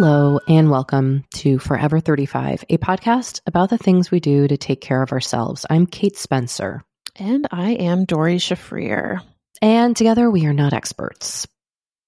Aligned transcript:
Hello, 0.00 0.38
and 0.46 0.70
welcome 0.70 1.24
to 1.34 1.58
Forever 1.58 1.98
35, 1.98 2.64
a 2.70 2.78
podcast 2.78 3.40
about 3.48 3.68
the 3.68 3.76
things 3.78 4.12
we 4.12 4.20
do 4.20 4.46
to 4.46 4.56
take 4.56 4.80
care 4.80 5.02
of 5.02 5.10
ourselves. 5.10 5.66
I'm 5.68 5.86
Kate 5.86 6.16
Spencer. 6.16 6.84
And 7.16 7.48
I 7.50 7.70
am 7.72 8.04
Doree 8.04 8.36
Shafrir. 8.38 9.20
And 9.60 9.96
together 9.96 10.30
we 10.30 10.46
are 10.46 10.52
not 10.52 10.72
experts. 10.72 11.48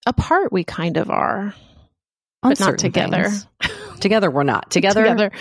Apart, 0.07 0.53
we 0.53 0.63
kind 0.63 0.99
of 0.99 1.11
are, 1.11 1.53
On 2.45 2.51
but 2.53 2.61
not 2.61 2.79
together. 2.79 3.29
together 4.01 4.31
we're 4.31 4.45
not. 4.45 4.71
Together, 4.71 5.03
together, 5.03 5.33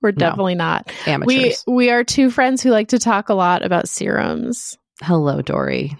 we're 0.00 0.12
No. 0.12 0.16
definitely 0.16 0.54
not. 0.54 0.88
amateurs. 1.08 1.64
We 1.66 1.74
we 1.74 1.90
are 1.90 2.04
two 2.04 2.30
friends 2.30 2.62
who 2.62 2.70
like 2.70 2.90
to 2.90 3.00
talk 3.00 3.30
a 3.30 3.34
lot 3.34 3.64
about 3.64 3.88
serums. 3.88 4.78
Hello, 5.02 5.42
Doree. 5.42 5.96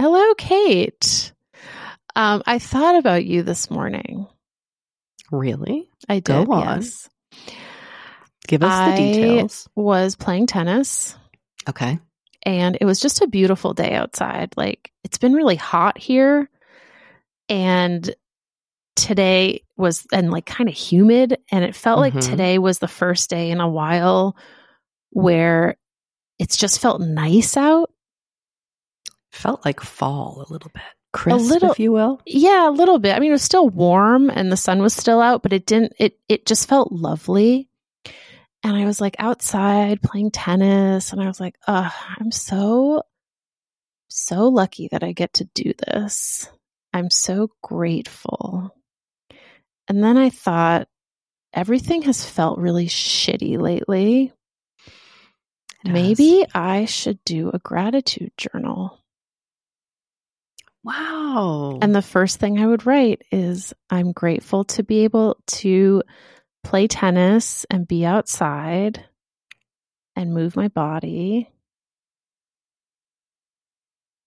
Hello, 0.00 0.34
Kate. 0.34 1.32
Um, 2.16 2.42
I 2.44 2.58
thought 2.58 2.96
about 2.96 3.24
you 3.24 3.44
this 3.44 3.70
morning. 3.70 4.26
Really? 5.30 5.90
I 6.08 6.20
Go 6.20 6.40
did. 6.44 6.50
on. 6.50 6.80
Yes, 6.80 7.08
Give 8.46 8.62
us 8.62 8.72
I- 8.72 8.90
the 8.96 8.96
details. 9.12 9.68
was 9.74 10.16
playing 10.16 10.46
tennis, 10.46 11.16
Okay. 11.68 11.98
and 12.44 12.78
it 12.80 12.84
was 12.84 12.98
just 13.00 13.20
a 13.20 13.26
beautiful 13.26 13.74
day 13.74 13.94
outside. 13.94 14.54
Like 14.56 14.90
it's 15.04 15.18
been 15.18 15.34
really 15.34 15.56
hot 15.56 15.98
here, 15.98 16.48
and 17.48 18.14
today 18.96 19.62
was 19.76 20.06
and 20.12 20.30
like 20.30 20.46
kind 20.46 20.68
of 20.68 20.74
humid, 20.74 21.38
and 21.52 21.64
it 21.64 21.76
felt 21.76 22.00
like 22.00 22.14
Mhm. 22.14 22.30
today 22.30 22.58
was 22.58 22.78
the 22.78 22.88
first 22.88 23.28
day 23.30 23.50
in 23.50 23.60
a 23.60 23.68
while 23.68 24.36
where 25.10 25.76
it's 26.38 26.56
just 26.56 26.80
felt 26.80 27.00
nice 27.00 27.56
out. 27.56 27.90
Felt 29.30 29.64
like 29.64 29.80
fall 29.80 30.44
a 30.48 30.52
little 30.52 30.70
bit. 30.72 30.82
Crisp, 31.18 31.50
little- 31.50 31.72
if 31.72 31.80
you 31.80 31.90
will. 31.90 32.20
Yeah, 32.26 32.68
a 32.68 32.70
little 32.70 32.98
bit. 32.98 33.16
I 33.16 33.18
mean, 33.18 33.30
it 33.30 33.32
was 33.32 33.42
still 33.42 33.68
warm 33.68 34.30
and 34.30 34.52
the 34.52 34.56
sun 34.56 34.80
was 34.80 34.94
still 34.94 35.20
out, 35.20 35.42
but 35.42 35.52
it 35.52 35.66
didn't. 35.66 35.94
It 35.98 36.18
it 36.28 36.46
just 36.46 36.68
felt 36.68 36.92
lovely. 36.92 37.68
And 38.62 38.76
I 38.76 38.84
was 38.84 39.00
like 39.00 39.16
outside 39.18 40.00
playing 40.02 40.30
tennis, 40.32 41.12
and 41.12 41.20
I 41.20 41.26
was 41.26 41.40
like, 41.40 41.56
"Uh, 41.66 41.90
I'm 42.18 42.30
so 42.30 43.02
so 44.08 44.48
lucky 44.48 44.88
that 44.92 45.02
I 45.02 45.12
get 45.12 45.34
to 45.34 45.44
do 45.54 45.72
this. 45.86 46.48
I'm 46.92 47.10
so 47.10 47.50
grateful." 47.62 48.74
And 49.88 50.02
then 50.04 50.16
I 50.18 50.30
thought, 50.30 50.86
everything 51.52 52.02
has 52.02 52.24
felt 52.24 52.58
really 52.58 52.86
shitty 52.86 53.58
lately. 53.58 54.32
Maybe 55.84 56.44
I 56.54 56.84
should 56.84 57.22
do 57.24 57.50
a 57.54 57.58
gratitude 57.58 58.32
journal. 58.36 58.98
Wow. 60.88 61.80
And 61.82 61.94
the 61.94 62.00
first 62.00 62.40
thing 62.40 62.58
I 62.58 62.66
would 62.66 62.86
write 62.86 63.20
is 63.30 63.74
I'm 63.90 64.12
grateful 64.12 64.64
to 64.64 64.82
be 64.82 65.04
able 65.04 65.36
to 65.48 66.02
play 66.64 66.86
tennis 66.86 67.66
and 67.68 67.86
be 67.86 68.06
outside 68.06 69.04
and 70.16 70.32
move 70.32 70.56
my 70.56 70.68
body. 70.68 71.50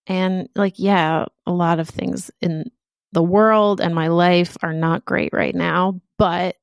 And 0.06 0.50
like, 0.56 0.76
yeah, 0.78 1.26
a 1.48 1.52
lot 1.52 1.80
of 1.80 1.90
things 1.90 2.30
in 2.42 2.70
the 3.12 3.24
world 3.24 3.82
and 3.82 3.96
my 3.96 4.10
life 4.10 4.56
are 4.62 4.74
not 4.74 5.04
great 5.04 5.34
right 5.34 5.56
now, 5.56 6.00
but 6.20 6.58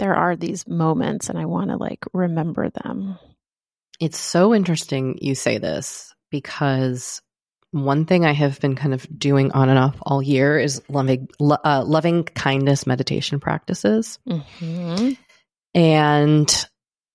there 0.00 0.14
are 0.14 0.36
these 0.36 0.68
moments 0.68 1.30
and 1.30 1.38
I 1.38 1.46
want 1.46 1.70
to 1.70 1.78
like 1.78 2.04
remember 2.12 2.68
them. 2.68 3.18
It's 4.00 4.18
so 4.18 4.54
interesting 4.54 5.16
you 5.22 5.34
say 5.34 5.56
this 5.56 6.14
because 6.30 7.22
one 7.72 8.04
thing 8.06 8.24
I 8.24 8.32
have 8.32 8.60
been 8.60 8.74
kind 8.76 8.94
of 8.94 9.06
doing 9.18 9.52
on 9.52 9.68
and 9.68 9.78
off 9.78 9.96
all 10.02 10.22
year 10.22 10.58
is 10.58 10.80
loving, 10.88 11.28
lo- 11.38 11.58
uh, 11.64 11.84
loving 11.84 12.24
kindness 12.24 12.86
meditation 12.86 13.40
practices. 13.40 14.18
Mm-hmm. 14.28 15.12
And 15.74 16.66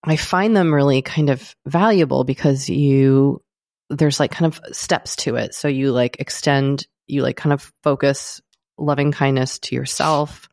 I 0.03 0.15
find 0.17 0.55
them 0.55 0.73
really 0.73 1.01
kind 1.01 1.29
of 1.29 1.55
valuable 1.65 2.23
because 2.23 2.69
you, 2.69 3.41
there's 3.89 4.19
like 4.19 4.31
kind 4.31 4.53
of 4.53 4.75
steps 4.75 5.15
to 5.17 5.35
it. 5.35 5.53
So 5.55 5.67
you 5.67 5.91
like 5.91 6.17
extend, 6.19 6.85
you 7.07 7.23
like 7.23 7.37
kind 7.37 7.53
of 7.53 7.71
focus 7.83 8.41
loving 8.77 9.11
kindness 9.11 9.59
to 9.59 9.75
yourself, 9.75 10.49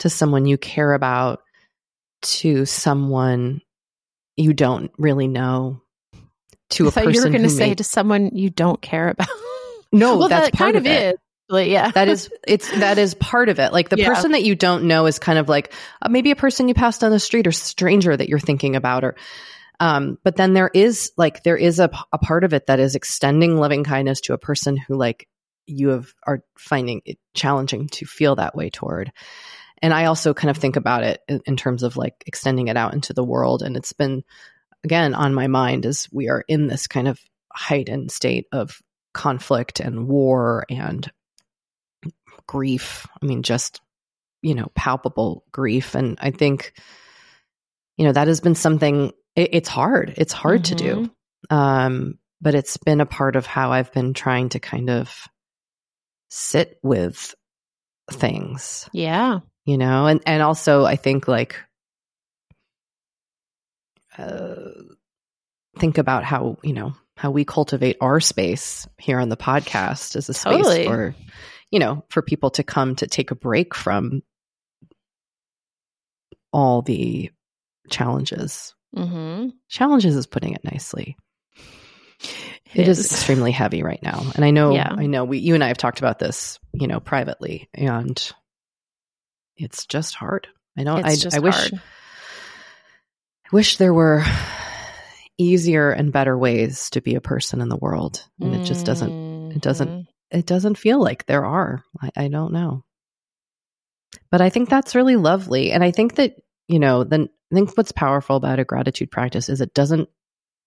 to 0.00 0.10
someone 0.10 0.46
you 0.46 0.58
care 0.58 0.92
about, 0.92 1.42
to 2.22 2.66
someone 2.66 3.60
you 4.36 4.52
don't 4.52 4.90
really 4.98 5.28
know, 5.28 5.82
to 6.70 6.84
a 6.84 6.88
I 6.88 6.90
thought 6.90 7.04
person 7.04 7.14
you 7.14 7.22
were 7.22 7.30
going 7.30 7.42
to 7.42 7.50
say 7.50 7.68
may- 7.68 7.74
to 7.74 7.84
someone 7.84 8.30
you 8.34 8.50
don't 8.50 8.80
care 8.80 9.08
about. 9.08 9.28
no, 9.92 10.18
well, 10.18 10.28
that's 10.28 10.50
that 10.50 10.54
part 10.54 10.74
kind 10.74 10.76
of 10.76 10.86
it. 10.86 11.14
is. 11.14 11.20
Like, 11.48 11.68
yeah, 11.68 11.90
that 11.90 12.06
is 12.08 12.30
it's 12.46 12.70
that 12.78 12.96
is 12.96 13.14
part 13.14 13.48
of 13.48 13.58
it 13.58 13.72
like 13.72 13.88
the 13.88 13.96
Yeah. 13.98 14.06
person 14.08 14.32
that 14.32 14.44
you 14.44 14.54
don't 14.54 14.84
know 14.84 15.06
is 15.06 15.18
kind 15.18 15.36
of 15.36 15.48
like 15.48 15.72
uh, 16.00 16.08
maybe 16.08 16.30
a 16.30 16.36
person 16.36 16.68
you 16.68 16.74
passed 16.74 17.02
on 17.02 17.10
the 17.10 17.18
street 17.18 17.48
or 17.48 17.50
stranger 17.52 18.16
that 18.16 18.28
you're 18.28 18.38
thinking 18.38 18.76
about 18.76 19.02
or 19.02 19.16
um 19.80 20.16
but 20.22 20.36
then 20.36 20.52
there 20.54 20.70
is 20.72 21.10
like 21.16 21.42
there 21.42 21.56
is 21.56 21.80
a, 21.80 21.90
a 22.12 22.18
part 22.18 22.44
of 22.44 22.54
it 22.54 22.66
that 22.68 22.78
is 22.78 22.94
extending 22.94 23.56
loving 23.56 23.82
kindness 23.82 24.20
to 24.20 24.32
a 24.32 24.38
person 24.38 24.76
who 24.76 24.94
like 24.94 25.26
you 25.66 25.88
have 25.88 26.14
are 26.24 26.44
finding 26.56 27.02
it 27.04 27.18
challenging 27.34 27.88
to 27.88 28.06
feel 28.06 28.36
that 28.36 28.54
way 28.54 28.70
toward 28.70 29.10
and 29.82 29.92
i 29.92 30.04
also 30.04 30.32
kind 30.32 30.50
of 30.50 30.56
think 30.56 30.76
about 30.76 31.02
it 31.02 31.20
in, 31.26 31.40
in 31.46 31.56
terms 31.56 31.82
of 31.82 31.96
like 31.96 32.22
extending 32.26 32.68
it 32.68 32.76
out 32.76 32.94
into 32.94 33.12
the 33.12 33.24
world 33.24 33.62
and 33.62 33.76
it's 33.76 33.92
been 33.92 34.22
again 34.84 35.14
on 35.14 35.34
my 35.34 35.46
mind 35.46 35.86
as 35.86 36.08
we 36.12 36.28
are 36.28 36.44
in 36.48 36.66
this 36.66 36.86
kind 36.86 37.08
of 37.08 37.20
heightened 37.52 38.10
state 38.10 38.46
of 38.52 38.80
conflict 39.12 39.80
and 39.80 40.06
war 40.06 40.64
and 40.70 41.10
grief. 42.46 43.06
I 43.20 43.26
mean, 43.26 43.42
just, 43.42 43.80
you 44.42 44.54
know, 44.54 44.70
palpable 44.74 45.44
grief. 45.52 45.94
And 45.94 46.18
I 46.20 46.30
think, 46.30 46.72
you 47.96 48.04
know, 48.04 48.12
that 48.12 48.28
has 48.28 48.40
been 48.40 48.54
something, 48.54 49.12
it, 49.36 49.50
it's 49.52 49.68
hard. 49.68 50.14
It's 50.16 50.32
hard 50.32 50.64
to 50.66 50.74
do. 50.74 51.10
Um, 51.50 52.18
but 52.40 52.54
it's 52.54 52.76
been 52.76 53.00
a 53.00 53.06
part 53.06 53.36
of 53.36 53.46
how 53.46 53.72
I've 53.72 53.92
been 53.92 54.14
trying 54.14 54.50
to 54.50 54.60
kind 54.60 54.88
of 54.88 55.28
sit 56.30 56.78
with 56.82 57.34
things, 58.10 58.88
yeah, 58.92 59.40
you 59.64 59.76
know, 59.78 60.06
and, 60.06 60.22
and 60.26 60.42
also 60.42 60.84
I 60.84 60.96
think 60.96 61.28
like, 61.28 61.56
uh, 64.18 64.70
think 65.78 65.98
about 65.98 66.24
how, 66.24 66.58
you 66.62 66.72
know, 66.72 66.94
how 67.16 67.30
we 67.30 67.44
cultivate 67.44 67.96
our 68.00 68.20
space 68.20 68.88
here 68.98 69.18
on 69.20 69.28
the 69.28 69.36
podcast 69.36 70.16
as 70.16 70.28
a 70.28 70.34
space 70.34 70.56
Totally. 70.56 70.86
for, 70.86 71.14
you 71.70 71.78
know, 71.78 72.04
for 72.08 72.22
people 72.22 72.50
to 72.50 72.62
come 72.62 72.96
to 72.96 73.06
take 73.06 73.30
a 73.30 73.34
break 73.36 73.74
from 73.74 74.22
all 76.52 76.82
the 76.82 77.30
challenges. 77.90 78.74
mm-hmm. 78.96 79.50
Challenges 79.68 80.16
is 80.16 80.26
putting 80.26 80.54
it 80.54 80.64
nicely. 80.64 81.16
it 82.74 82.88
is. 82.88 83.04
extremely 83.12 83.52
heavy 83.52 83.82
right 83.82 84.02
now. 84.02 84.22
And 84.34 84.44
I 84.44 84.50
know, 84.50 84.72
Yeah. 84.72 84.92
I 84.96 85.06
know 85.06 85.24
we, 85.24 85.38
you 85.38 85.54
and 85.54 85.62
I 85.62 85.68
have 85.68 85.78
talked 85.78 85.98
about 86.00 86.18
this, 86.18 86.58
you 86.72 86.86
know, 86.86 87.00
privately 87.00 87.68
and 87.74 88.32
it's 89.56 89.86
just 89.86 90.14
hard. 90.14 90.48
I 90.76 90.84
know. 90.84 90.96
It's 90.96 91.06
I, 91.06 91.16
just 91.16 91.36
I 91.36 91.40
wish, 91.40 91.54
hard. 91.54 91.82
I 93.52 93.56
wish 93.56 93.76
there 93.76 93.94
were 93.94 94.24
easier 95.38 95.90
and 95.90 96.12
better 96.12 96.36
ways 96.36 96.90
to 96.90 97.00
be 97.00 97.14
a 97.14 97.20
person 97.20 97.60
in 97.60 97.68
the 97.68 97.76
world. 97.76 98.24
And 98.40 98.54
it 98.54 98.62
just 98.64 98.84
doesn't, 98.86 99.10
it 99.56 99.62
doesn't, 99.62 99.88
Mhm. 99.88 100.06
it 100.30 100.46
doesn't 100.46 100.78
feel 100.78 101.00
like 101.00 101.26
there 101.26 101.44
are. 101.44 101.82
I, 102.00 102.10
I 102.16 102.28
don't 102.28 102.52
know. 102.52 102.84
But 104.30 104.40
I 104.40 104.50
think 104.50 104.68
that's 104.68 104.94
really 104.94 105.16
lovely. 105.16 105.72
And 105.72 105.82
I 105.82 105.90
think 105.90 106.16
that, 106.16 106.36
you 106.68 106.78
know, 106.78 107.04
then 107.04 107.28
I 107.50 107.54
think 107.54 107.76
what's 107.76 107.92
powerful 107.92 108.36
about 108.36 108.60
a 108.60 108.64
gratitude 108.64 109.10
practice 109.10 109.48
is 109.48 109.60
it 109.60 109.74
doesn't, 109.74 110.08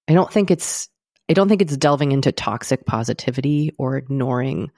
I 0.09 0.13
don't 0.13 0.31
think 0.31 0.51
it's, 0.51 0.89
I 1.29 1.33
don't 1.33 1.47
think 1.47 1.61
it's 1.61 1.77
delving 1.77 2.11
into 2.11 2.33
toxic 2.33 2.85
positivity 2.85 3.71
or 3.77 3.95
ignoring 3.95 4.71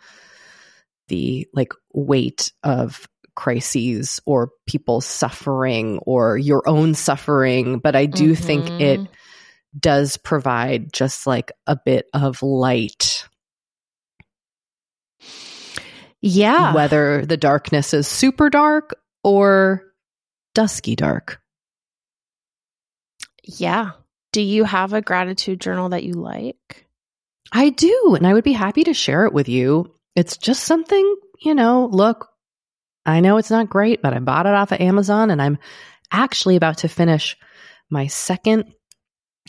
the 1.08 1.48
like 1.54 1.74
weight 1.94 2.52
of 2.64 3.08
crises 3.36 4.20
or 4.26 4.52
people 4.66 5.02
suffering 5.02 6.00
or 6.00 6.38
your 6.38 6.68
own 6.68 6.94
suffering. 6.96 7.80
But 7.80 7.96
I 7.96 8.06
do 8.06 8.36
think 8.36 8.66
mm-hmm. 8.66 8.82
it 8.82 9.10
does 9.78 10.18
provide 10.18 10.94
just 10.94 11.28
like 11.28 11.52
a 11.68 11.76
bit 11.76 12.08
of 12.14 12.42
light 12.42 13.28
Yeah. 16.22 16.74
whether 16.74 17.26
the 17.26 17.38
darkness 17.38 17.94
is 17.94 18.08
super 18.08 18.50
dark 18.50 18.96
or 19.24 19.84
dusky 20.56 20.96
dark. 20.96 21.40
Yeah. 23.44 23.92
Do 24.32 24.42
you 24.42 24.64
have 24.64 24.94
a 24.94 25.02
gratitude 25.02 25.62
journal 25.62 25.90
that 25.90 26.04
you 26.04 26.14
like? 26.14 26.88
I 27.52 27.70
do, 27.70 28.16
and 28.18 28.26
I 28.26 28.34
would 28.34 28.44
be 28.44 28.54
happy 28.54 28.86
to 28.86 28.94
share 28.94 29.26
it 29.26 29.34
with 29.34 29.48
you. 29.48 29.94
It's 30.16 30.38
just 30.38 30.64
something, 30.64 31.16
you 31.42 31.54
know, 31.54 31.86
look, 31.92 32.28
I 33.06 33.20
know 33.20 33.38
it's 33.38 33.52
not 33.52 33.70
great, 33.70 34.02
but 34.02 34.14
I 34.14 34.20
bought 34.20 34.46
it 34.48 34.54
off 34.54 34.72
of 34.72 34.82
Amazon 34.82 35.30
and 35.32 35.42
I'm 35.42 35.58
actually 36.12 36.56
about 36.56 36.80
to 36.80 36.88
finish 36.88 37.38
my 37.90 38.08
second 38.08 38.74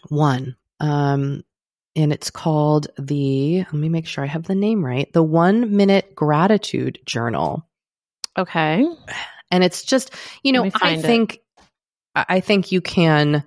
one. 0.08 0.56
Um 0.80 1.42
and 1.94 2.12
it's 2.12 2.30
called 2.30 2.88
the 2.98 3.58
let 3.60 3.72
me 3.72 3.88
make 3.88 4.06
sure 4.06 4.22
I 4.22 4.26
have 4.26 4.44
the 4.44 4.54
name 4.54 4.84
right. 4.84 5.10
The 5.12 5.22
1 5.22 5.74
minute 5.76 6.14
gratitude 6.14 6.98
journal. 7.06 7.66
Okay. 8.38 8.86
and 9.50 9.64
it's 9.64 9.82
just 9.84 10.12
you 10.42 10.52
know 10.52 10.70
i 10.82 10.94
it. 10.94 11.02
think 11.02 11.40
i 12.14 12.24
I 12.28 12.40
think 12.40 12.72
you 12.72 12.80
can 12.80 13.44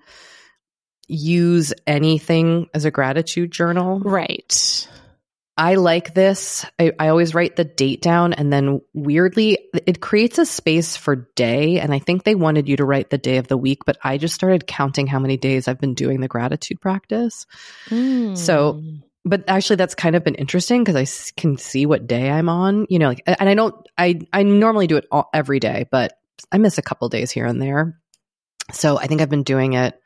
use 1.08 1.74
anything 1.88 2.68
as 2.74 2.86
a 2.86 2.92
gratitude 2.92 3.52
journal 3.52 4.00
Right. 4.00 4.88
I 5.60 5.76
like 5.76 6.14
this 6.16 6.66
I, 6.80 6.94
I 6.98 7.10
always 7.10 7.36
write 7.36 7.56
the 7.56 7.64
date 7.66 8.02
down 8.02 8.34
and 8.34 8.52
then 8.52 8.82
weirdly 8.94 9.60
it 9.86 10.00
creates 10.02 10.40
a 10.40 10.46
space 10.46 10.98
for 10.98 11.28
day 11.36 11.80
and 11.80 11.94
i 11.94 12.00
think 12.00 12.24
they 12.24 12.34
wanted 12.34 12.68
you 12.68 12.78
to 12.78 12.86
write 12.86 13.10
the 13.12 13.18
day 13.20 13.38
of 13.38 13.48
the 13.48 13.58
week 13.58 13.86
but 13.86 13.98
i 14.04 14.18
just 14.18 14.34
started 14.34 14.66
counting 14.66 15.06
how 15.06 15.20
many 15.20 15.38
days 15.38 15.68
i've 15.68 15.80
been 15.80 15.94
doing 15.94 16.22
the 16.22 16.28
gratitude 16.28 16.80
practice 16.82 17.46
So- 17.90 18.74
Mm. 18.74 19.04
but 19.26 19.44
actually 19.48 19.76
that's 19.76 19.96
kind 19.96 20.16
of 20.16 20.24
been 20.24 20.36
interesting 20.36 20.82
because 20.82 20.96
I 20.96 21.02
s- 21.04 21.32
can 21.36 21.58
see 21.58 21.86
what 21.86 22.08
day 22.08 22.30
I'm 22.32 22.48
on, 22.50 22.86
you 22.90 22.98
know, 23.00 23.10
like, 23.10 23.22
and 23.28 23.50
I 23.50 23.54
don't, 23.54 23.76
I, 23.98 24.22
I 24.32 24.44
normally 24.44 24.88
do 24.88 24.96
it 24.96 25.06
all, 25.12 25.30
every 25.34 25.60
day, 25.60 25.86
but 25.92 26.14
I 26.54 26.58
miss 26.58 26.78
a 26.78 26.82
couple 26.82 27.10
days 27.10 27.30
here 27.30 27.46
and 27.46 27.62
there. 27.62 28.00
So 28.72 28.98
I 28.98 29.08
think 29.08 29.20
I've 29.22 29.30
been 29.30 29.44
doing 29.44 29.74
it 29.74 30.00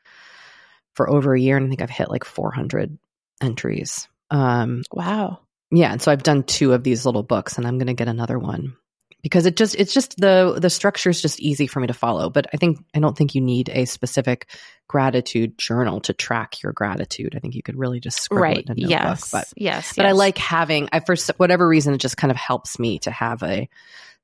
for 0.94 1.08
over 1.08 1.32
a 1.32 1.40
year 1.40 1.56
and 1.56 1.64
I 1.66 1.68
think 1.68 1.80
I've 1.80 1.90
hit 1.90 2.10
like 2.10 2.24
400 2.24 2.98
entries. 3.40 4.08
Um, 4.30 4.82
wow. 4.92 5.38
Yeah. 5.70 5.92
And 5.92 6.02
so 6.02 6.12
I've 6.12 6.22
done 6.22 6.42
two 6.42 6.72
of 6.72 6.82
these 6.82 7.06
little 7.06 7.22
books 7.22 7.58
and 7.58 7.66
I'm 7.66 7.78
going 7.78 7.88
to 7.88 7.94
get 7.94 8.08
another 8.08 8.38
one 8.38 8.76
because 9.22 9.46
it 9.46 9.56
just, 9.56 9.74
it's 9.76 9.94
just 9.94 10.16
the, 10.18 10.58
the 10.60 10.70
structure 10.70 11.08
is 11.10 11.22
just 11.22 11.40
easy 11.40 11.66
for 11.66 11.80
me 11.80 11.86
to 11.86 11.94
follow. 11.94 12.28
But 12.30 12.46
I 12.52 12.58
think, 12.58 12.78
I 12.94 13.00
don't 13.00 13.16
think 13.16 13.34
you 13.34 13.40
need 13.40 13.70
a 13.70 13.86
specific 13.86 14.48
gratitude 14.88 15.56
journal 15.58 16.00
to 16.02 16.12
track 16.12 16.62
your 16.62 16.72
gratitude. 16.72 17.34
I 17.34 17.38
think 17.38 17.54
you 17.54 17.62
could 17.62 17.78
really 17.78 18.00
just 18.00 18.20
scribble 18.20 18.42
Right. 18.42 18.58
it 18.58 18.66
in 18.66 18.72
a 18.72 18.74
notebook. 18.74 18.90
Yes. 18.90 19.30
But 19.30 19.48
yes. 19.56 19.92
but 19.96 20.06
I 20.06 20.12
like 20.12 20.36
having 20.38 20.88
I 20.92 21.00
for 21.00 21.16
whatever 21.38 21.66
reason 21.66 21.94
it 21.94 21.98
just 21.98 22.18
kind 22.18 22.30
of 22.30 22.36
helps 22.36 22.78
me 22.78 22.98
to 23.00 23.10
have 23.10 23.42
a 23.42 23.68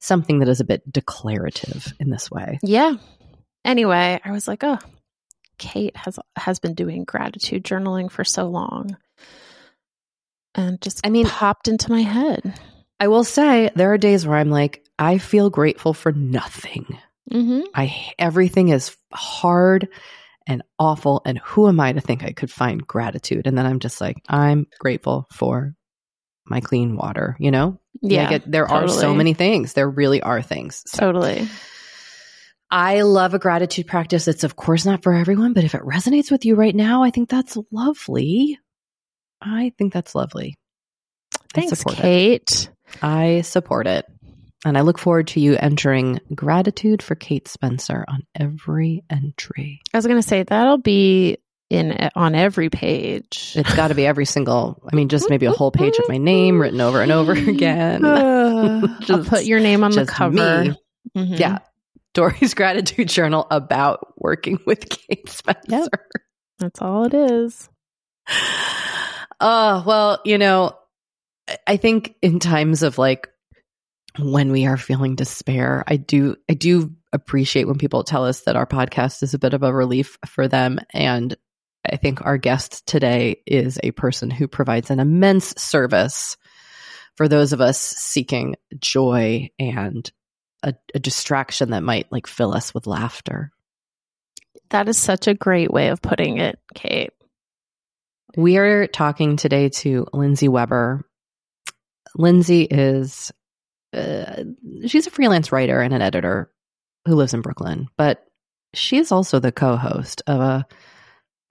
something 0.00 0.40
that 0.40 0.48
is 0.48 0.60
a 0.60 0.64
bit 0.64 0.82
declarative 0.90 1.92
in 1.98 2.10
this 2.10 2.30
way. 2.30 2.58
Yeah. 2.62 2.94
Anyway, 3.64 4.20
I 4.24 4.32
was 4.32 4.48
like, 4.48 4.64
oh, 4.64 4.78
Kate 5.58 5.96
has 5.96 6.18
has 6.36 6.58
been 6.58 6.74
doing 6.74 7.04
gratitude 7.04 7.64
journaling 7.64 8.10
for 8.10 8.24
so 8.24 8.48
long. 8.48 8.96
And 10.54 10.80
just 10.80 11.06
I 11.06 11.10
mean- 11.10 11.26
popped 11.26 11.68
into 11.68 11.90
my 11.90 12.02
head. 12.02 12.54
I 12.98 13.08
will 13.08 13.24
say 13.24 13.70
there 13.74 13.92
are 13.92 13.98
days 13.98 14.26
where 14.26 14.36
I'm 14.36 14.50
like 14.50 14.84
I 14.98 15.18
feel 15.18 15.48
grateful 15.48 15.94
for 15.94 16.12
nothing. 16.12 16.98
Mm-hmm. 17.32 17.60
I 17.74 18.12
everything 18.18 18.68
is 18.68 18.94
hard 19.12 19.88
and 20.46 20.62
awful 20.78 21.22
and 21.24 21.38
who 21.38 21.68
am 21.68 21.80
I 21.80 21.92
to 21.92 22.00
think 22.00 22.22
I 22.22 22.32
could 22.32 22.50
find 22.50 22.86
gratitude? 22.86 23.46
And 23.46 23.56
then 23.56 23.66
I'm 23.66 23.78
just 23.78 24.00
like 24.00 24.16
I'm 24.28 24.66
grateful 24.78 25.26
for 25.32 25.74
my 26.44 26.60
clean 26.60 26.96
water, 26.96 27.36
you 27.38 27.50
know? 27.50 27.78
Yeah. 28.02 28.28
Get, 28.28 28.50
there 28.50 28.68
are 28.68 28.88
so 28.88 29.14
many 29.14 29.34
things. 29.34 29.72
There 29.72 29.88
really 29.88 30.20
are 30.20 30.42
things. 30.42 30.82
So 30.86 30.98
Totally. 30.98 31.48
I 32.70 33.02
love 33.02 33.34
a 33.34 33.38
gratitude 33.38 33.86
practice. 33.86 34.28
It's 34.28 34.44
of 34.44 34.56
course 34.56 34.84
not 34.84 35.02
for 35.02 35.14
everyone, 35.14 35.52
but 35.52 35.64
if 35.64 35.74
it 35.74 35.82
resonates 35.82 36.30
with 36.30 36.44
you 36.44 36.54
right 36.54 36.74
now, 36.74 37.02
I 37.02 37.10
think 37.10 37.28
that's 37.28 37.56
lovely. 37.70 38.58
I 39.40 39.72
think 39.78 39.92
that's 39.92 40.14
lovely. 40.14 40.56
I 41.34 41.38
Thanks, 41.54 41.80
it. 41.80 41.86
Kate. 41.96 42.70
I 43.02 43.40
support 43.42 43.86
it. 43.86 44.06
And 44.64 44.76
I 44.76 44.82
look 44.82 44.98
forward 44.98 45.28
to 45.28 45.40
you 45.40 45.56
entering 45.56 46.20
gratitude 46.34 47.02
for 47.02 47.14
Kate 47.14 47.48
Spencer 47.48 48.04
on 48.06 48.22
every 48.38 49.02
entry. 49.08 49.80
I 49.94 49.96
was 49.96 50.06
going 50.06 50.20
to 50.20 50.26
say 50.26 50.42
that'll 50.42 50.76
be 50.78 51.38
in 51.70 52.10
on 52.14 52.34
every 52.34 52.68
page. 52.68 53.52
It's 53.56 53.74
got 53.74 53.88
to 53.88 53.94
be 53.94 54.04
every 54.06 54.26
single, 54.26 54.82
I 54.92 54.94
mean, 54.94 55.08
just 55.08 55.30
maybe 55.30 55.46
a 55.46 55.52
whole 55.52 55.70
page 55.70 55.96
of 55.98 56.08
my 56.08 56.18
name 56.18 56.60
written 56.60 56.80
over 56.80 57.00
and 57.00 57.10
over 57.10 57.32
again. 57.50 58.04
Uh, 58.04 58.80
I'll 58.84 59.00
Just- 59.00 59.30
put 59.30 59.44
your 59.44 59.60
name 59.60 59.82
on 59.82 59.92
the 59.92 60.04
cover. 60.04 60.34
me. 60.64 60.74
Mhm. 61.16 61.38
Yeah. 61.38 61.58
Doree's 62.12 62.54
gratitude 62.54 63.08
journal 63.08 63.46
about 63.50 64.12
working 64.18 64.58
with 64.66 64.88
Kate 64.90 65.28
Spencer. 65.28 65.88
That's 66.58 66.82
all 66.82 67.04
it 67.06 67.14
is. 67.14 67.68
Oh, 69.40 69.82
well, 69.86 70.20
you 70.24 70.38
know, 70.38 70.76
I- 71.66 71.76
think 71.76 72.14
in 72.22 72.38
times 72.38 72.82
of 72.82 72.98
like 72.98 73.28
when 74.18 74.52
we 74.52 74.66
are 74.66 74.76
feeling 74.76 75.16
despair, 75.16 75.84
I 75.86 75.96
do 75.96 76.36
I 76.48 76.54
do 76.54 76.94
appreciate 77.12 77.66
when 77.66 77.78
people 77.78 78.04
tell 78.04 78.24
us 78.26 78.42
that 78.42 78.56
our 78.56 78.66
podcast 78.66 79.22
is 79.22 79.34
a 79.34 79.38
bit 79.38 79.54
of 79.54 79.62
a 79.62 79.72
relief 79.72 80.18
for 80.26 80.46
them 80.46 80.78
and 80.92 81.36
I 81.90 81.96
think 81.96 82.24
our 82.24 82.36
guest 82.36 82.86
today 82.86 83.42
is 83.46 83.80
a 83.82 83.90
person 83.92 84.30
who 84.30 84.46
provides 84.48 84.90
an 84.90 85.00
immense 85.00 85.54
service 85.56 86.36
for 87.16 87.26
those 87.26 87.52
of 87.52 87.60
us 87.60 87.80
seeking 87.80 88.56
joy 88.78 89.50
and 89.58 90.10
a, 90.62 90.74
a 90.94 90.98
distraction 90.98 91.70
that 91.70 91.82
might 91.82 92.12
like 92.12 92.26
fill 92.26 92.54
us 92.54 92.74
with 92.74 92.86
laughter. 92.86 93.50
That 94.70 94.88
is 94.88 94.98
such 94.98 95.26
a 95.26 95.34
great 95.34 95.70
way 95.70 95.88
of 95.88 96.02
putting 96.02 96.38
it, 96.38 96.58
Kate. 96.74 97.12
We 98.36 98.58
are 98.58 98.86
talking 98.86 99.36
today 99.36 99.70
to 99.70 100.06
Lindsey 100.12 100.48
Weber. 100.48 101.04
Lindsey 102.14 102.62
is 102.62 103.32
uh, 103.92 104.44
she's 104.86 105.06
a 105.06 105.10
freelance 105.10 105.50
writer 105.52 105.80
and 105.80 105.92
an 105.92 106.02
editor 106.02 106.50
who 107.06 107.14
lives 107.16 107.34
in 107.34 107.40
Brooklyn, 107.40 107.88
but 107.96 108.24
she 108.74 108.98
is 108.98 109.10
also 109.10 109.40
the 109.40 109.52
co-host 109.52 110.22
of 110.26 110.40
a 110.40 110.66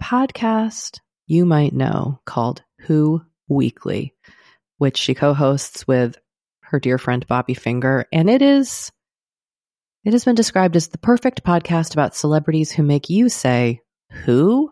podcast 0.01 0.99
you 1.27 1.45
might 1.45 1.73
know 1.73 2.21
called 2.25 2.63
Who 2.81 3.21
Weekly, 3.49 4.13
which 4.77 4.97
she 4.97 5.13
co-hosts 5.13 5.87
with 5.87 6.17
her 6.61 6.79
dear 6.79 6.97
friend 6.97 7.25
Bobby 7.27 7.55
Finger, 7.55 8.05
and 8.13 8.29
it 8.29 8.41
is 8.41 8.91
it 10.05 10.13
has 10.13 10.23
been 10.23 10.35
described 10.35 10.77
as 10.77 10.87
the 10.87 10.97
perfect 10.97 11.43
podcast 11.43 11.93
about 11.93 12.15
celebrities 12.15 12.71
who 12.71 12.83
make 12.83 13.09
you 13.09 13.27
say 13.27 13.81
who 14.23 14.71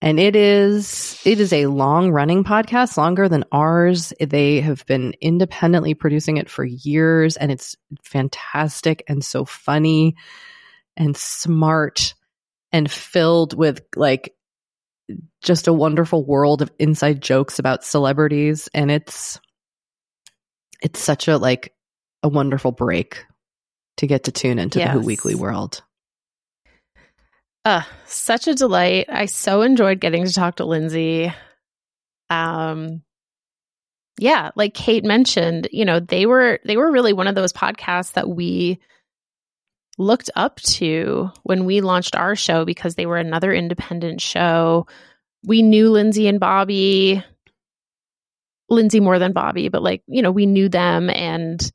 and 0.00 0.20
it 0.20 0.36
is 0.36 1.20
it 1.24 1.40
is 1.40 1.52
a 1.52 1.66
long 1.66 2.12
running 2.12 2.44
podcast 2.44 2.96
longer 2.96 3.28
than 3.28 3.44
ours. 3.50 4.12
They 4.20 4.60
have 4.60 4.86
been 4.86 5.14
independently 5.20 5.94
producing 5.94 6.36
it 6.36 6.48
for 6.48 6.64
years 6.64 7.36
and 7.36 7.50
it's 7.50 7.76
fantastic 8.02 9.02
and 9.08 9.24
so 9.24 9.44
funny 9.44 10.14
and 10.96 11.16
smart 11.16 12.14
and 12.70 12.90
filled 12.90 13.54
with 13.56 13.82
like 13.96 14.34
just 15.42 15.66
a 15.66 15.72
wonderful 15.72 16.24
world 16.24 16.62
of 16.62 16.70
inside 16.78 17.20
jokes 17.20 17.58
about 17.58 17.84
celebrities. 17.84 18.68
And 18.72 18.90
it's 18.92 19.40
it's 20.80 21.00
such 21.00 21.26
a 21.26 21.38
like 21.38 21.74
a 22.22 22.28
wonderful 22.28 22.70
break 22.70 23.24
to 23.96 24.06
get 24.06 24.24
to 24.24 24.32
tune 24.32 24.60
into 24.60 24.78
the 24.78 24.88
Who 24.88 25.00
Weekly 25.00 25.34
world. 25.34 25.82
Uh, 27.64 27.82
such 28.06 28.48
a 28.48 28.54
delight. 28.54 29.06
I 29.08 29.26
so 29.26 29.62
enjoyed 29.62 30.00
getting 30.00 30.24
to 30.24 30.32
talk 30.32 30.56
to 30.56 30.64
Lindsey. 30.64 31.32
Um 32.30 33.02
yeah, 34.20 34.50
like 34.56 34.74
Kate 34.74 35.04
mentioned, 35.04 35.68
you 35.70 35.84
know, 35.84 36.00
they 36.00 36.26
were 36.26 36.58
they 36.64 36.76
were 36.76 36.90
really 36.90 37.12
one 37.12 37.28
of 37.28 37.34
those 37.34 37.52
podcasts 37.52 38.12
that 38.14 38.28
we 38.28 38.80
looked 39.96 40.30
up 40.34 40.60
to 40.62 41.30
when 41.44 41.64
we 41.64 41.80
launched 41.80 42.16
our 42.16 42.34
show 42.34 42.64
because 42.64 42.94
they 42.94 43.06
were 43.06 43.16
another 43.16 43.52
independent 43.52 44.20
show 44.20 44.86
we 45.44 45.62
knew 45.62 45.90
Lindsey 45.90 46.28
and 46.28 46.40
Bobby, 46.40 47.22
Lindsey 48.68 49.00
more 49.00 49.18
than 49.18 49.32
Bobby, 49.32 49.68
but 49.68 49.82
like, 49.82 50.02
you 50.06 50.22
know, 50.22 50.30
we 50.30 50.46
knew 50.46 50.68
them 50.68 51.10
and 51.10 51.70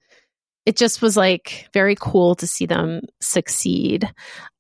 it 0.65 0.77
just 0.77 1.01
was 1.01 1.17
like 1.17 1.67
very 1.73 1.95
cool 1.99 2.35
to 2.35 2.47
see 2.47 2.65
them 2.65 3.01
succeed. 3.21 4.09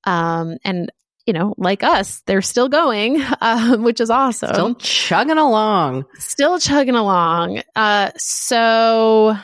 Um, 0.05 0.57
and 0.63 0.91
you 1.25 1.33
know, 1.33 1.53
like 1.57 1.83
us, 1.83 2.21
they're 2.25 2.41
still 2.41 2.69
going, 2.69 3.23
um, 3.41 3.83
which 3.83 4.01
is 4.01 4.09
awesome. 4.09 4.53
Still 4.53 4.75
chugging 4.75 5.37
along. 5.37 6.05
Still 6.15 6.59
chugging 6.59 6.95
along. 6.95 7.61
Uh, 7.75 8.11
so 8.17 9.35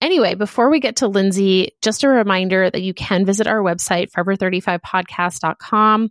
anyway, 0.00 0.34
before 0.34 0.70
we 0.70 0.80
get 0.80 0.96
to 0.96 1.08
Lindsey, 1.08 1.72
just 1.82 2.02
a 2.02 2.08
reminder 2.08 2.68
that 2.68 2.82
you 2.82 2.94
can 2.94 3.24
visit 3.24 3.46
our 3.46 3.60
website, 3.60 4.10
forever35podcast.com. 4.10 6.10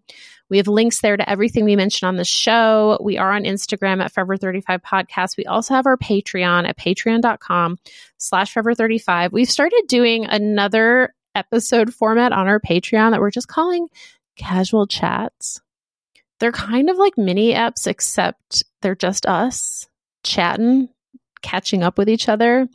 We 0.50 0.58
have 0.58 0.68
links 0.68 1.02
there 1.02 1.16
to 1.16 1.30
everything 1.30 1.64
we 1.64 1.76
mentioned 1.76 2.08
on 2.08 2.16
the 2.16 2.26
show. 2.26 2.98
We 3.02 3.20
are 3.20 3.32
on 3.32 3.44
Instagram 3.44 4.04
at 4.04 4.14
Forever35Podcast. 4.14 5.38
We 5.38 5.46
also 5.46 5.76
have 5.76 5.86
our 5.86 5.98
Patreon 5.98 6.68
at 6.68 6.78
patreon.com 6.78 7.78
slash 8.18 8.54
Forever35. 8.54 9.32
We've 9.32 9.50
started 9.50 9.84
doing 9.88 10.26
another 10.26 11.14
episode 11.36 11.94
format 11.94 12.32
on 12.32 12.48
our 12.48 12.60
Patreon 12.60 13.12
that 13.12 13.20
we're 13.20 13.30
just 13.30 13.48
calling 13.48 13.88
casual 14.40 14.88
chats. 14.88 15.62
They're 16.40 16.52
kind 16.52 16.90
of 16.90 16.98
like 16.98 17.18
mini 17.18 17.54
apps, 17.54 17.86
except 17.86 18.64
they're 18.82 18.96
just 18.96 19.26
us 19.26 19.88
chatting, 20.24 20.90
catching 21.42 21.84
up 21.84 21.98
with 21.98 22.10
each 22.10 22.30
other. 22.30 22.68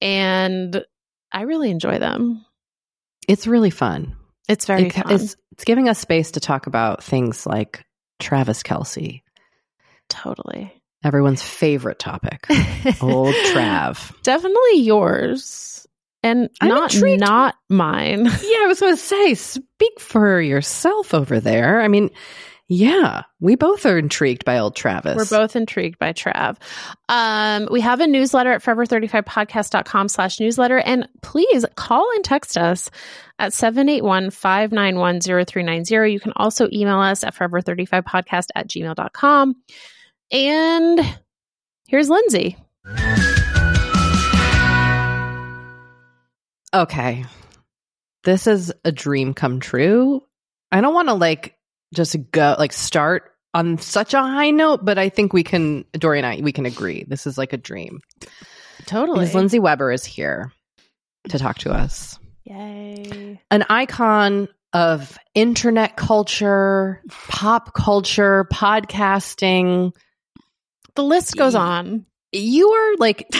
And 0.00 0.84
I 1.32 1.42
really 1.42 1.70
enjoy 1.70 1.98
them. 1.98 2.44
It's 3.26 3.46
really 3.46 3.70
fun. 3.70 4.16
It's 4.48 4.66
very 4.66 4.86
It- 4.88 4.92
fun. 4.92 5.10
It's, 5.12 5.36
it's 5.52 5.64
giving 5.64 5.88
us 5.88 5.98
space 5.98 6.32
to 6.32 6.40
talk 6.40 6.66
about 6.66 7.02
things 7.02 7.46
like 7.46 7.84
Travis 8.20 8.62
Kelce, 8.62 9.22
totally. 10.08 10.72
everyone's 11.02 11.42
favorite 11.42 11.98
topic. 11.98 12.44
Old 13.00 13.34
Trav. 13.46 14.12
Definitely 14.22 14.80
yours. 14.80 15.83
And 16.24 16.48
I'm 16.60 16.68
not 16.68 16.92
intrigued. 16.94 17.20
not 17.20 17.54
mine. 17.68 18.24
Yeah, 18.26 18.58
I 18.62 18.66
was 18.66 18.80
going 18.80 18.94
to 18.94 19.00
say, 19.00 19.34
speak 19.34 20.00
for 20.00 20.40
yourself 20.40 21.14
over 21.14 21.38
there. 21.38 21.80
I 21.82 21.88
mean, 21.88 22.10
yeah, 22.66 23.24
we 23.40 23.56
both 23.56 23.84
are 23.84 23.98
intrigued 23.98 24.46
by 24.46 24.58
old 24.58 24.74
Travis. 24.74 25.16
We're 25.16 25.26
both 25.38 25.54
intrigued 25.54 25.98
by 25.98 26.14
Trav. 26.14 26.56
Um, 27.10 27.68
we 27.70 27.82
have 27.82 28.00
a 28.00 28.06
newsletter 28.06 28.52
at 28.52 28.62
forever35podcast.com 28.62 30.08
slash 30.08 30.40
newsletter. 30.40 30.78
And 30.78 31.06
please 31.20 31.66
call 31.76 32.08
and 32.14 32.24
text 32.24 32.56
us 32.56 32.90
at 33.38 33.52
781-591-0390. 33.52 36.10
You 36.10 36.20
can 36.20 36.32
also 36.36 36.70
email 36.72 37.00
us 37.00 37.22
at 37.22 37.34
forever35podcast 37.34 38.46
at 38.54 38.66
gmail.com. 38.68 39.56
And 40.32 41.18
here's 41.86 42.08
Lindsey. 42.08 42.56
Okay. 46.74 47.24
This 48.24 48.46
is 48.46 48.72
a 48.84 48.90
dream 48.92 49.34
come 49.34 49.60
true. 49.60 50.22
I 50.72 50.80
don't 50.80 50.94
want 50.94 51.08
to 51.08 51.14
like 51.14 51.56
just 51.94 52.16
go 52.32 52.56
like 52.58 52.72
start 52.72 53.30
on 53.52 53.78
such 53.78 54.14
a 54.14 54.20
high 54.20 54.50
note, 54.50 54.84
but 54.84 54.98
I 54.98 55.08
think 55.08 55.32
we 55.32 55.44
can, 55.44 55.84
Doree 55.92 56.18
and 56.18 56.26
I, 56.26 56.40
we 56.42 56.50
can 56.52 56.66
agree. 56.66 57.04
This 57.06 57.26
is 57.26 57.38
like 57.38 57.52
a 57.52 57.56
dream. 57.56 58.00
Totally. 58.86 59.20
Because 59.20 59.34
Lindsey 59.34 59.60
Weber 59.60 59.92
is 59.92 60.04
here 60.04 60.52
to 61.28 61.38
talk 61.38 61.58
to 61.58 61.72
us. 61.72 62.18
Yay. 62.44 63.40
An 63.50 63.64
icon 63.70 64.48
of 64.72 65.16
internet 65.34 65.96
culture, 65.96 67.00
pop 67.28 67.74
culture, 67.74 68.46
podcasting. 68.52 69.92
The 70.96 71.04
list 71.04 71.36
goes 71.36 71.54
on. 71.54 72.06
You 72.32 72.68
are 72.70 72.96
like 72.98 73.30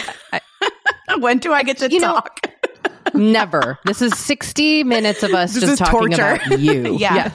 when 1.19 1.39
do 1.39 1.53
I 1.53 1.65
get 1.65 1.79
to 1.79 1.91
You 1.91 2.01
know- 2.01 2.15
talk? 2.15 2.41
Never. 3.15 3.79
This 3.85 4.03
is 4.03 4.17
60 4.19 4.85
minutes 4.85 5.23
of 5.23 5.33
us 5.33 5.55
This 5.55 5.63
just 5.65 5.79
talking 5.79 6.11
torture. 6.11 6.41
about 6.47 6.59
you. 6.61 6.97
Yeah. 6.99 7.33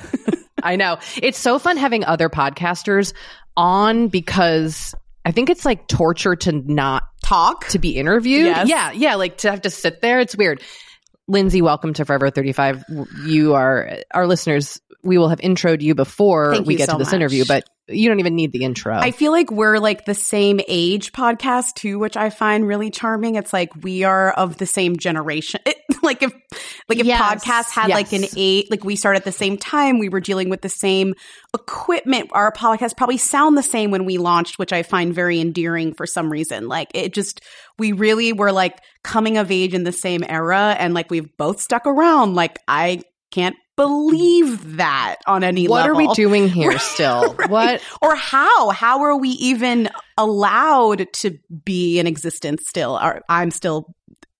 I 0.61 0.75
know. 0.75 0.97
It's 1.21 1.37
so 1.37 1.57
fun 1.57 1.77
having 1.77 2.03
other 2.03 2.29
podcasters 2.29 3.13
on 3.55 4.09
because 4.09 4.93
I 5.25 5.31
think 5.31 5.49
it's 5.49 5.63
like 5.65 5.87
torture 5.87 6.35
to 6.35 6.51
not 6.51 7.03
talk. 7.23 7.67
to 7.69 7.79
be 7.79 7.91
interviewed. 7.97 8.45
Yes. 8.47 8.67
Yeah, 8.67 8.91
yeah, 8.91 9.15
like 9.15 9.37
to 9.39 9.51
have 9.51 9.61
to 9.61 9.69
sit 9.69 10.01
there. 10.01 10.19
It's 10.19 10.35
weird. 10.35 10.61
Lindsey, 11.27 11.61
welcome 11.61 11.93
to 11.93 12.05
Forever 12.05 12.29
35. 12.29 12.83
You 13.25 13.53
are 13.53 13.99
our 14.13 14.27
listeners. 14.27 14.81
We 15.03 15.17
will 15.17 15.29
have 15.29 15.39
introed 15.39 15.81
you 15.81 15.95
before 15.95 16.53
Thank 16.53 16.67
we 16.67 16.73
you 16.73 16.77
get 16.77 16.87
so 16.87 16.93
to 16.93 16.97
this 16.99 17.07
much. 17.07 17.15
interview, 17.15 17.45
but 17.47 17.63
you 17.87 18.07
don't 18.09 18.19
even 18.19 18.35
need 18.35 18.51
the 18.51 18.63
intro. 18.63 18.95
I 18.95 19.11
feel 19.11 19.31
like 19.31 19.49
we're 19.49 19.79
like 19.79 20.05
the 20.05 20.13
same 20.13 20.59
age 20.67 21.11
podcast 21.11 21.73
too, 21.75 21.97
which 21.97 22.15
I 22.17 22.29
find 22.29 22.67
really 22.67 22.91
charming. 22.91 23.35
It's 23.35 23.53
like 23.53 23.69
we 23.83 24.03
are 24.03 24.31
of 24.31 24.57
the 24.57 24.65
same 24.65 24.97
generation. 24.97 25.61
It, 25.65 25.77
like 26.03 26.21
if 26.21 26.31
like 26.87 26.99
if 26.99 27.05
Yes. 27.05 27.21
podcasts 27.43 27.71
had 27.71 27.89
like 27.89 28.13
an 28.13 28.25
eight, 28.35 28.69
like 28.69 28.83
we 28.83 28.95
started 28.95 29.17
at 29.19 29.25
the 29.25 29.31
same 29.31 29.57
time, 29.57 29.99
we 29.99 30.09
were 30.09 30.19
dealing 30.19 30.49
with 30.49 30.61
the 30.61 30.69
same 30.69 31.13
equipment. 31.53 32.29
Our 32.33 32.51
podcasts 32.51 32.95
probably 32.95 33.17
sound 33.17 33.57
the 33.57 33.63
same 33.63 33.91
when 33.91 34.05
we 34.05 34.17
launched, 34.17 34.59
which 34.59 34.73
I 34.73 34.83
find 34.83 35.13
very 35.13 35.39
endearing 35.39 35.93
for 35.93 36.05
some 36.05 36.31
reason. 36.31 36.67
Like 36.67 36.89
it 36.93 37.13
just 37.13 37.41
we 37.77 37.91
really 37.91 38.33
were 38.33 38.51
like 38.51 38.79
coming 39.03 39.37
of 39.37 39.51
age 39.51 39.73
in 39.73 39.83
the 39.83 39.91
same 39.91 40.23
era 40.27 40.75
and 40.77 40.93
like 40.93 41.09
we've 41.09 41.35
both 41.37 41.59
stuck 41.59 41.85
around. 41.87 42.35
Like 42.35 42.59
I 42.67 43.01
can't 43.31 43.55
believe 43.79 44.75
that 44.77 45.15
on 45.25 45.43
any 45.43 45.67
what 45.67 45.77
level. 45.87 45.95
What 45.95 46.05
are 46.05 46.09
we 46.09 46.13
doing 46.15 46.49
here 46.59 46.77
still? 46.79 47.33
Right. 47.35 47.49
What? 47.49 47.81
or 48.01 48.15
how 48.15 48.69
how 48.71 49.01
are 49.03 49.17
we 49.17 49.29
even 49.29 49.89
allowed 50.17 51.07
to 51.13 51.37
be 51.63 51.97
in 51.99 52.05
existence 52.07 52.63
still 52.67 52.95
Are- 52.95 53.21
i'm 53.29 53.51
still 53.51 53.85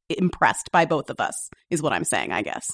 impressed 0.09 0.71
by 0.73 0.83
both 0.85 1.09
of 1.09 1.19
us 1.21 1.49
is 1.69 1.81
what 1.81 1.93
i'm 1.93 2.03
saying 2.03 2.31
i 2.33 2.41
guess 2.41 2.67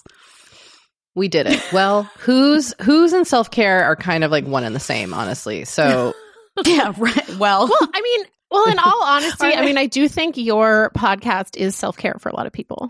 We 1.13 1.27
did 1.27 1.47
it. 1.47 1.63
Well, 1.71 2.03
who's 2.17 2.73
who's 2.81 3.13
in 3.13 3.25
self 3.25 3.49
care 3.51 3.85
are 3.85 3.95
kind 3.95 4.23
of 4.23 4.31
like 4.31 4.45
one 4.45 4.63
and 4.65 4.75
the 4.75 4.79
same, 4.81 5.13
honestly. 5.13 5.63
So 5.65 6.13
yeah 6.65 6.91
right 6.97 7.29
well 7.37 7.67
Well, 7.69 7.89
I 7.93 8.01
mean, 8.01 8.25
well, 8.51 8.69
in 8.69 8.79
all 8.79 9.03
honesty, 9.03 9.47
I 9.47 9.63
mean, 9.65 9.77
I 9.77 9.85
do 9.85 10.07
think 10.07 10.35
your 10.37 10.91
podcast 10.97 11.57
is 11.57 11.75
self 11.75 11.95
care 11.97 12.15
for 12.19 12.29
a 12.29 12.35
lot 12.35 12.47
of 12.47 12.53
people. 12.53 12.89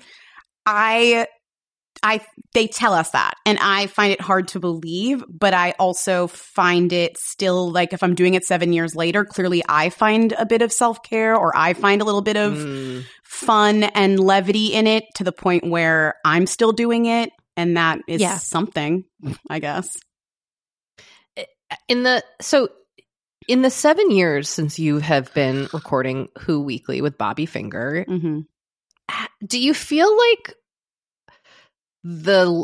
i 0.65 1.27
i 2.03 2.19
they 2.53 2.67
tell 2.67 2.93
us 2.93 3.11
that 3.11 3.35
and 3.45 3.57
i 3.61 3.87
find 3.87 4.11
it 4.11 4.21
hard 4.21 4.47
to 4.47 4.59
believe 4.59 5.23
but 5.29 5.53
i 5.53 5.71
also 5.79 6.27
find 6.27 6.93
it 6.93 7.17
still 7.17 7.71
like 7.71 7.93
if 7.93 8.03
i'm 8.03 8.15
doing 8.15 8.33
it 8.33 8.45
seven 8.45 8.73
years 8.73 8.95
later 8.95 9.25
clearly 9.25 9.63
i 9.67 9.89
find 9.89 10.33
a 10.33 10.45
bit 10.45 10.61
of 10.61 10.71
self-care 10.71 11.35
or 11.35 11.55
i 11.55 11.73
find 11.73 12.01
a 12.01 12.05
little 12.05 12.21
bit 12.21 12.37
of 12.37 12.53
mm, 12.53 13.03
fun 13.23 13.83
and 13.83 14.19
levity 14.19 14.67
in 14.73 14.87
it 14.87 15.03
to 15.15 15.23
the 15.23 15.31
point 15.31 15.67
where 15.67 16.15
I'm 16.23 16.47
still 16.47 16.71
doing 16.71 17.05
it. 17.05 17.31
And 17.57 17.75
that 17.75 17.99
is 18.07 18.21
Yeah. 18.21 18.37
something, 18.37 19.03
I 19.49 19.59
guess. 19.59 19.97
in 21.87 22.03
the 22.03 22.23
so 22.41 22.69
in 23.47 23.61
the 23.61 23.69
seven 23.69 24.11
years 24.11 24.47
since 24.49 24.79
you 24.79 24.99
have 24.99 25.33
been 25.33 25.67
recording 25.73 26.29
Who 26.39 26.61
Weekly 26.61 27.01
with 27.01 27.17
Bobby 27.17 27.45
Finger, 27.45 28.05
hmm 28.07 28.41
do 29.45 29.59
you 29.59 29.73
feel 29.73 30.15
like 30.17 30.55
the 32.05 32.63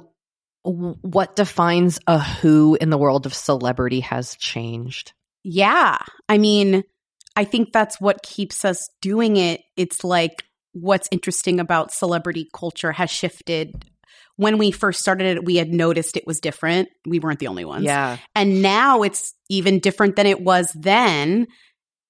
what 0.64 1.36
defines 1.36 2.00
a 2.06 2.20
Who 2.20 2.78
in 2.80 2.92
the 2.92 2.98
world 2.98 3.26
of 3.26 3.34
celebrity 3.34 4.02
has 4.02 4.36
changed? 4.36 5.14
Yeah. 5.44 5.98
I 6.30 6.38
mean, 6.38 6.84
I 7.36 7.46
think 7.46 7.74
that's 7.74 8.00
what 8.00 8.22
keeps 8.22 8.64
us 8.64 8.88
doing 9.02 9.38
it. 9.38 9.62
It's 9.76 10.04
like 10.04 10.44
what's 10.74 11.08
interesting 11.12 11.60
about 11.60 11.92
celebrity 11.92 12.48
culture 12.54 12.92
has 12.92 13.10
shifted. 13.10 13.84
When 14.36 14.60
we 14.60 14.70
first 14.70 15.00
started 15.00 15.38
it, 15.38 15.46
we 15.46 15.56
had 15.56 15.74
noticed 15.74 16.16
it 16.16 16.28
was 16.28 16.40
different. 16.40 16.90
We 17.08 17.20
weren't 17.20 17.40
the 17.40 17.48
only 17.48 17.66
ones. 17.66 17.86
Yeah, 17.86 18.18
And 18.36 18.62
now 18.62 19.02
it's 19.02 19.34
even 19.50 19.80
different 19.80 20.16
than 20.16 20.28
it 20.28 20.42
was 20.42 20.72
then. 20.76 21.48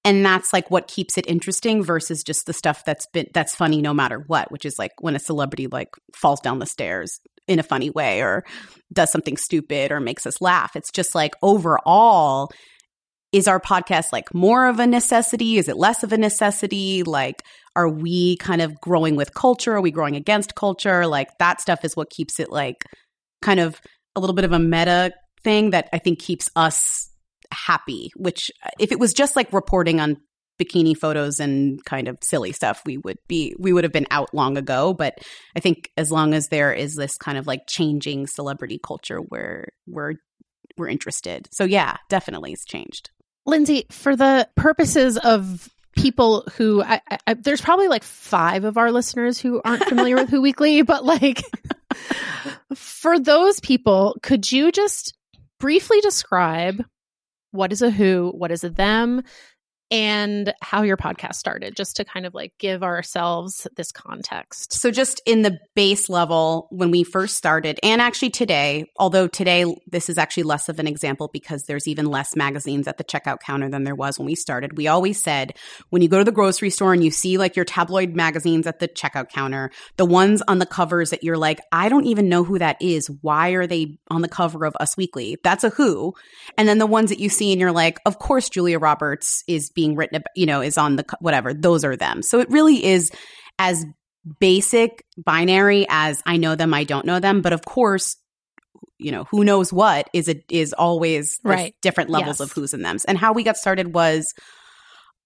And 0.04 0.24
that's 0.26 0.52
like 0.52 0.70
what 0.70 0.88
keeps 0.88 1.16
it 1.16 1.28
interesting 1.28 1.82
versus 1.84 2.24
just 2.24 2.46
the 2.46 2.52
stuff 2.52 2.84
that's 2.84 3.06
been 3.06 3.28
that's 3.32 3.54
funny 3.54 3.80
no 3.80 3.94
matter 3.94 4.24
what, 4.26 4.50
which 4.50 4.64
is 4.64 4.78
like 4.78 4.92
when 5.00 5.14
a 5.14 5.20
celebrity 5.20 5.68
like 5.68 5.90
falls 6.14 6.40
down 6.40 6.58
the 6.58 6.66
stairs 6.66 7.20
in 7.46 7.58
a 7.58 7.62
funny 7.62 7.90
way 7.90 8.20
or 8.20 8.44
does 8.92 9.10
something 9.10 9.36
stupid 9.36 9.92
or 9.92 10.00
makes 10.00 10.26
us 10.26 10.40
laugh. 10.40 10.74
It's 10.74 10.90
just 10.90 11.14
like 11.14 11.34
overall 11.42 12.50
is 13.32 13.48
our 13.48 13.58
podcast 13.58 14.12
like 14.12 14.32
more 14.34 14.66
of 14.66 14.78
a 14.78 14.86
necessity? 14.86 15.56
Is 15.56 15.68
it 15.68 15.76
less 15.76 16.02
of 16.02 16.12
a 16.12 16.18
necessity? 16.18 17.02
Like, 17.02 17.42
are 17.74 17.88
we 17.88 18.36
kind 18.36 18.60
of 18.60 18.78
growing 18.80 19.16
with 19.16 19.32
culture? 19.32 19.74
Are 19.74 19.80
we 19.80 19.90
growing 19.90 20.16
against 20.16 20.54
culture? 20.54 21.06
Like, 21.06 21.28
that 21.38 21.60
stuff 21.60 21.82
is 21.84 21.96
what 21.96 22.10
keeps 22.10 22.38
it 22.38 22.50
like 22.50 22.84
kind 23.40 23.58
of 23.58 23.80
a 24.14 24.20
little 24.20 24.34
bit 24.34 24.44
of 24.44 24.52
a 24.52 24.58
meta 24.58 25.12
thing 25.42 25.70
that 25.70 25.88
I 25.92 25.98
think 25.98 26.18
keeps 26.18 26.48
us 26.54 27.08
happy. 27.52 28.10
Which, 28.16 28.50
uh, 28.64 28.70
if 28.78 28.92
it 28.92 28.98
was 28.98 29.12
just 29.12 29.36
like 29.36 29.52
reporting 29.52 30.00
on 30.00 30.18
bikini 30.60 30.96
photos 30.96 31.40
and 31.40 31.84
kind 31.84 32.08
of 32.08 32.18
silly 32.22 32.52
stuff, 32.52 32.82
we 32.84 32.98
would 32.98 33.18
be, 33.28 33.54
we 33.58 33.72
would 33.72 33.84
have 33.84 33.92
been 33.92 34.06
out 34.10 34.34
long 34.34 34.56
ago. 34.56 34.94
But 34.94 35.18
I 35.56 35.60
think 35.60 35.90
as 35.96 36.10
long 36.10 36.34
as 36.34 36.48
there 36.48 36.72
is 36.72 36.94
this 36.94 37.16
kind 37.16 37.38
of 37.38 37.46
like 37.46 37.62
changing 37.68 38.26
celebrity 38.26 38.78
culture 38.84 39.18
where 39.18 39.68
we're, 39.86 40.14
we're 40.76 40.88
interested. 40.88 41.48
So 41.52 41.64
yeah, 41.64 41.96
definitely 42.08 42.52
it's 42.52 42.64
changed. 42.64 43.10
Lindsey, 43.44 43.86
for 43.90 44.14
the 44.14 44.48
purposes 44.56 45.18
of 45.18 45.68
people 45.96 46.44
who 46.56 46.82
I, 46.82 47.00
I, 47.26 47.34
there's 47.34 47.60
probably 47.60 47.88
like 47.88 48.04
five 48.04 48.64
of 48.64 48.78
our 48.78 48.90
listeners 48.90 49.38
who 49.38 49.60
aren't 49.64 49.84
familiar 49.84 50.16
with 50.16 50.28
Who 50.30 50.40
Weekly, 50.40 50.82
but 50.82 51.04
like 51.04 51.42
for 52.74 53.18
those 53.18 53.60
people, 53.60 54.16
could 54.22 54.50
you 54.50 54.72
just 54.72 55.16
briefly 55.60 56.00
describe 56.00 56.84
what 57.52 57.72
is 57.72 57.80
a 57.82 57.90
Who, 57.90 58.32
what 58.36 58.50
is 58.50 58.64
a 58.64 58.70
them, 58.70 59.22
and 59.92 60.54
how 60.62 60.82
your 60.82 60.96
podcast 60.96 61.34
started, 61.34 61.76
just 61.76 61.96
to 61.96 62.04
kind 62.04 62.24
of 62.24 62.32
like 62.32 62.54
give 62.58 62.82
ourselves 62.82 63.66
this 63.76 63.92
context. 63.92 64.72
So, 64.72 64.90
just 64.90 65.20
in 65.26 65.42
the 65.42 65.58
base 65.76 66.08
level, 66.08 66.66
when 66.70 66.90
we 66.90 67.04
first 67.04 67.36
started, 67.36 67.78
and 67.82 68.00
actually 68.00 68.30
today, 68.30 68.86
although 68.96 69.28
today 69.28 69.66
this 69.86 70.08
is 70.08 70.16
actually 70.16 70.44
less 70.44 70.70
of 70.70 70.78
an 70.78 70.86
example 70.86 71.28
because 71.30 71.64
there's 71.64 71.86
even 71.86 72.06
less 72.06 72.34
magazines 72.34 72.88
at 72.88 72.96
the 72.96 73.04
checkout 73.04 73.40
counter 73.40 73.68
than 73.68 73.84
there 73.84 73.94
was 73.94 74.18
when 74.18 74.24
we 74.24 74.34
started, 74.34 74.78
we 74.78 74.88
always 74.88 75.22
said 75.22 75.54
when 75.90 76.00
you 76.00 76.08
go 76.08 76.18
to 76.18 76.24
the 76.24 76.32
grocery 76.32 76.70
store 76.70 76.94
and 76.94 77.04
you 77.04 77.10
see 77.10 77.36
like 77.36 77.54
your 77.54 77.66
tabloid 77.66 78.16
magazines 78.16 78.66
at 78.66 78.78
the 78.78 78.88
checkout 78.88 79.28
counter, 79.28 79.70
the 79.98 80.06
ones 80.06 80.42
on 80.48 80.58
the 80.58 80.66
covers 80.66 81.10
that 81.10 81.22
you're 81.22 81.36
like, 81.36 81.60
I 81.70 81.90
don't 81.90 82.06
even 82.06 82.30
know 82.30 82.44
who 82.44 82.58
that 82.58 82.80
is. 82.80 83.10
Why 83.20 83.50
are 83.50 83.66
they 83.66 83.98
on 84.08 84.22
the 84.22 84.28
cover 84.28 84.64
of 84.64 84.74
Us 84.80 84.96
Weekly? 84.96 85.36
That's 85.44 85.64
a 85.64 85.68
who. 85.68 86.14
And 86.56 86.66
then 86.66 86.78
the 86.78 86.86
ones 86.86 87.10
that 87.10 87.20
you 87.20 87.28
see 87.28 87.52
and 87.52 87.60
you're 87.60 87.72
like, 87.72 88.00
of 88.06 88.18
course, 88.18 88.48
Julia 88.48 88.78
Roberts 88.78 89.44
is 89.46 89.68
being 89.68 89.81
being 89.82 89.96
written 89.96 90.16
about, 90.16 90.28
you 90.36 90.46
know, 90.46 90.60
is 90.60 90.78
on 90.78 90.96
the 90.96 91.04
whatever, 91.20 91.52
those 91.52 91.84
are 91.84 91.96
them. 91.96 92.22
So 92.22 92.38
it 92.38 92.48
really 92.50 92.84
is 92.84 93.10
as 93.58 93.84
basic 94.38 95.04
binary 95.16 95.86
as 95.88 96.22
I 96.24 96.36
know 96.36 96.54
them, 96.54 96.72
I 96.72 96.84
don't 96.84 97.04
know 97.04 97.18
them. 97.18 97.42
But 97.42 97.52
of 97.52 97.64
course, 97.64 98.16
you 98.98 99.10
know, 99.10 99.24
who 99.24 99.42
knows 99.44 99.72
what 99.72 100.08
is 100.12 100.28
it 100.28 100.44
is 100.48 100.72
always 100.72 101.40
right. 101.42 101.74
different 101.82 102.10
levels 102.10 102.38
yes. 102.38 102.48
of 102.48 102.52
who's 102.52 102.72
and 102.72 102.84
them's. 102.84 103.04
And 103.04 103.18
how 103.18 103.32
we 103.32 103.42
got 103.42 103.56
started 103.56 103.92
was 103.92 104.32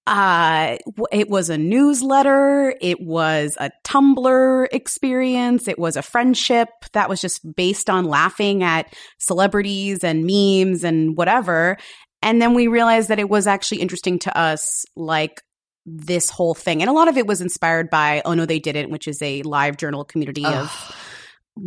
uh 0.06 0.76
it 1.10 1.28
was 1.28 1.50
a 1.50 1.58
newsletter 1.58 2.72
it 2.80 3.00
was 3.00 3.56
a 3.58 3.72
tumblr 3.84 4.68
experience 4.70 5.66
it 5.66 5.80
was 5.80 5.96
a 5.96 6.02
friendship 6.02 6.68
that 6.92 7.08
was 7.08 7.20
just 7.20 7.40
based 7.56 7.90
on 7.90 8.04
laughing 8.04 8.62
at 8.62 8.94
celebrities 9.18 10.04
and 10.04 10.24
memes 10.24 10.84
and 10.84 11.16
whatever 11.16 11.76
and 12.26 12.42
then 12.42 12.54
we 12.54 12.66
realized 12.66 13.08
that 13.08 13.20
it 13.20 13.28
was 13.28 13.46
actually 13.46 13.80
interesting 13.80 14.18
to 14.18 14.36
us, 14.36 14.84
like 14.96 15.40
this 15.86 16.28
whole 16.28 16.56
thing. 16.56 16.82
And 16.82 16.90
a 16.90 16.92
lot 16.92 17.06
of 17.06 17.16
it 17.16 17.24
was 17.24 17.40
inspired 17.40 17.88
by 17.88 18.20
Oh 18.24 18.34
No, 18.34 18.44
They 18.46 18.58
Didn't, 18.58 18.90
which 18.90 19.06
is 19.06 19.22
a 19.22 19.42
live 19.42 19.76
journal 19.76 20.04
community 20.04 20.44
Ugh. 20.44 20.52
of 20.54 20.96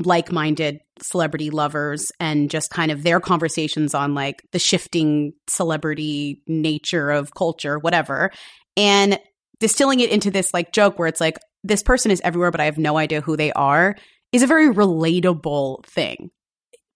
like 0.05 0.33
minded 0.33 0.81
celebrity 1.01 1.49
lovers 1.49 2.11
and 2.19 2.49
just 2.49 2.71
kind 2.71 2.91
of 2.91 3.03
their 3.03 3.21
conversations 3.21 3.95
on 3.95 4.13
like 4.13 4.43
the 4.51 4.59
shifting 4.59 5.31
celebrity 5.49 6.43
nature 6.45 7.09
of 7.09 7.33
culture, 7.33 7.79
whatever. 7.79 8.29
And 8.75 9.17
distilling 9.61 10.01
it 10.01 10.09
into 10.09 10.29
this 10.29 10.53
like 10.53 10.73
joke 10.73 10.99
where 10.99 11.07
it's 11.07 11.21
like, 11.21 11.37
this 11.63 11.83
person 11.83 12.11
is 12.11 12.19
everywhere, 12.21 12.51
but 12.51 12.59
I 12.59 12.65
have 12.65 12.77
no 12.77 12.97
idea 12.97 13.21
who 13.21 13.37
they 13.37 13.53
are 13.53 13.95
is 14.33 14.43
a 14.43 14.47
very 14.47 14.67
relatable 14.67 15.85
thing 15.85 16.31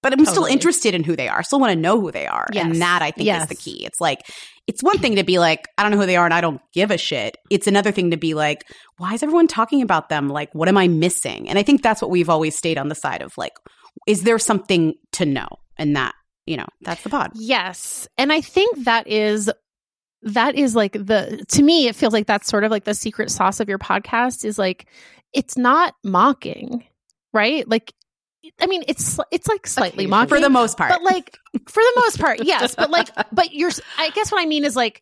but 0.03 0.12
I'm 0.13 0.19
totally. 0.19 0.33
still 0.33 0.45
interested 0.45 0.93
in 0.93 1.03
who 1.03 1.15
they 1.15 1.29
are. 1.29 1.39
I 1.39 1.41
still 1.41 1.60
want 1.60 1.72
to 1.72 1.79
know 1.79 2.00
who 2.00 2.12
they 2.12 2.27
are. 2.27 2.48
Yes. 2.51 2.65
And 2.65 2.81
that 2.81 3.01
I 3.01 3.12
think 3.12 3.25
yes. 3.25 3.43
is 3.43 3.50
the 3.50 3.55
key. 3.55 3.86
It's 3.86 4.00
like, 4.00 4.19
it's 4.67 4.83
one 4.83 5.00
thing 5.00 5.15
to 5.15 5.24
be 5.24 5.39
like, 5.39 5.67
I 5.77 5.81
don't 5.81 5.91
know 5.91 5.98
who 5.98 6.05
they 6.05 6.17
are 6.17 6.25
and 6.25 6.33
I 6.33 6.41
don't 6.41 6.62
give 6.74 6.91
a 6.91 6.98
shit. 6.98 7.38
It's 7.50 7.67
another 7.67 7.91
thing 7.91 8.12
to 8.12 8.17
be 8.17 8.33
like, 8.33 8.65
why 8.98 9.13
is 9.13 9.24
everyone 9.24 9.48
talking 9.48 9.81
about 9.81 10.10
them? 10.10 10.29
Like, 10.29 10.53
what 10.53 10.67
am 10.67 10.77
I 10.77 10.89
missing? 10.89 11.50
And 11.50 11.57
I 11.57 11.63
think 11.63 11.81
that's 11.81 12.01
what 12.01 12.12
we've 12.12 12.29
always 12.29 12.55
stayed 12.55 12.77
on 12.77 12.89
the 12.89 12.95
side 12.95 13.22
of 13.22 13.38
like, 13.38 13.53
is 14.05 14.24
there 14.24 14.38
something 14.38 14.93
to 15.13 15.25
know? 15.25 15.48
And 15.77 15.95
that, 15.95 16.13
you 16.45 16.57
know, 16.57 16.67
that's 16.81 17.01
the 17.01 17.10
pod. 17.10 17.31
Yes. 17.33 18.07
And 18.17 18.31
I 18.31 18.41
think 18.41 18.83
that 18.83 19.07
is 19.07 19.50
that 20.24 20.55
is 20.55 20.75
like 20.75 20.93
the 20.93 21.43
to 21.50 21.62
me 21.62 21.88
it 21.88 21.95
feels 21.95 22.13
like 22.13 22.27
that's 22.27 22.48
sort 22.48 22.63
of 22.63 22.72
like 22.72 22.86
the 22.86 22.93
secret 22.93 23.29
sauce 23.29 23.60
of 23.60 23.67
your 23.67 23.79
podcast 23.79 24.46
is 24.46 24.57
like 24.57 24.87
it's 25.33 25.57
not 25.57 25.96
mocking 26.03 26.85
right 27.33 27.68
like 27.68 27.94
I 28.60 28.68
mean, 28.68 28.84
it's 28.88 29.20
it's 29.32 29.48
like 29.48 29.66
slightly 29.68 30.06
mocking 30.06 30.29
for 30.29 30.40
the 30.40 30.50
most 30.50 30.77
part, 30.77 30.90
but 30.90 31.03
like 31.03 31.38
for 31.68 31.82
the 31.82 31.94
most 31.98 32.20
part, 32.20 32.44
yes. 32.44 32.75
But 32.75 32.90
like, 32.90 33.10
but 33.32 33.53
you're. 33.53 33.72
I 33.98 34.10
guess 34.10 34.32
what 34.32 34.42
I 34.42 34.46
mean 34.46 34.66
is 34.66 34.75
like, 34.75 35.01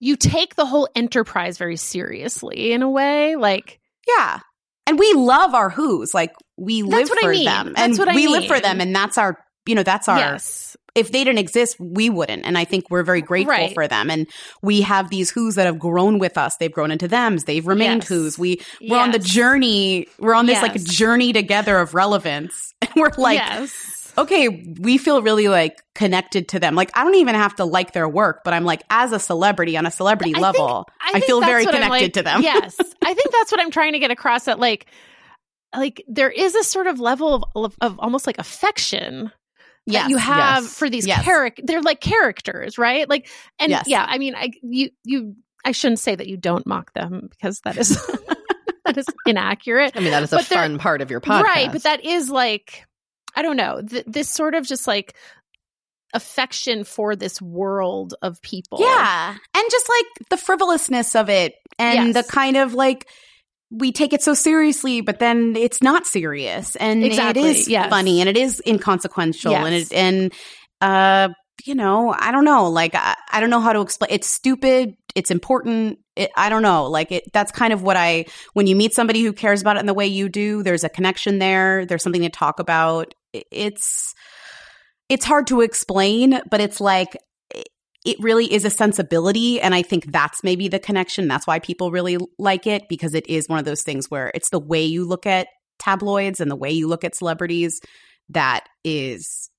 you 0.00 0.16
take 0.16 0.56
the 0.56 0.66
whole 0.66 0.88
enterprise 0.94 1.58
very 1.58 1.76
seriously 1.76 2.72
in 2.72 2.82
a 2.82 2.90
way. 2.90 3.36
Like, 3.36 3.80
yeah, 4.06 4.40
and 4.86 4.98
we 4.98 5.12
love 5.14 5.54
our 5.54 5.70
Who's. 5.70 6.12
Like, 6.12 6.34
we 6.56 6.82
live 6.82 7.08
for 7.08 7.28
I 7.28 7.30
mean. 7.30 7.44
them, 7.44 7.72
that's 7.74 7.78
and 7.78 7.98
what 7.98 8.08
I 8.08 8.12
mean. 8.12 8.16
we 8.16 8.32
mean. 8.32 8.40
live 8.40 8.48
for 8.48 8.60
them, 8.60 8.80
and 8.80 8.94
that's 8.94 9.18
our. 9.18 9.38
You 9.66 9.74
know, 9.74 9.82
that's 9.82 10.08
our. 10.08 10.18
Yes. 10.18 10.76
If 10.96 11.12
they 11.12 11.24
didn't 11.24 11.38
exist, 11.38 11.78
we 11.78 12.08
wouldn't. 12.10 12.46
And 12.46 12.56
I 12.56 12.64
think 12.64 12.90
we're 12.90 13.02
very 13.02 13.22
grateful 13.22 13.50
right. 13.50 13.74
for 13.74 13.86
them. 13.86 14.10
And 14.10 14.26
we 14.62 14.80
have 14.80 15.10
these 15.10 15.30
who's 15.30 15.54
that 15.56 15.66
have 15.66 15.78
grown 15.78 16.18
with 16.18 16.38
us. 16.38 16.56
They've 16.56 16.72
grown 16.72 16.90
into 16.90 17.06
thems. 17.06 17.44
They've 17.44 17.66
remained 17.66 18.02
yes. 18.02 18.08
who's. 18.08 18.38
We 18.38 18.60
we're 18.80 18.96
yes. 18.96 19.04
on 19.04 19.10
the 19.12 19.18
journey. 19.18 20.08
We're 20.18 20.34
on 20.34 20.46
this 20.46 20.60
yes. 20.60 20.62
like 20.62 20.84
journey 20.84 21.32
together 21.32 21.78
of 21.78 21.94
relevance 21.94 22.74
and 22.80 22.90
we're 22.96 23.10
like, 23.18 23.38
yes. 23.38 24.12
okay, 24.16 24.74
we 24.80 24.98
feel 24.98 25.22
really 25.22 25.48
like 25.48 25.82
connected 25.94 26.48
to 26.48 26.60
them. 26.60 26.74
Like, 26.74 26.90
I 26.94 27.04
don't 27.04 27.14
even 27.16 27.34
have 27.34 27.54
to 27.56 27.64
like 27.64 27.92
their 27.92 28.08
work, 28.08 28.42
but 28.44 28.54
I'm 28.54 28.64
like, 28.64 28.82
as 28.90 29.12
a 29.12 29.18
celebrity 29.18 29.76
on 29.76 29.86
a 29.86 29.90
celebrity 29.90 30.34
I 30.34 30.40
level, 30.40 30.88
think, 31.02 31.14
I, 31.14 31.18
I 31.18 31.20
feel 31.20 31.40
very 31.40 31.64
connected 31.64 31.90
like, 31.90 32.12
to 32.14 32.22
them. 32.22 32.42
yes. 32.42 32.76
I 33.04 33.14
think 33.14 33.32
that's 33.32 33.52
what 33.52 33.60
I'm 33.60 33.70
trying 33.70 33.92
to 33.92 33.98
get 33.98 34.10
across 34.10 34.44
that 34.44 34.58
like, 34.58 34.86
like 35.74 36.02
there 36.08 36.30
is 36.30 36.54
a 36.54 36.64
sort 36.64 36.86
of 36.86 37.00
level 37.00 37.34
of, 37.34 37.44
of, 37.54 37.76
of 37.80 37.98
almost 37.98 38.26
like 38.26 38.38
affection 38.38 39.30
yes, 39.86 40.04
that 40.04 40.10
you 40.10 40.16
have 40.16 40.64
yes, 40.64 40.74
for 40.78 40.90
these 40.90 41.06
yes. 41.06 41.22
characters. 41.24 41.64
They're 41.66 41.82
like 41.82 42.00
characters, 42.00 42.78
right? 42.78 43.08
Like, 43.08 43.28
and 43.58 43.70
Yes. 43.70 43.84
yeah, 43.86 44.04
I 44.08 44.18
mean, 44.18 44.34
I, 44.34 44.50
you, 44.62 44.90
you, 45.04 45.36
I 45.64 45.72
shouldn't 45.72 46.00
say 46.00 46.14
that 46.14 46.26
you 46.26 46.36
don't 46.36 46.66
mock 46.66 46.92
them 46.92 47.28
because 47.30 47.60
that 47.60 47.76
is, 47.76 47.90
that 48.84 48.96
is 48.96 49.06
inaccurate. 49.26 49.92
I 49.96 50.00
mean, 50.00 50.10
that 50.10 50.22
is 50.22 50.32
a 50.32 50.36
But 50.36 50.46
they're- 50.46 50.58
fun 50.58 50.78
part 50.78 51.00
of 51.02 51.10
your 51.10 51.20
podcast. 51.20 51.42
Right, 51.42 51.72
but 51.72 51.82
that 51.84 52.04
is 52.04 52.30
like 52.30 52.84
I 53.38 53.42
don't 53.42 53.56
know, 53.56 53.82
th- 53.82 54.04
this 54.06 54.30
sort 54.30 54.54
of 54.54 54.66
just 54.66 54.86
like 54.86 55.14
affection 56.14 56.84
for 56.84 57.14
this 57.16 57.42
world 57.42 58.14
of 58.22 58.40
people. 58.40 58.78
Yeah. 58.80 59.30
And 59.32 59.64
just 59.70 59.88
like 59.88 60.28
the 60.30 60.36
frivolousness 60.38 61.14
of 61.14 61.28
it 61.28 61.54
and 61.78 62.14
the 62.14 62.22
kind 62.22 62.56
of 62.56 62.72
like, 62.72 63.06
we 63.70 63.92
take 63.92 64.12
it 64.12 64.22
so 64.22 64.34
seriously, 64.34 65.00
but 65.00 65.18
then 65.18 65.56
it's 65.56 65.82
not 65.82 66.06
serious, 66.06 66.76
and 66.76 67.04
Exactly, 67.04 67.42
it 67.42 67.56
is 67.56 67.68
yes. 67.68 67.90
funny, 67.90 68.20
and 68.20 68.28
it 68.28 68.36
is 68.36 68.62
inconsequential, 68.66 69.54
and 69.54 69.74
it 69.74 69.92
and 69.92 70.32
uh, 70.80 71.28
you 71.64 71.74
know, 71.74 72.14
I 72.16 72.30
don't 72.32 72.44
know, 72.44 72.68
like 72.68 72.94
I, 72.94 73.14
I 73.32 73.40
don't 73.40 73.50
know 73.50 73.60
how 73.60 73.72
to 73.72 73.80
explain. 73.80 74.10
It's 74.12 74.28
stupid. 74.28 74.94
It's 75.14 75.30
important. 75.30 75.98
It, 76.14 76.30
I 76.36 76.48
don't 76.48 76.62
know, 76.62 76.86
like 76.86 77.10
it. 77.10 77.24
That's 77.32 77.50
kind 77.50 77.72
of 77.72 77.82
what 77.82 77.96
I. 77.96 78.26
When 78.52 78.66
you 78.66 78.76
meet 78.76 78.94
somebody 78.94 79.22
who 79.22 79.32
cares 79.32 79.62
about 79.62 79.76
it 79.76 79.80
in 79.80 79.86
the 79.86 79.94
way 79.94 80.06
you 80.06 80.28
do, 80.28 80.62
there's 80.62 80.84
a 80.84 80.88
connection 80.88 81.38
there. 81.38 81.86
There's 81.86 82.02
something 82.02 82.22
to 82.22 82.28
talk 82.28 82.60
about. 82.60 83.14
It- 83.32 83.46
It's 83.50 84.14
it's 85.08 85.24
hard 85.24 85.46
to 85.48 85.60
explain, 85.60 86.40
but 86.50 86.60
it's 86.60 86.80
like 86.80 87.16
it 88.06 88.16
really 88.20 88.50
is 88.52 88.64
a 88.64 88.70
sensibility 88.70 89.60
and 89.60 89.74
i 89.74 89.82
think 89.82 90.10
that's 90.12 90.42
maybe 90.44 90.68
the 90.68 90.78
connection 90.78 91.28
that's 91.28 91.46
why 91.46 91.58
people 91.58 91.90
really 91.90 92.16
like 92.38 92.66
it 92.66 92.88
because 92.88 93.14
it 93.14 93.26
is 93.28 93.48
one 93.48 93.58
of 93.58 93.64
those 93.64 93.82
things 93.82 94.10
where 94.10 94.30
it's 94.34 94.50
the 94.50 94.58
way 94.60 94.84
you 94.84 95.04
look 95.04 95.26
at 95.26 95.48
tabloids 95.78 96.40
and 96.40 96.50
the 96.50 96.56
way 96.56 96.70
you 96.70 96.88
look 96.88 97.04
at 97.04 97.14
celebrities 97.14 97.80
that 98.30 98.64
is 98.84 99.50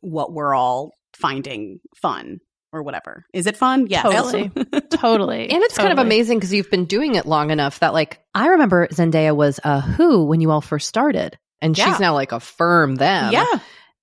what 0.00 0.32
we're 0.32 0.54
all 0.54 0.92
finding 1.14 1.78
fun 1.94 2.38
or 2.72 2.82
whatever 2.82 3.24
is 3.32 3.46
it 3.46 3.56
fun 3.56 3.86
yeah 3.88 4.02
Totally. 4.02 4.48
totally. 4.90 5.48
And 5.48 5.62
it's 5.62 5.78
kind 5.78 5.92
of 5.92 5.98
amazing 5.98 6.38
because 6.38 6.52
you've 6.52 6.70
been 6.70 6.84
doing 6.84 7.14
it 7.14 7.24
long 7.24 7.50
enough 7.50 7.78
that, 7.80 7.94
like, 7.94 8.20
I 8.34 8.48
remember 8.48 8.88
Zendaya 8.88 9.34
was 9.34 9.60
a 9.64 9.80
who 9.80 10.24
when 10.24 10.40
you 10.40 10.50
all 10.50 10.60
first 10.60 10.88
started, 10.88 11.38
and 11.62 11.78
Yeah. 11.78 11.86
she's 11.86 12.00
now 12.00 12.12
like 12.14 12.32
a 12.32 12.40
firm 12.40 12.96
them. 12.96 13.32
yeah 13.32 13.46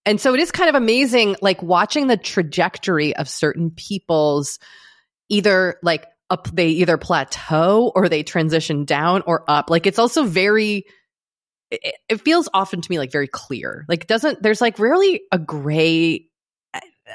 And 0.06 0.20
so 0.20 0.34
it 0.34 0.40
is 0.40 0.52
kind 0.52 0.70
of 0.70 0.76
amazing, 0.76 1.38
like 1.42 1.64
watching 1.64 2.08
the 2.08 2.18
trajectory 2.18 3.16
of 3.16 3.30
certain 3.30 3.72
people's 3.72 4.60
either 5.30 5.80
like 5.82 6.06
up, 6.30 6.50
they 6.54 6.70
either 6.70 6.98
plateau 6.98 7.92
or 7.96 8.10
they 8.10 8.24
transition 8.24 8.86
down 8.86 9.24
or 9.26 9.50
up. 9.50 9.70
Like 9.70 9.86
it's 9.88 10.00
also 10.00 10.24
very, 10.24 10.86
it, 11.72 11.96
it 12.10 12.22
feels 12.22 12.50
often 12.54 12.82
to 12.82 12.92
me 12.92 12.98
like 12.98 13.12
very 13.12 13.28
clear. 13.28 13.86
Like 13.88 14.08
doesn't, 14.08 14.44
there's 14.44 14.62
like 14.62 14.78
rarely 14.78 15.22
a 15.32 15.40
gray, 15.40 16.28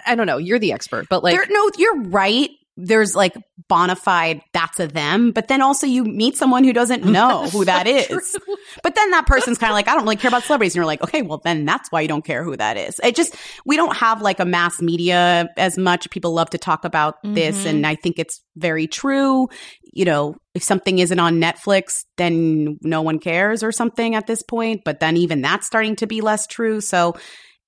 I, 0.06 0.14
don't 0.14 0.26
know, 0.26 0.38
you're 0.38 0.58
the 0.58 0.72
expert, 0.72 1.08
but 1.10 1.22
like, 1.22 1.36
there, 1.36 1.46
no 1.48 1.70
you're 1.76 2.02
right 2.04 2.50
there's 2.80 3.16
like 3.16 3.34
bona 3.68 3.96
fide 3.96 4.40
that's 4.52 4.78
a 4.78 4.86
them 4.86 5.32
but 5.32 5.48
then 5.48 5.60
also 5.60 5.84
you 5.86 6.04
meet 6.04 6.36
someone 6.36 6.62
who 6.62 6.72
doesn't 6.72 7.04
know 7.16 7.48
who 7.48 7.64
that 7.64 7.86
is 7.86 8.36
But 8.82 8.94
then 8.94 9.10
that 9.10 9.26
person's 9.26 9.58
kind 9.58 9.70
of 9.70 9.74
like, 9.74 9.88
I 9.88 9.94
don't 9.94 10.04
really 10.04 10.16
care 10.16 10.28
about 10.28 10.44
celebrities. 10.44 10.72
And 10.72 10.76
you're 10.76 10.86
like, 10.86 11.02
okay, 11.02 11.22
well, 11.22 11.40
then 11.42 11.64
that's 11.64 11.90
why 11.90 12.00
you 12.00 12.08
don't 12.08 12.24
care 12.24 12.44
who 12.44 12.56
that 12.56 12.76
is. 12.76 13.00
It 13.02 13.16
just, 13.16 13.34
we 13.64 13.76
don't 13.76 13.96
have 13.96 14.22
like 14.22 14.40
a 14.40 14.44
mass 14.44 14.80
media 14.80 15.48
as 15.56 15.78
much. 15.78 16.08
People 16.10 16.32
love 16.32 16.50
to 16.50 16.58
talk 16.58 16.84
about 16.84 17.16
this. 17.24 17.64
Mhm. 17.64 17.66
And 17.66 17.86
I 17.86 17.94
think 17.94 18.18
it's 18.18 18.42
very 18.56 18.86
true. 18.86 19.48
You 19.92 20.04
know, 20.04 20.36
if 20.54 20.62
something 20.62 20.98
isn't 20.98 21.18
on 21.18 21.40
Netflix, 21.40 22.04
then 22.16 22.78
no 22.82 23.02
one 23.02 23.18
cares 23.18 23.62
or 23.62 23.72
something 23.72 24.14
at 24.14 24.26
this 24.26 24.42
point. 24.42 24.82
But 24.84 25.00
then 25.00 25.16
even 25.16 25.40
that's 25.42 25.66
starting 25.66 25.96
to 25.96 26.06
be 26.06 26.20
less 26.20 26.46
true. 26.46 26.80
So 26.80 27.14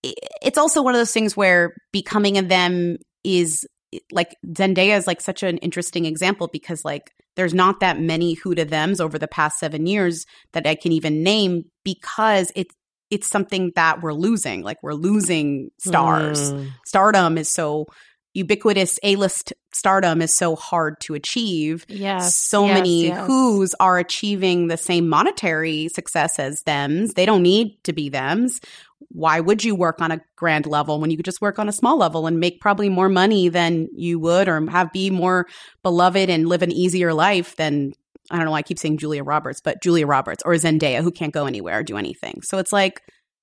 it's 0.03 0.59
also 0.59 0.83
one 0.83 0.95
of 0.95 1.01
those 1.01 1.13
things 1.13 1.37
where 1.37 1.75
becoming 1.93 2.39
a 2.39 2.43
them 2.43 2.97
is 3.25 3.67
like 4.13 4.37
Zendaya 4.47 4.97
is 4.97 5.07
like 5.07 5.21
such 5.21 5.43
an 5.43 5.59
interesting 5.59 6.05
example 6.05 6.49
because 6.49 6.85
like 6.85 7.13
there's 7.37 7.55
not 7.55 7.81
that 7.81 8.01
many 8.01 8.35
who 8.35 8.55
to 8.55 8.65
thems 8.65 9.01
over 9.01 9.19
the 9.19 9.29
past 9.29 9.59
seven 9.59 9.87
years 9.87 10.27
that 10.53 10.67
I 10.67 10.75
can 10.75 10.93
even 10.93 11.23
name 11.23 11.65
because 11.85 12.53
it's 12.55 12.75
it's 13.11 13.29
something 13.29 13.73
that 13.75 14.03
we're 14.03 14.13
losing. 14.13 14.63
Like 14.63 14.83
we're 14.83 14.95
losing 14.95 15.71
stars. 15.79 16.53
Mm. 16.53 16.71
Stardom 16.87 17.37
is 17.37 17.49
so 17.49 17.87
ubiquitous. 18.35 19.01
A 19.03 19.17
list 19.17 19.53
stardom 19.73 20.23
is 20.23 20.33
so 20.33 20.55
hard 20.55 21.01
to 21.01 21.15
achieve. 21.15 21.85
Yes. 21.89 22.35
so 22.35 22.67
yes, 22.67 22.75
many 22.75 23.07
yes. 23.09 23.27
who's 23.27 23.75
are 23.81 23.99
achieving 23.99 24.69
the 24.69 24.77
same 24.77 25.09
monetary 25.09 25.89
success 25.89 26.39
as 26.39 26.63
thems. 26.63 27.15
They 27.15 27.27
don't 27.27 27.43
need 27.43 27.83
to 27.85 27.93
be 27.93 28.11
thems. 28.11 28.61
Why 29.09 29.41
would 29.41 29.65
you 29.65 29.75
work 29.75 30.01
on 30.01 30.13
a 30.13 30.21
grand 30.37 30.67
level 30.67 31.01
when 31.01 31.11
you 31.11 31.17
could 31.17 31.25
just 31.25 31.41
work 31.41 31.59
on 31.59 31.69
a 31.69 31.73
small 31.73 31.97
level 31.97 32.27
and 32.27 32.39
make 32.39 32.61
probably 32.61 32.89
more 32.89 33.09
money 33.09 33.49
than 33.49 33.89
you 33.93 34.19
would 34.21 34.49
or 34.49 34.71
have 34.71 34.93
be 34.93 35.11
more 35.11 35.47
beloved 35.83 36.31
and 36.31 36.49
live 36.49 36.63
an 36.63 36.73
easier 36.73 37.13
life 37.13 37.57
than 37.57 37.93
I 38.31 38.37
don't 38.37 38.45
know 38.45 38.53
why 38.53 38.59
I 38.59 38.63
keep 38.63 38.79
saying 38.79 38.99
Julia 38.99 39.25
Roberts, 39.25 39.61
but 39.61 39.83
Julia 39.83 40.07
Roberts 40.07 40.43
or 40.45 40.53
Zendaya 40.55 41.03
who 41.03 41.11
can't 41.11 41.33
go 41.33 41.47
anywhere 41.47 41.81
or 41.81 41.83
do 41.83 41.97
anything. 41.97 42.43
So 42.43 42.59
it's 42.59 42.73
like 42.73 43.03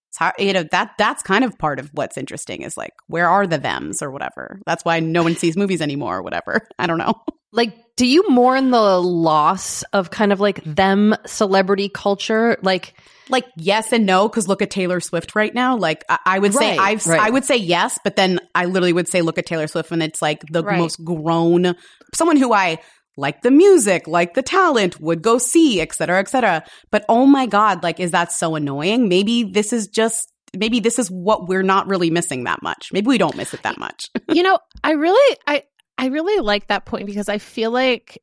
it's 0.09 0.17
hard, 0.17 0.35
you 0.39 0.53
know 0.53 0.63
that 0.71 0.91
that's 0.97 1.21
kind 1.23 1.43
of 1.43 1.57
part 1.57 1.79
of 1.79 1.89
what's 1.93 2.17
interesting 2.17 2.61
is 2.61 2.77
like 2.77 2.93
where 3.07 3.27
are 3.27 3.45
the 3.45 3.57
thems 3.57 4.01
or 4.01 4.11
whatever. 4.11 4.59
That's 4.65 4.85
why 4.85 4.99
no 4.99 5.23
one 5.23 5.35
sees 5.35 5.57
movies 5.57 5.81
anymore 5.81 6.17
or 6.17 6.21
whatever. 6.23 6.65
I 6.79 6.87
don't 6.87 6.97
know. 6.97 7.21
Like, 7.51 7.75
do 7.95 8.05
you 8.05 8.29
mourn 8.29 8.71
the 8.71 9.01
loss 9.01 9.83
of 9.93 10.11
kind 10.11 10.31
of 10.31 10.39
like 10.39 10.63
them 10.63 11.15
celebrity 11.25 11.89
culture? 11.89 12.57
Like, 12.61 12.93
like 13.29 13.45
yes 13.57 13.91
and 13.91 14.05
no 14.05 14.27
because 14.27 14.47
look 14.47 14.61
at 14.61 14.69
Taylor 14.69 14.99
Swift 14.99 15.35
right 15.35 15.53
now. 15.53 15.77
Like 15.77 16.03
I, 16.09 16.19
I 16.25 16.39
would 16.39 16.53
say 16.53 16.77
Right, 16.77 16.79
I've 16.79 17.05
right. 17.07 17.19
I 17.19 17.29
would 17.29 17.45
say 17.45 17.57
yes, 17.57 17.99
but 18.03 18.15
then 18.15 18.39
I 18.55 18.65
literally 18.65 18.93
would 18.93 19.07
say 19.07 19.21
look 19.21 19.37
at 19.37 19.45
Taylor 19.45 19.67
Swift 19.67 19.91
and 19.91 20.01
it's 20.03 20.21
like 20.21 20.43
the 20.51 20.63
Right. 20.63 20.77
most 20.77 21.03
grown 21.03 21.75
someone 22.13 22.37
who 22.37 22.53
I 22.53 22.79
like 23.19 23.41
the 23.41 23.51
music, 23.51 24.07
like 24.07 24.35
the 24.35 24.43
talent, 24.43 24.99
would 25.01 25.21
go 25.23 25.37
see, 25.39 25.81
et 25.81 25.93
cetera, 25.93 26.19
et 26.19 26.29
cetera. 26.29 26.63
But 26.91 27.03
oh 27.09 27.25
my 27.25 27.47
god, 27.47 27.83
like 27.83 27.99
is 27.99 28.11
that 28.11 28.31
so 28.31 28.55
annoying? 28.55 29.09
Maybe 29.09 29.43
this 29.43 29.73
is 29.73 29.87
just 29.87 30.31
maybe 30.55 30.79
this 30.79 30.99
is 30.99 31.09
what 31.09 31.47
we're 31.47 31.63
not 31.63 31.87
really 31.87 32.09
missing 32.09 32.43
that 32.45 32.61
much. 32.61 32.89
Maybe 32.93 33.07
we 33.07 33.17
don't 33.17 33.35
miss 33.35 33.53
it 33.53 33.63
that 33.63 33.77
much. 33.77 34.05
you 34.31 34.43
know, 34.43 34.59
I 34.83 34.91
really 34.91 35.37
I 35.47 35.63
I 35.97 36.07
really 36.07 36.39
like 36.41 36.67
that 36.67 36.85
point 36.85 37.07
because 37.07 37.27
I 37.27 37.39
feel 37.39 37.71
like 37.71 38.21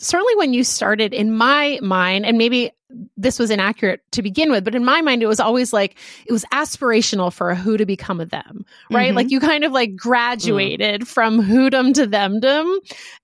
certainly 0.00 0.34
when 0.36 0.52
you 0.52 0.64
started 0.64 1.14
in 1.14 1.32
my 1.32 1.78
mind 1.82 2.26
and 2.26 2.36
maybe 2.38 2.70
this 3.16 3.38
was 3.38 3.50
inaccurate 3.50 4.00
to 4.12 4.22
begin 4.22 4.50
with 4.50 4.64
but 4.64 4.74
in 4.74 4.84
my 4.84 5.00
mind 5.00 5.22
it 5.22 5.26
was 5.26 5.40
always 5.40 5.72
like 5.72 5.96
it 6.26 6.32
was 6.32 6.44
aspirational 6.52 7.32
for 7.32 7.50
a 7.50 7.54
who 7.56 7.76
to 7.76 7.84
become 7.86 8.20
a 8.20 8.26
them 8.26 8.64
right 8.90 9.12
Mhm. 9.12 9.16
like 9.16 9.30
you 9.30 9.40
kind 9.40 9.64
of 9.64 9.72
like 9.72 9.96
graduated 9.96 11.06
from 11.08 11.40
whodom 11.40 11.92
to 11.94 12.06
themdom 12.06 12.72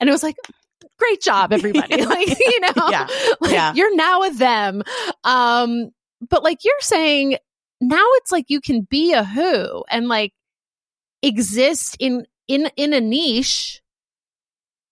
and 0.01 0.09
it 0.09 0.13
was 0.13 0.23
like 0.23 0.37
great 0.99 1.21
job 1.21 1.53
everybody 1.59 2.05
like 2.05 2.29
you 2.39 2.61
know 2.61 2.89
Yeah. 2.91 3.07
like 3.41 3.53
Yeah. 3.53 3.73
you're 3.75 3.95
now 3.95 4.23
a 4.23 4.33
them 4.35 4.83
um 5.25 5.91
but 6.29 6.43
like 6.43 6.65
you're 6.65 6.75
saying 6.81 7.37
now 7.81 8.05
it's 8.17 8.33
like 8.33 8.47
you 8.49 8.61
can 8.61 8.83
be 8.83 9.13
a 9.13 9.25
who 9.25 9.85
and 9.91 10.09
like 10.09 10.33
exist 11.23 11.97
in 12.01 12.25
in 12.49 12.71
in 12.77 12.93
a 12.93 13.01
niche 13.01 13.80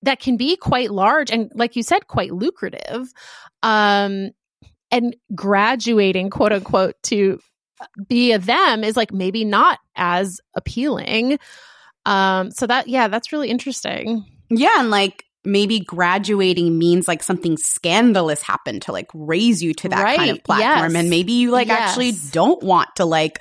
that 0.03 0.21
can 0.21 0.37
be 0.37 0.57
quite 0.57 0.91
large 0.91 1.31
and 1.31 1.51
like 1.55 1.77
you 1.77 1.83
said 1.83 2.07
quite 2.07 2.33
lucrative 2.33 3.13
um 3.63 4.31
and 4.91 5.17
graduating 5.35 6.31
quote 6.31 6.53
unquote 6.53 6.95
to 7.03 7.39
be 8.09 8.33
a 8.33 8.39
them 8.39 8.85
is 8.85 8.97
like 8.97 9.13
maybe 9.13 9.45
not 9.45 9.79
as 9.97 10.41
appealing 10.55 11.39
um 12.07 12.51
so 12.51 12.67
that 12.67 12.89
yeah 12.89 13.09
that's 13.09 13.33
really 13.33 13.49
interesting 13.49 14.25
Yeah, 14.51 14.81
and 14.81 14.91
like 14.91 15.25
maybe 15.45 15.81
graduating 15.81 16.79
means 16.79 17.07
like 17.09 17.23
something 17.23 17.57
scandalous 17.57 18.43
happened 18.43 18.83
to 18.83 18.93
like 18.93 19.09
raise 19.15 19.63
you 19.63 19.73
to 19.75 19.89
that 19.89 20.17
kind 20.17 20.31
of 20.31 20.43
platform 20.45 20.93
yes. 20.93 21.01
and 21.01 21.11
maybe 21.11 21.33
you 21.33 21.51
like 21.51 21.69
Yes. 21.69 21.91
actually 21.91 22.13
don't 22.33 22.63
want 22.63 22.89
to 22.97 23.05
like 23.05 23.41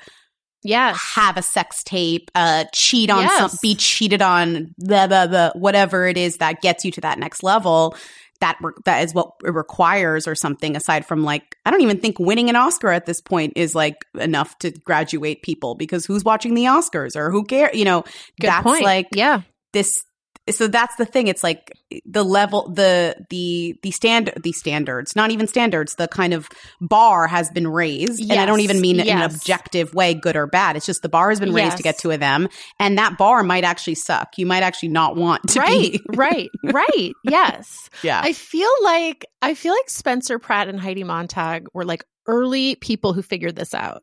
yes 0.62 0.96
have 1.14 1.36
a 1.36 1.42
sex 1.42 1.82
tape, 1.84 2.30
uh, 2.34 2.64
cheat 2.72 3.10
on 3.10 3.22
Yes. 3.22 3.52
some, 3.52 3.58
be 3.62 3.74
cheated 3.74 4.22
on, 4.22 4.74
blah, 4.78 5.06
blah, 5.06 5.26
blah, 5.26 5.50
whatever 5.54 6.06
it 6.06 6.16
is 6.16 6.38
that 6.38 6.60
gets 6.62 6.84
you 6.84 6.90
to 6.92 7.00
that 7.02 7.18
next 7.18 7.42
level. 7.42 7.96
That 8.40 8.56
re- 8.62 8.72
that 8.84 9.02
is 9.02 9.12
what 9.14 9.32
it 9.44 9.52
requires, 9.52 10.28
or 10.28 10.36
something 10.36 10.76
aside 10.76 11.04
from 11.04 11.24
like 11.24 11.56
I 11.66 11.72
don't 11.72 11.80
even 11.80 11.98
think 11.98 12.20
winning 12.20 12.48
an 12.48 12.54
Oscar 12.54 12.90
at 12.90 13.04
this 13.04 13.20
point 13.20 13.54
is 13.56 13.74
like 13.74 14.04
enough 14.18 14.56
to 14.60 14.70
graduate 14.70 15.42
people 15.42 15.74
because 15.74 16.06
who's 16.06 16.22
watching 16.22 16.54
the 16.54 16.66
Oscars 16.66 17.16
or 17.16 17.32
who 17.32 17.42
care? 17.44 17.70
You 17.74 17.84
know, 17.84 18.02
good 18.40 18.48
that's 18.48 18.62
point 18.62 18.84
like 18.84 19.08
yeah 19.12 19.40
this 19.72 20.04
so 20.50 20.68
that's 20.68 20.96
the 20.96 21.04
thing. 21.04 21.28
It's 21.28 21.42
like 21.42 21.72
the 22.04 22.24
level 22.24 22.70
the 22.70 23.16
the 23.30 23.76
the 23.82 23.90
stand 23.90 24.32
the 24.42 24.52
standards 24.52 25.16
not 25.16 25.30
even 25.30 25.46
standards 25.46 25.94
the 25.94 26.08
kind 26.08 26.34
of 26.34 26.48
bar 26.80 27.26
has 27.26 27.50
been 27.50 27.66
raised. 27.66 28.20
And 28.20 28.40
i 28.40 28.46
don't 28.46 28.60
even 28.60 28.80
mean 28.80 29.00
it 29.00 29.06
in 29.06 29.16
an 29.16 29.22
objective 29.22 29.94
way 29.94 30.14
good 30.14 30.36
or 30.36 30.46
bad. 30.46 30.76
It's 30.76 30.86
just 30.86 31.02
the 31.02 31.08
bar 31.08 31.30
has 31.30 31.40
been 31.40 31.52
raised 31.52 31.76
to 31.78 31.82
get 31.82 31.98
to 31.98 32.10
of 32.10 32.20
them. 32.20 32.48
And 32.78 32.98
that 32.98 33.18
bar 33.18 33.42
might 33.42 33.64
actually 33.64 33.96
suck. 33.96 34.38
You 34.38 34.46
might 34.46 34.62
actually 34.62 34.90
not 34.90 35.16
want 35.16 35.48
to 35.50 35.60
right 35.60 35.92
be 35.92 36.00
right 36.14 36.50
right. 36.64 37.12
Yes. 37.24 37.88
Yeah. 38.02 38.20
I 38.22 38.32
feel 38.32 38.70
like 38.82 39.26
I 39.42 39.54
feel 39.54 39.72
like 39.74 39.88
Spencer 39.90 40.38
Pratt 40.38 40.68
and 40.68 40.80
Heidi 40.80 41.04
Montag 41.04 41.66
were 41.74 41.84
like 41.84 42.04
early 42.26 42.74
people 42.76 43.12
who 43.12 43.22
figured 43.22 43.56
this 43.56 43.74
out. 43.74 44.02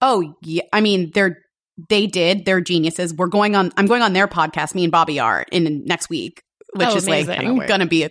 oh 0.00 0.34
yeah. 0.42 0.62
I 0.72 0.80
mean 0.80 1.10
they're 1.14 1.38
they 1.88 2.06
did 2.06 2.44
they're 2.44 2.60
geniuses 2.60 3.12
we're 3.14 3.26
going 3.26 3.54
on 3.54 3.70
i'm 3.76 3.86
going 3.86 4.02
on 4.02 4.12
their 4.12 4.26
podcast 4.28 4.74
me 4.74 4.82
and 4.84 4.92
bobby 4.92 5.20
are 5.20 5.44
in 5.52 5.84
next 5.84 6.08
week 6.08 6.42
which 6.74 6.88
Oh, 6.88 6.96
is 6.96 7.08
like 7.08 7.26
amazing. 7.26 7.58
gonna 7.66 7.86
be 7.86 8.08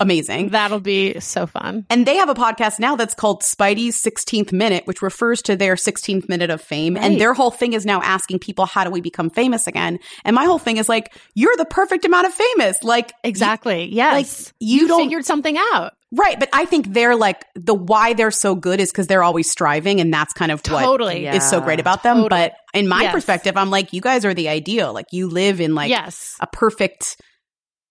amazing 0.00 0.50
That'll 0.50 0.80
be 0.80 1.18
so 1.20 1.46
fun. 1.46 1.84
And 1.90 2.06
they 2.06 2.16
have 2.16 2.28
a 2.28 2.34
podcast 2.34 2.78
now 2.78 2.96
that's 2.96 3.14
called 3.14 3.42
Speidi's 3.42 4.00
16th 4.02 4.52
Minute, 4.52 4.86
which 4.86 5.02
refers 5.02 5.42
to 5.42 5.56
their 5.56 5.74
16th 5.74 6.28
minute 6.28 6.50
of 6.50 6.60
fame. 6.60 6.94
Right. 6.94 7.04
And 7.04 7.20
their 7.20 7.34
whole 7.34 7.50
thing 7.50 7.72
is 7.72 7.84
now 7.84 8.00
asking 8.02 8.38
people, 8.38 8.64
how 8.66 8.84
do 8.84 8.90
we 8.90 9.00
become 9.00 9.28
famous 9.30 9.66
again? 9.66 9.98
And 10.24 10.34
my 10.34 10.44
whole 10.44 10.58
thing 10.58 10.76
is 10.76 10.88
like, 10.88 11.12
you're 11.34 11.56
the 11.56 11.64
perfect 11.64 12.04
amount 12.04 12.26
of 12.26 12.34
famous. 12.34 12.82
Like, 12.82 13.12
Exactly. 13.24 13.86
Yes. 13.92 14.46
like, 14.46 14.54
you 14.60 14.86
don't- 14.88 15.02
figured 15.02 15.24
something 15.24 15.56
out. 15.72 15.94
right. 16.12 16.38
But 16.38 16.48
I 16.52 16.64
think 16.64 16.92
they're 16.92 17.16
like, 17.16 17.44
the 17.54 17.74
why 17.74 18.12
they're 18.14 18.30
so 18.30 18.54
good 18.54 18.80
is 18.80 18.90
because 18.90 19.08
they're 19.08 19.22
always 19.24 19.50
striving. 19.50 20.00
And 20.00 20.12
that's 20.14 20.32
kind 20.32 20.52
of 20.52 20.60
what 20.68 20.82
Totally. 20.82 21.24
Yeah. 21.24 21.34
is 21.34 21.48
so 21.48 21.60
great 21.60 21.80
about 21.80 22.02
them. 22.02 22.18
Totally. 22.22 22.28
But 22.28 22.52
in 22.72 22.88
my 22.88 23.02
Yes. 23.02 23.12
perspective, 23.12 23.56
I'm 23.56 23.70
like, 23.70 23.92
you 23.92 24.00
guys 24.00 24.24
are 24.24 24.32
the 24.34 24.48
ideal. 24.48 24.92
Like, 24.94 25.06
you 25.12 25.28
live 25.28 25.60
in 25.60 25.74
like 25.74 25.90
yes. 25.90 26.36
a 26.40 26.46
perfect 26.46 27.20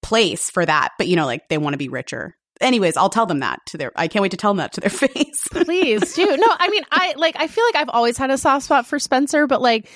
place 0.01 0.49
for 0.49 0.65
that. 0.65 0.93
But, 0.97 1.07
you 1.07 1.15
know, 1.15 1.25
like, 1.25 1.49
they 1.49 1.57
want 1.57 1.73
to 1.73 1.77
be 1.77 1.89
richer. 1.89 2.35
Anyways, 2.59 2.97
I'll 2.97 3.09
tell 3.09 3.25
them 3.27 3.39
that 3.39 3.59
to 3.67 3.77
their, 3.77 3.91
I 3.95 4.07
can't 4.07 4.21
wait 4.21 4.31
to 4.31 4.37
tell 4.37 4.51
them 4.51 4.57
that 4.57 4.73
to 4.73 4.81
their 4.81 4.89
face. 4.91 5.47
Please 5.51 6.13
do. 6.15 6.25
No, 6.25 6.47
I 6.49 6.69
mean, 6.69 6.83
I 6.91 7.13
like, 7.15 7.35
I 7.37 7.47
feel 7.47 7.63
like 7.65 7.75
I've 7.75 7.89
always 7.89 8.17
had 8.17 8.31
a 8.31 8.37
soft 8.37 8.65
spot 8.65 8.87
for 8.87 8.97
Spencer, 8.97 9.45
but 9.45 9.61
like 9.61 9.89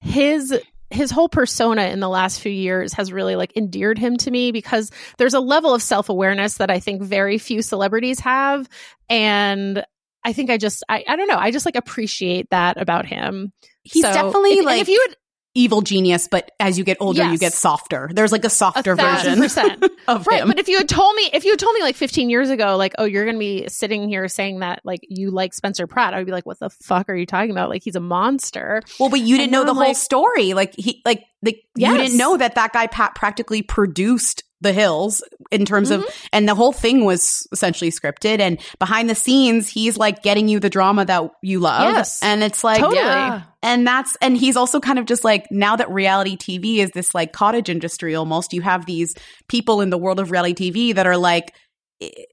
his, 0.00 0.54
his 0.90 1.10
whole 1.10 1.30
persona 1.30 1.84
in 1.84 2.00
the 2.00 2.08
last 2.08 2.40
few 2.40 2.52
years 2.52 2.92
has 2.92 3.10
really 3.10 3.36
like 3.36 3.56
endeared 3.56 3.98
him 3.98 4.16
to 4.18 4.30
me 4.30 4.52
because 4.52 4.90
there's 5.16 5.34
a 5.34 5.40
level 5.40 5.74
of 5.74 5.82
self-awareness 5.82 6.58
that 6.58 6.70
I 6.70 6.78
think 6.78 7.02
very 7.02 7.38
few 7.38 7.62
celebrities 7.62 8.20
have. 8.20 8.68
And 9.08 9.82
I 10.24 10.32
think 10.34 10.50
I 10.50 10.58
just, 10.58 10.84
I, 10.88 11.04
I 11.08 11.16
don't 11.16 11.28
know. 11.28 11.38
I 11.38 11.50
just 11.50 11.66
like 11.66 11.76
appreciate 11.76 12.50
that 12.50 12.80
about 12.80 13.06
him. 13.06 13.52
He's 13.82 14.04
So, 14.04 14.12
definitely 14.12 14.58
if, 14.58 14.64
like 14.64 14.80
if 14.82 14.88
you 14.88 15.04
had 15.08 15.16
evil 15.54 15.82
genius, 15.82 16.26
but 16.28 16.50
as 16.58 16.76
you 16.78 16.84
get 16.84 16.96
older, 17.00 17.24
you 17.30 17.38
get 17.38 17.52
softer. 17.52 18.10
There's 18.12 18.32
like 18.32 18.42
a 18.44 18.48
a 18.48 18.50
softer 18.50 18.96
thousand 18.96 19.38
version 19.38 19.82
of 20.08 20.26
Right, 20.26 20.42
him. 20.42 20.48
but 20.48 20.58
if 20.58 20.68
you 20.68 20.78
had 20.78 20.88
told 20.88 21.14
me, 21.16 21.30
if 21.32 21.44
you 21.44 21.52
had 21.52 21.58
told 21.58 21.74
me 21.74 21.82
like 21.82 21.96
15 21.96 22.28
years 22.28 22.50
ago, 22.50 22.76
like, 22.76 22.94
oh, 22.98 23.04
you're 23.04 23.24
going 23.24 23.36
to 23.36 23.40
be 23.40 23.68
sitting 23.68 24.08
here 24.08 24.26
saying 24.28 24.60
that 24.60 24.80
like 24.84 25.00
you 25.08 25.30
like 25.30 25.54
Spencer 25.54 25.86
Pratt, 25.86 26.12
I 26.14 26.18
would 26.18 26.26
be 26.26 26.32
like, 26.32 26.44
what 26.46 26.58
the 26.58 26.70
fuck 26.70 27.08
are 27.08 27.14
you 27.14 27.26
talking 27.26 27.50
about? 27.52 27.68
Like, 27.70 27.82
he's 27.84 27.96
a 27.96 28.00
monster. 28.00 28.82
well, 28.98 29.08
but 29.10 29.20
you 29.20 29.36
didn't 29.36 29.52
know 29.52 29.64
the 29.64 29.70
I'm 29.70 29.76
whole 29.76 29.86
like- 29.86 29.96
story. 29.96 30.54
Like 30.54 30.74
he, 30.76 31.00
like 31.04 31.24
the 31.42 31.56
you 31.76 31.96
didn't 31.96 32.16
know 32.16 32.36
that 32.36 32.54
that 32.56 32.72
guy 32.72 32.86
Pat 32.86 33.14
practically 33.14 33.62
produced 33.62 34.42
the 34.64 34.72
hills 34.72 35.22
in 35.52 35.64
terms 35.64 35.92
of, 35.92 36.00
Mm-hmm. 36.00 36.26
and 36.32 36.48
the 36.48 36.56
whole 36.56 36.72
thing 36.72 37.04
was 37.04 37.46
essentially 37.52 37.92
scripted. 37.92 38.40
And 38.40 38.58
behind 38.80 39.08
the 39.08 39.14
scenes, 39.14 39.68
he's 39.68 39.96
like 39.96 40.22
getting 40.24 40.48
you 40.48 40.58
the 40.58 40.68
drama 40.70 41.04
that 41.04 41.30
you 41.42 41.60
love. 41.60 41.94
Yes. 41.94 42.20
and 42.22 42.42
it's 42.42 42.64
like, 42.64 42.80
Totally. 42.80 42.96
Yeah. 42.98 43.42
And 43.62 43.86
that's, 43.86 44.16
and 44.20 44.36
he's 44.36 44.56
also 44.56 44.80
kind 44.80 44.98
of 44.98 45.06
just 45.06 45.22
like, 45.24 45.46
now 45.52 45.76
that 45.76 45.88
reality 45.90 46.36
TV 46.36 46.78
is 46.78 46.90
this 46.90 47.14
like 47.14 47.32
cottage 47.32 47.68
industry 47.68 48.14
almost, 48.16 48.52
you 48.52 48.60
have 48.62 48.84
these 48.86 49.14
people 49.48 49.80
in 49.80 49.90
the 49.90 49.96
world 49.98 50.18
of 50.18 50.30
reality 50.32 50.70
TV 50.72 50.94
that 50.96 51.06
are 51.06 51.16
like, 51.16 51.54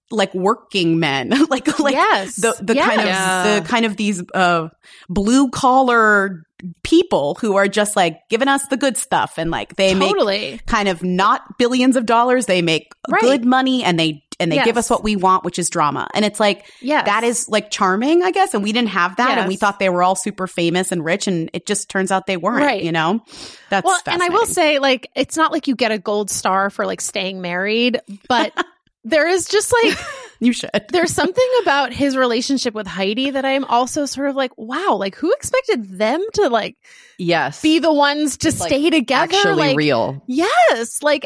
like 0.09 0.33
working 0.33 0.99
men, 0.99 1.29
like, 1.49 1.79
like 1.79 1.93
yes. 1.93 2.35
the, 2.35 2.53
the 2.61 2.75
kind 2.75 2.99
of, 2.99 3.05
Yeah. 3.05 3.59
the 3.59 3.67
kind 3.67 3.85
of 3.85 3.95
these, 3.95 4.21
uh, 4.33 4.67
blue 5.07 5.49
collar 5.51 6.43
people 6.83 7.35
who 7.35 7.55
are 7.55 7.67
just 7.67 7.95
like 7.95 8.27
giving 8.29 8.47
us 8.47 8.65
the 8.67 8.77
good 8.77 8.97
stuff 8.97 9.37
and 9.37 9.51
like 9.51 9.75
they 9.75 9.93
make 9.93 10.09
totally. 10.09 10.59
kind 10.67 10.87
of 10.87 11.03
not 11.03 11.57
billions 11.57 11.95
of 11.95 12.05
dollars. 12.05 12.45
They 12.45 12.61
make 12.61 12.91
Right. 13.09 13.21
good 13.21 13.45
money 13.45 13.83
and 13.83 13.99
they, 13.99 14.23
and 14.39 14.51
they 14.51 14.55
Yes. 14.57 14.65
give 14.65 14.77
us 14.77 14.89
what 14.89 15.03
we 15.03 15.15
want, 15.15 15.43
which 15.43 15.59
is 15.59 15.69
drama. 15.69 16.07
And 16.13 16.23
it's 16.25 16.39
like, 16.39 16.65
yeah 16.81 17.03
that 17.03 17.23
is 17.23 17.47
like 17.49 17.69
charming, 17.71 18.23
I 18.23 18.31
guess. 18.31 18.53
And 18.53 18.63
we 18.63 18.71
didn't 18.71 18.89
have 18.89 19.15
that. 19.17 19.37
And 19.37 19.47
we 19.47 19.55
thought 19.55 19.79
they 19.79 19.89
were 19.89 20.03
all 20.03 20.15
super 20.15 20.47
famous 20.47 20.91
and 20.91 21.03
rich. 21.05 21.27
And 21.27 21.49
it 21.53 21.65
just 21.65 21.89
turns 21.89 22.11
out 22.11 22.25
they 22.27 22.37
weren't, 22.37 22.63
Right. 22.65 22.83
you 22.83 22.91
know? 22.91 23.21
That's 23.69 23.85
well, 23.85 23.99
and 24.07 24.21
I 24.21 24.29
will 24.29 24.45
say, 24.45 24.79
like, 24.79 25.09
it's 25.15 25.37
not 25.37 25.51
like 25.51 25.67
you 25.67 25.75
get 25.75 25.91
a 25.91 25.97
gold 25.97 26.29
star 26.29 26.69
for 26.69 26.85
like 26.85 27.01
staying 27.01 27.41
married, 27.41 28.01
but 28.27 28.51
there 29.03 29.27
is 29.27 29.47
just 29.47 29.73
like 29.73 29.97
you 30.41 30.51
should. 30.51 30.69
there's 30.91 31.13
something 31.13 31.47
about 31.61 31.93
his 31.93 32.17
relationship 32.17 32.73
with 32.73 32.87
Heidi 32.87 33.29
that 33.29 33.45
I'm 33.45 33.63
also 33.65 34.05
sort 34.05 34.29
of 34.29 34.35
like, 34.35 34.51
wow, 34.57 34.95
like 34.99 35.15
who 35.15 35.31
expected 35.31 35.97
them 35.97 36.21
to 36.33 36.49
like 36.49 36.75
Yes. 37.17 37.61
be 37.61 37.79
the 37.79 37.93
ones 37.93 38.37
to 38.39 38.49
Like, 38.49 38.67
stay 38.69 38.89
together? 38.89 39.33
actually 39.33 39.53
like, 39.55 39.77
real. 39.77 40.21
Yes, 40.27 41.01
like 41.01 41.25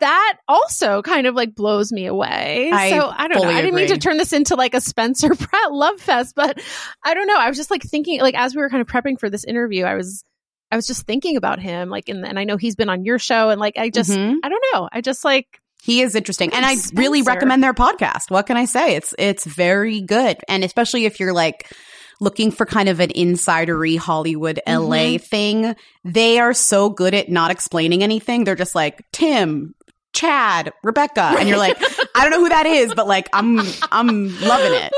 that 0.00 0.34
also 0.48 1.00
kind 1.02 1.26
of 1.26 1.34
like 1.34 1.54
blows 1.54 1.90
me 1.92 2.06
away. 2.06 2.70
I 2.72 2.90
so 2.90 3.08
I 3.14 3.28
don't 3.28 3.42
know. 3.42 3.48
I 3.48 3.62
didn't 3.62 3.74
mean 3.76 3.88
to 3.88 3.98
turn 3.98 4.16
this 4.18 4.32
into 4.32 4.54
like 4.54 4.74
a 4.74 4.80
Spencer 4.80 5.28
Pratt 5.34 5.72
love 5.72 6.00
fest, 6.00 6.34
but 6.36 6.60
I 7.02 7.14
don't 7.14 7.26
know. 7.26 7.38
I 7.38 7.48
was 7.48 7.56
just 7.56 7.70
like 7.70 7.82
thinking, 7.82 8.20
like 8.20 8.34
as 8.34 8.54
we 8.54 8.60
were 8.60 8.68
kind 8.68 8.82
of 8.82 8.86
prepping 8.86 9.18
for 9.18 9.30
this 9.30 9.44
interview, 9.44 9.84
I 9.84 9.94
was, 9.94 10.24
I 10.70 10.76
was 10.76 10.86
just 10.86 11.06
thinking 11.06 11.36
about 11.36 11.58
him, 11.60 11.88
like, 11.88 12.08
and, 12.10 12.26
and 12.26 12.38
I 12.38 12.44
know 12.44 12.56
he's 12.56 12.76
been 12.76 12.88
on 12.90 13.04
your 13.04 13.18
show, 13.18 13.48
and 13.50 13.60
like 13.60 13.78
I 13.78 13.88
just, 13.88 14.10
Mhm. 14.10 14.34
I 14.42 14.48
don't 14.48 14.64
know. 14.74 14.88
I 14.92 15.00
just 15.00 15.24
like 15.24 15.60
He 15.86 16.00
is 16.00 16.16
interesting. 16.16 16.52
And 16.52 16.66
I 16.66 16.74
really 16.94 17.22
recommend 17.22 17.62
their 17.62 17.72
podcast. 17.72 18.28
What 18.28 18.48
can 18.48 18.56
I 18.56 18.64
say? 18.64 18.96
It's 18.96 19.14
it's 19.20 19.44
very 19.44 20.00
good. 20.00 20.36
And 20.48 20.64
especially 20.64 21.04
if 21.04 21.20
you're 21.20 21.32
like 21.32 21.72
looking 22.18 22.50
for 22.50 22.66
kind 22.66 22.88
of 22.88 22.98
an 22.98 23.10
insidery 23.10 23.96
Hollywood 23.96 24.60
LA 24.66 24.74
mm-hmm. 24.74 25.24
thing, 25.24 25.76
they 26.02 26.40
are 26.40 26.54
so 26.54 26.90
good 26.90 27.14
at 27.14 27.28
not 27.28 27.52
explaining 27.52 28.02
anything. 28.02 28.42
They're 28.42 28.56
just 28.56 28.74
like, 28.74 29.00
Tim, 29.12 29.76
Chad, 30.12 30.72
Rebecca. 30.82 31.36
And 31.38 31.48
you're 31.48 31.56
like, 31.56 31.80
I 32.16 32.22
don't 32.22 32.30
know 32.30 32.40
who 32.40 32.48
that 32.48 32.66
is, 32.66 32.94
but 32.94 33.06
like 33.06 33.28
I'm 33.32 33.60
I'm 33.92 34.40
loving 34.40 34.72
it. 34.72 34.92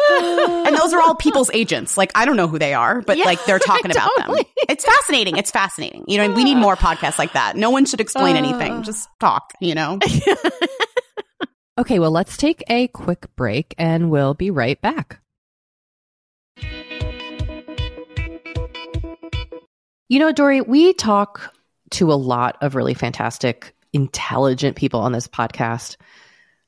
And 0.67 0.77
those 0.77 0.93
are 0.93 1.01
all 1.01 1.15
people's 1.15 1.51
agents. 1.53 1.97
Like 1.97 2.13
I 2.15 2.25
don't 2.25 2.37
know 2.37 2.47
who 2.49 2.59
they 2.59 2.75
are, 2.75 3.03
but 3.03 3.19
Yeah, 3.19 3.25
like 3.25 3.45
they're 3.45 3.59
talking 3.71 3.91
about 3.91 4.09
totally. 4.19 4.43
them. 4.43 4.53
It's 4.69 4.85
fascinating. 4.85 5.37
It's 5.37 5.51
fascinating. 5.51 6.05
You 6.07 6.19
know, 6.19 6.33
we 6.33 6.45
need 6.45 6.57
more 6.57 6.77
podcasts 6.77 7.19
like 7.19 7.33
that. 7.33 7.57
No 7.57 7.71
one 7.71 7.85
should 7.87 8.01
explain 8.01 8.37
uh. 8.37 8.39
anything. 8.39 8.83
Just 8.85 9.09
talk, 9.21 9.53
you 9.61 9.75
know. 9.75 9.99
Okay, 11.79 12.01
well, 12.01 12.11
let's 12.11 12.37
take 12.37 12.65
a 12.69 12.89
quick 12.89 13.27
break 13.37 13.73
and 13.79 14.11
we'll 14.11 14.35
be 14.35 14.51
right 14.51 14.81
back. 14.81 15.21
You 20.09 20.19
know, 20.19 20.33
Doree, 20.33 20.61
we 20.63 20.93
talk 20.93 21.55
to 21.91 22.13
a 22.13 22.15
lot 22.15 22.57
of 22.63 22.75
really 22.75 22.95
fantastic, 22.95 23.77
intelligent 23.93 24.77
people 24.77 24.99
on 25.01 25.13
this 25.13 25.29
podcast. 25.29 25.97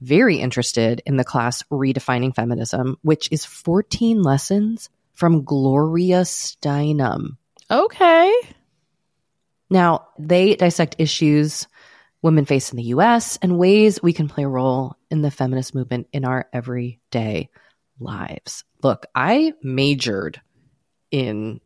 very 0.00 0.38
interested 0.38 1.02
in 1.06 1.16
the 1.16 1.24
class 1.24 1.62
Redefining 1.70 2.34
Feminism, 2.34 2.96
which 3.02 3.28
is 3.30 3.44
14 3.44 4.22
lessons 4.22 4.88
from 5.12 5.44
Gloria 5.44 6.22
Steinem. 6.22 7.36
Okay. 7.70 8.32
Now, 9.68 10.08
they 10.18 10.56
dissect 10.56 10.96
issues 10.98 11.68
women 12.22 12.44
face 12.44 12.70
in 12.70 12.76
the 12.76 12.84
US 12.84 13.38
and 13.40 13.58
ways 13.58 14.02
we 14.02 14.12
can 14.12 14.28
play 14.28 14.44
a 14.44 14.48
role 14.48 14.96
in 15.10 15.22
the 15.22 15.30
feminist 15.30 15.74
movement 15.74 16.08
in 16.12 16.24
our 16.24 16.48
everyday 16.52 17.48
lives. 17.98 18.64
Look, 18.82 19.06
I 19.14 19.54
majored 19.62 20.40
in 21.10 21.60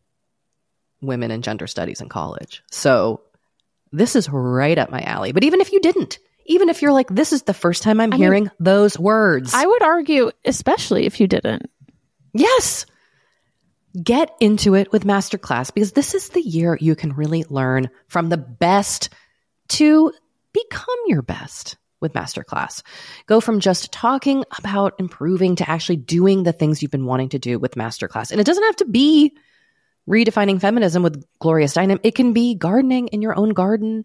women 1.01 1.31
and 1.31 1.43
gender 1.45 1.67
studies 1.67 2.01
in 2.01 2.09
college. 2.09 2.63
So 2.71 3.23
this 3.93 4.17
is 4.17 4.29
right 4.29 4.79
up 4.79 4.91
my 4.91 5.01
alley. 5.03 5.33
But 5.33 5.45
even 5.45 5.61
if 5.61 5.73
you 5.73 5.81
didn't, 5.81 6.19
even 6.47 6.69
if 6.69 6.83
you're 6.83 6.93
like, 6.93 7.09
this 7.09 7.33
is 7.33 7.43
the 7.43 7.55
first 7.55 7.83
time 7.83 8.01
I'm 8.01 8.13
I 8.13 8.17
mean, 8.17 8.21
hearing 8.21 8.51
those 8.59 8.99
words. 8.99 9.53
I 9.55 9.67
would 9.67 9.83
argue, 9.83 10.31
especially 10.45 11.07
if 11.07 11.21
you 11.21 11.27
didn't. 11.27 11.71
Yes. 12.33 12.87
Get 14.03 14.35
into 14.41 14.75
it 14.75 14.91
with 14.93 15.05
Masterclass 15.05 15.73
because 15.73 15.93
this 15.93 16.15
is 16.15 16.31
the 16.31 16.41
year 16.41 16.77
you 16.81 16.97
can 16.97 17.13
really 17.13 17.45
learn 17.49 17.91
from 18.09 18.29
the 18.29 18.37
best 18.37 19.09
to 19.69 20.13
become 20.53 20.97
your 21.07 21.23
best 21.23 21.77
with 22.01 22.13
Masterclass. 22.13 22.83
Go 23.27 23.41
from 23.41 23.61
just 23.61 23.93
talking 23.93 24.45
about 24.59 24.95
improving 24.99 25.57
to 25.57 25.69
actually 25.69 25.97
doing 25.97 26.43
the 26.43 26.53
things 26.53 26.83
you've 26.83 26.91
been 26.91 27.07
wanting 27.07 27.31
to 27.31 27.39
do 27.39 27.59
with 27.59 27.77
Masterclass. 27.77 28.31
And 28.31 28.41
it 28.41 28.45
doesn't 28.45 28.65
have 28.65 28.77
to 28.77 28.85
be 28.85 29.35
redefining 30.09 30.61
feminism 30.61 31.03
with 31.03 31.25
Gloria 31.39 31.67
Steinem. 31.67 32.01
It 32.03 32.15
can 32.15 32.33
be 32.33 32.55
gardening 32.55 33.09
in 33.09 33.23
your 33.23 33.39
own 33.39 33.51
garden 33.51 34.05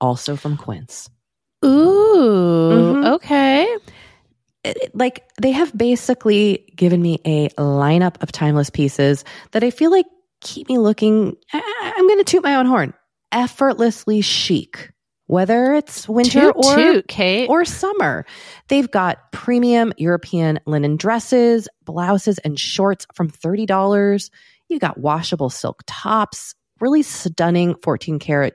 also 0.00 0.36
from 0.36 0.56
Quince. 0.56 1.08
Ooh. 1.64 2.70
Mhm. 2.72 3.14
Okay. 3.14 3.66
it- 4.66 4.94
like 4.94 5.24
they 5.42 5.50
have 5.52 5.76
basically 5.76 6.64
given 6.74 7.02
me 7.02 7.20
a 7.26 7.50
lineup 7.58 8.22
of 8.22 8.32
timeless 8.32 8.70
pieces 8.70 9.22
that 9.52 9.62
I 9.62 9.68
feel 9.70 9.90
like 9.90 10.06
keep 10.40 10.70
me 10.70 10.78
looking. 10.78 11.36
I- 11.52 11.92
I'm 11.96 12.06
going 12.08 12.18
to 12.20 12.24
toot 12.24 12.42
my 12.42 12.54
own 12.56 12.64
horn. 12.64 12.94
Effortlessly 13.30 14.22
chic, 14.22 14.90
whether 15.26 15.74
it's 15.74 16.08
winter 16.08 16.40
Toot 16.52 16.56
or 16.56 16.76
toot, 16.76 17.08
Kate. 17.08 17.50
or 17.50 17.66
summer. 17.66 18.24
They've 18.68 18.90
got 18.90 19.32
premium 19.32 19.92
European 19.98 20.60
linen 20.66 20.96
dresses, 20.96 21.68
blouses, 21.84 22.38
and 22.38 22.58
shorts 22.58 23.06
from 23.14 23.28
$30. 23.28 24.30
You 24.70 24.78
got 24.78 24.96
washable 24.96 25.50
silk 25.50 25.82
tops, 25.86 26.54
really 26.80 27.02
stunning 27.02 27.74
14 27.82 28.18
karat 28.18 28.54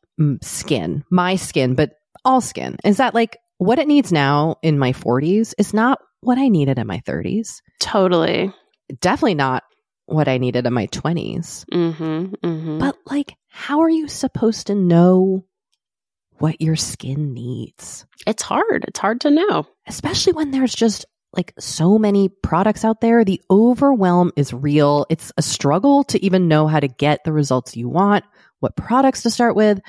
skin, 0.41 1.03
my 1.09 1.35
skin, 1.35 1.75
but 1.75 1.91
all 2.23 2.41
skin, 2.41 2.77
is 2.83 2.97
that 2.97 3.13
like 3.13 3.37
what 3.57 3.79
it 3.79 3.87
needs 3.87 4.11
now 4.11 4.57
in 4.61 4.79
my 4.79 4.93
40s 4.93 5.53
is 5.57 5.73
not 5.73 5.99
what 6.21 6.37
I 6.37 6.47
needed 6.49 6.77
in 6.77 6.87
my 6.87 6.99
30s. 6.99 7.61
Totally. 7.79 8.51
Definitely 8.99 9.35
not 9.35 9.63
what 10.05 10.27
I 10.27 10.37
needed 10.37 10.65
in 10.65 10.73
my 10.73 10.87
20s. 10.87 11.65
Mm-hmm, 11.71 12.33
mm-hmm. 12.45 12.79
But 12.79 12.97
like, 13.05 13.35
how 13.47 13.81
are 13.81 13.89
you 13.89 14.07
supposed 14.07 14.67
to 14.67 14.75
know 14.75 15.45
what 16.37 16.61
your 16.61 16.75
skin 16.75 17.33
needs? 17.33 18.05
it's 18.27 18.43
hard. 18.43 18.85
It's 18.87 18.99
hard 18.99 19.21
to 19.21 19.31
know. 19.31 19.67
Especially 19.87 20.33
when 20.33 20.51
there's 20.51 20.73
just 20.73 21.05
like 21.33 21.53
so 21.59 21.97
many 21.97 22.29
products 22.29 22.83
out 22.83 23.01
there. 23.01 23.23
The 23.23 23.41
overwhelm 23.49 24.31
is 24.35 24.53
real. 24.53 25.05
It's 25.09 25.31
a 25.37 25.41
struggle 25.41 26.03
to 26.05 26.23
even 26.23 26.47
know 26.47 26.67
how 26.67 26.79
to 26.79 26.87
get 26.87 27.23
the 27.23 27.31
results 27.31 27.77
you 27.77 27.89
want, 27.89 28.25
what 28.59 28.75
products 28.75 29.23
to 29.23 29.29
start 29.29 29.55
with. 29.55 29.79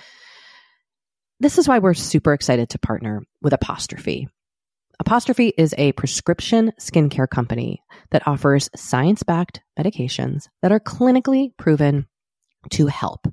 This 1.42 1.58
is 1.58 1.66
why 1.66 1.80
we're 1.80 1.94
super 1.94 2.32
excited 2.32 2.68
to 2.68 2.78
partner 2.78 3.24
with 3.40 3.52
Apostrophe. 3.52 4.28
Apostrophe 5.00 5.52
is 5.58 5.74
a 5.76 5.90
prescription 5.90 6.70
skincare 6.78 7.28
company 7.28 7.82
that 8.12 8.28
offers 8.28 8.70
science 8.76 9.24
backed 9.24 9.60
medications 9.76 10.46
that 10.62 10.70
are 10.70 10.78
clinically 10.78 11.50
proven 11.56 12.06
to 12.70 12.86
help. 12.86 13.26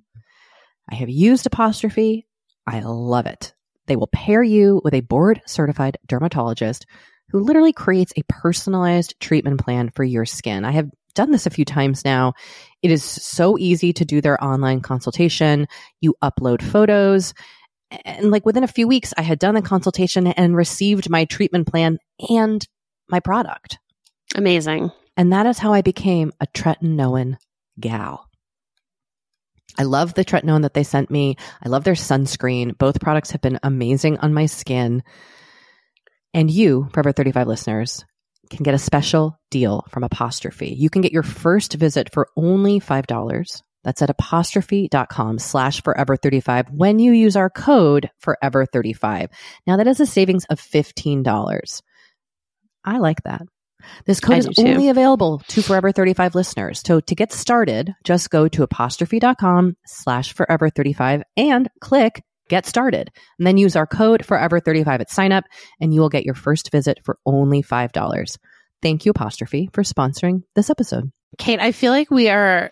I 0.91 0.95
have 0.95 1.09
used 1.11 1.45
Apostrophe. 1.45 2.25
I 2.65 2.79
love 2.79 3.27
it. 3.27 3.53
They 3.85 3.95
will 3.95 4.07
pair 4.07 4.41
you 4.41 4.81
with 4.83 4.95
a 4.95 5.01
board 5.01 5.43
certified 5.45 5.99
dermatologist 6.07 6.87
who 7.29 7.41
literally 7.41 7.73
creates 7.73 8.13
a 8.17 8.23
personalized 8.27 9.19
treatment 9.19 9.63
plan 9.63 9.91
for 9.91 10.03
your 10.03 10.25
skin. 10.25 10.65
I 10.65 10.71
have 10.71 10.89
done 11.13 11.29
this 11.29 11.45
a 11.45 11.51
few 11.51 11.65
times 11.65 12.03
now. 12.03 12.33
It 12.81 12.89
is 12.89 13.03
so 13.03 13.55
easy 13.59 13.93
to 13.93 14.05
do 14.05 14.19
their 14.19 14.43
online 14.43 14.81
consultation. 14.81 15.67
You 16.01 16.15
upload 16.23 16.63
photos. 16.63 17.35
And 18.05 18.31
like 18.31 18.45
within 18.45 18.63
a 18.63 18.67
few 18.67 18.87
weeks, 18.87 19.13
I 19.17 19.21
had 19.21 19.39
done 19.39 19.55
the 19.55 19.61
consultation 19.61 20.27
and 20.27 20.55
received 20.55 21.09
my 21.09 21.25
treatment 21.25 21.67
plan 21.67 21.97
and 22.29 22.65
my 23.09 23.19
product. 23.19 23.79
Amazing. 24.35 24.91
And 25.17 25.33
that 25.33 25.45
is 25.45 25.57
how 25.57 25.73
I 25.73 25.81
became 25.81 26.31
a 26.39 26.47
tretinoin 26.47 27.37
gal. 27.79 28.29
I 29.77 29.83
love 29.83 30.13
the 30.13 30.25
tretinoin 30.25 30.63
that 30.63 30.73
they 30.73 30.83
sent 30.83 31.09
me. 31.09 31.37
I 31.63 31.69
love 31.69 31.83
their 31.83 31.93
sunscreen. 31.93 32.77
Both 32.77 32.99
products 32.99 33.31
have 33.31 33.41
been 33.41 33.59
amazing 33.63 34.17
on 34.17 34.33
my 34.33 34.45
skin. 34.45 35.03
And 36.33 36.51
you, 36.51 36.89
Forever 36.93 37.11
35 37.11 37.47
listeners, 37.47 38.05
can 38.49 38.63
get 38.63 38.73
a 38.73 38.79
special 38.79 39.39
deal 39.51 39.85
from 39.89 40.03
Apostrophe. 40.03 40.73
You 40.73 40.89
can 40.89 41.01
get 41.01 41.11
your 41.11 41.23
first 41.23 41.73
visit 41.73 42.11
for 42.11 42.29
only 42.35 42.79
$5. 42.79 43.61
That's 43.83 44.01
at 44.01 44.09
apostrophe.com 44.09 45.39
slash 45.39 45.81
forever 45.83 46.17
35 46.17 46.69
when 46.71 46.99
you 46.99 47.13
use 47.13 47.35
our 47.35 47.49
code 47.49 48.09
forever 48.19 48.65
35. 48.65 49.29
Now 49.65 49.77
that 49.77 49.87
is 49.87 49.99
a 49.99 50.05
savings 50.05 50.45
of 50.45 50.59
$15. 50.59 51.81
I 52.85 52.97
like 52.97 53.23
that. 53.23 53.41
This 54.05 54.19
code 54.19 54.39
is 54.39 54.47
too. 54.47 54.67
only 54.67 54.89
available 54.89 55.41
to 55.47 55.61
Forever 55.61 55.91
35 55.91 56.35
listeners. 56.35 56.81
So 56.85 56.99
to 56.99 57.15
get 57.15 57.31
started, 57.31 57.93
just 58.03 58.29
go 58.29 58.49
to 58.49 58.63
apostrophe.com 58.63 59.77
slash 59.85 60.33
forever 60.33 60.69
35 60.69 61.23
and 61.37 61.69
click 61.79 62.21
get 62.49 62.65
started. 62.65 63.11
And 63.37 63.47
then 63.47 63.57
use 63.57 63.75
our 63.75 63.87
code 63.87 64.25
forever 64.25 64.59
35 64.59 65.01
at 65.01 65.09
sign 65.09 65.31
up 65.31 65.45
and 65.79 65.93
you 65.93 66.01
will 66.01 66.09
get 66.09 66.25
your 66.25 66.35
first 66.35 66.71
visit 66.71 66.99
for 67.05 67.17
only 67.25 67.63
$5. 67.63 68.37
Thank 68.81 69.05
you, 69.05 69.11
Apostrophe, 69.11 69.69
for 69.71 69.83
sponsoring 69.83 70.43
this 70.55 70.69
episode. 70.69 71.11
Kate, 71.37 71.59
I 71.59 71.71
feel 71.71 71.91
like 71.91 72.09
we 72.09 72.29
are 72.29 72.71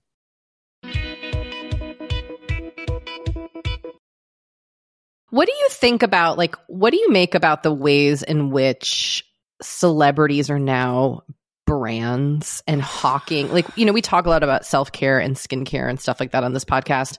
What 5.31 5.47
do 5.47 5.53
you 5.53 5.67
think 5.69 6.03
about 6.03 6.37
like 6.37 6.55
what 6.67 6.91
do 6.91 6.97
you 6.97 7.09
make 7.09 7.35
about 7.35 7.63
the 7.63 7.73
ways 7.73 8.21
in 8.21 8.51
which 8.51 9.25
celebrities 9.61 10.49
are 10.49 10.59
now 10.59 11.23
brands 11.65 12.61
and 12.67 12.81
hawking 12.81 13.49
like 13.51 13.65
you 13.77 13.85
know 13.85 13.93
we 13.93 14.01
talk 14.01 14.25
a 14.25 14.29
lot 14.29 14.43
about 14.43 14.65
self-care 14.65 15.19
and 15.19 15.35
skincare 15.35 15.89
and 15.89 15.99
stuff 15.99 16.19
like 16.19 16.31
that 16.31 16.43
on 16.43 16.51
this 16.51 16.65
podcast 16.65 17.17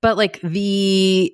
but 0.00 0.16
like 0.16 0.40
the 0.42 1.32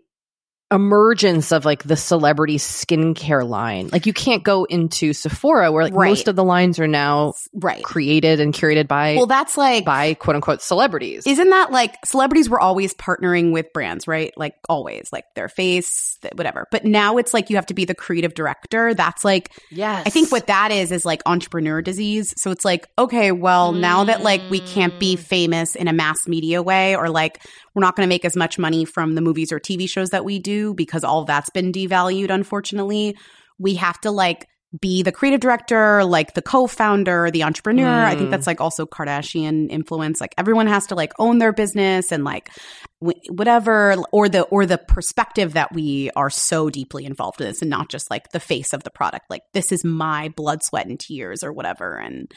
emergence 0.74 1.52
of 1.52 1.64
like 1.64 1.84
the 1.84 1.96
celebrity 1.96 2.58
skincare 2.58 3.48
line. 3.48 3.88
Like 3.92 4.06
you 4.06 4.12
can't 4.12 4.42
go 4.42 4.64
into 4.64 5.12
Sephora 5.12 5.70
where 5.70 5.84
like 5.84 5.94
Right. 5.94 6.08
most 6.08 6.28
of 6.28 6.36
the 6.36 6.44
lines 6.44 6.78
are 6.80 6.88
now 6.88 7.34
Right. 7.54 7.82
created 7.82 8.40
and 8.40 8.52
curated 8.52 8.88
by 8.88 9.14
Well, 9.14 9.26
that's 9.26 9.56
like 9.56 9.84
by 9.84 10.14
quote 10.14 10.36
unquote 10.36 10.60
celebrities. 10.60 11.26
Isn't 11.26 11.50
that 11.50 11.70
like 11.70 11.94
celebrities 12.04 12.50
were 12.50 12.60
always 12.60 12.92
partnering 12.94 13.52
with 13.52 13.72
brands, 13.72 14.08
right? 14.08 14.32
Like 14.36 14.56
always, 14.68 15.08
like 15.12 15.24
their 15.34 15.48
face, 15.48 16.18
whatever. 16.34 16.66
But 16.70 16.84
now 16.84 17.18
it's 17.18 17.32
like 17.32 17.50
you 17.50 17.56
have 17.56 17.66
to 17.66 17.74
be 17.74 17.84
the 17.84 17.94
creative 17.94 18.34
director. 18.34 18.94
That's 18.94 19.24
like, 19.24 19.52
yes. 19.70 20.02
I 20.06 20.10
think 20.10 20.32
what 20.32 20.48
that 20.48 20.72
is 20.72 20.90
is 20.90 21.04
like 21.04 21.22
entrepreneur 21.24 21.80
disease. 21.82 22.34
So 22.36 22.50
it's 22.50 22.64
like, 22.64 22.88
okay, 22.98 23.30
well, 23.30 23.72
now 23.72 24.04
that 24.04 24.22
like 24.22 24.42
we 24.50 24.60
can't 24.60 24.98
be 24.98 25.16
mm. 25.16 25.20
famous 25.20 25.76
in 25.76 25.86
a 25.86 25.92
mass 25.92 26.26
media 26.26 26.62
way 26.62 26.96
or 26.96 27.08
like 27.08 27.40
we're 27.74 27.80
not 27.80 27.96
going 27.96 28.06
to 28.06 28.12
make 28.12 28.24
as 28.24 28.36
much 28.36 28.58
money 28.58 28.84
from 28.84 29.14
the 29.14 29.20
movies 29.20 29.52
or 29.52 29.58
TV 29.60 29.88
shows 29.88 30.10
that 30.10 30.24
we 30.24 30.38
do 30.38 30.74
because 30.74 31.04
all 31.04 31.24
that's 31.24 31.50
been 31.50 31.72
devalued, 31.72 32.30
unfortunately. 32.30 33.16
We 33.58 33.74
have 33.74 34.00
to 34.02 34.10
like 34.10 34.46
be 34.80 35.04
the 35.04 35.12
creative 35.12 35.38
director, 35.38 36.02
like 36.04 36.34
the 36.34 36.42
co-founder, 36.42 37.30
the 37.30 37.44
entrepreneur. 37.44 38.04
I 38.04 38.16
think 38.16 38.26
Mm. 38.28 38.30
that's 38.32 38.46
like 38.48 38.60
also 38.60 38.86
Kardashian 38.86 39.70
influence. 39.70 40.20
Like 40.20 40.34
everyone 40.36 40.66
has 40.66 40.88
to 40.88 40.96
like 40.96 41.12
own 41.20 41.38
their 41.38 41.52
business 41.52 42.10
and 42.10 42.24
like 42.24 42.50
wh- 42.98 43.12
whatever 43.30 43.94
or 44.10 44.28
the 44.28 44.42
or 44.42 44.66
the 44.66 44.78
perspective 44.78 45.52
that 45.52 45.72
we 45.72 46.10
are 46.16 46.28
so 46.30 46.70
deeply 46.70 47.04
involved 47.04 47.40
in 47.40 47.46
this 47.46 47.60
and 47.62 47.70
not 47.70 47.88
just 47.88 48.10
like 48.10 48.30
the 48.32 48.40
face 48.40 48.72
of 48.72 48.82
the 48.82 48.90
product. 48.90 49.26
Like 49.30 49.42
this 49.52 49.70
is 49.70 49.84
my 49.84 50.30
blood, 50.36 50.64
sweat 50.64 50.86
and 50.88 50.98
tears 50.98 51.44
or 51.44 51.52
whatever 51.52 51.94
and 51.96 52.32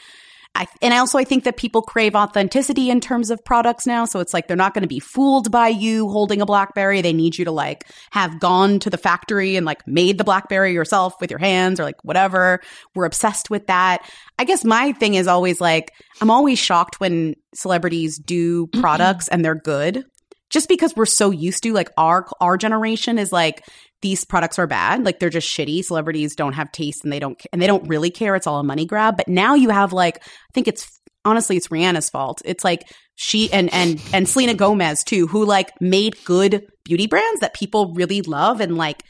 I, 0.58 0.66
and 0.82 0.92
I 0.92 0.98
also 0.98 1.18
I 1.18 1.24
think 1.24 1.44
that 1.44 1.56
people 1.56 1.82
crave 1.82 2.16
authenticity 2.16 2.90
in 2.90 3.00
terms 3.00 3.30
of 3.30 3.44
products 3.44 3.86
now. 3.86 4.04
So 4.04 4.18
it's 4.18 4.34
like 4.34 4.48
they're 4.48 4.56
not 4.56 4.74
going 4.74 4.82
to 4.82 4.88
be 4.88 4.98
fooled 4.98 5.52
by 5.52 5.68
you 5.68 6.08
holding 6.08 6.40
a 6.40 6.46
BlackBerry. 6.46 7.00
They 7.00 7.12
need 7.12 7.38
you 7.38 7.44
to 7.44 7.52
like 7.52 7.84
have 8.10 8.40
gone 8.40 8.80
to 8.80 8.90
the 8.90 8.98
factory 8.98 9.54
and 9.54 9.64
like 9.64 9.86
made 9.86 10.18
the 10.18 10.24
BlackBerry 10.24 10.72
yourself 10.72 11.14
with 11.20 11.30
your 11.30 11.38
hands 11.38 11.78
or 11.78 11.84
like 11.84 12.02
whatever. 12.02 12.60
We're 12.96 13.04
obsessed 13.04 13.50
with 13.50 13.68
that. 13.68 14.02
I 14.36 14.44
guess 14.44 14.64
my 14.64 14.92
thing 14.94 15.14
is 15.14 15.28
always 15.28 15.60
like 15.60 15.92
I'm 16.20 16.30
always 16.30 16.58
shocked 16.58 16.98
when 16.98 17.36
celebrities 17.54 18.18
do 18.18 18.66
mm-hmm. 18.66 18.80
products 18.80 19.28
and 19.28 19.44
they're 19.44 19.54
good. 19.54 20.04
Just 20.50 20.68
because 20.68 20.96
we're 20.96 21.06
so 21.06 21.30
used 21.30 21.62
to 21.62 21.72
like 21.72 21.90
our 21.96 22.26
our 22.40 22.56
generation 22.56 23.16
is 23.16 23.30
like 23.30 23.64
these 24.02 24.24
products 24.24 24.58
are 24.58 24.66
bad 24.66 25.04
like 25.04 25.18
they're 25.18 25.30
just 25.30 25.48
shitty 25.48 25.84
celebrities 25.84 26.34
don't 26.36 26.52
have 26.52 26.70
taste 26.72 27.02
and 27.04 27.12
they 27.12 27.18
don't 27.18 27.40
and 27.52 27.60
they 27.60 27.66
don't 27.66 27.88
really 27.88 28.10
care 28.10 28.34
it's 28.36 28.46
all 28.46 28.60
a 28.60 28.64
money 28.64 28.86
grab 28.86 29.16
but 29.16 29.28
now 29.28 29.54
you 29.54 29.70
have 29.70 29.92
like 29.92 30.18
i 30.24 30.52
think 30.54 30.68
it's 30.68 31.00
honestly 31.24 31.56
it's 31.56 31.68
rihanna's 31.68 32.08
fault 32.10 32.40
it's 32.44 32.64
like 32.64 32.88
she 33.16 33.52
and 33.52 33.72
and 33.72 34.00
and 34.12 34.28
selena 34.28 34.54
gomez 34.54 35.02
too 35.04 35.26
who 35.26 35.44
like 35.44 35.70
made 35.80 36.16
good 36.24 36.64
beauty 36.84 37.06
brands 37.06 37.40
that 37.40 37.54
people 37.54 37.92
really 37.94 38.22
love 38.22 38.60
and 38.60 38.76
like 38.76 39.02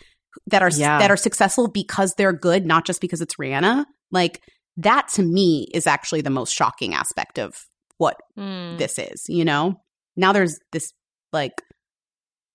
that 0.46 0.62
are 0.62 0.70
Yeah. 0.70 0.98
that 0.98 1.10
are 1.10 1.16
successful 1.16 1.68
because 1.68 2.14
they're 2.16 2.32
good 2.32 2.64
not 2.64 2.86
just 2.86 3.00
because 3.00 3.20
it's 3.20 3.36
rihanna 3.36 3.84
like 4.10 4.40
that 4.78 5.08
to 5.08 5.22
me 5.22 5.66
is 5.74 5.86
actually 5.86 6.20
the 6.22 6.30
most 6.30 6.54
shocking 6.54 6.94
aspect 6.94 7.38
of 7.38 7.54
what 7.98 8.16
Mm. 8.38 8.78
this 8.78 8.96
is, 8.96 9.24
you 9.28 9.44
know? 9.44 9.74
Now 10.16 10.32
there's 10.32 10.56
this 10.70 10.92
like 11.32 11.52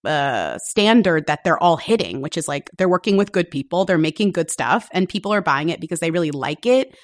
uh 0.05 0.57
standard 0.59 1.27
that 1.27 1.43
they're 1.43 1.61
all 1.61 1.77
hitting, 1.77 2.21
which 2.21 2.37
is 2.37 2.47
like 2.47 2.69
they're 2.77 2.89
working 2.89 3.17
with 3.17 3.31
good 3.31 3.49
people, 3.49 3.85
they're 3.85 3.97
making 3.97 4.31
good 4.31 4.51
stuff 4.51 4.89
and 4.91 5.09
people 5.09 5.33
are 5.33 5.41
buying 5.41 5.69
it 5.69 5.81
because 5.81 5.99
they 5.99 6.11
really 6.11 6.31
like 6.31 6.65
it. 6.65 6.95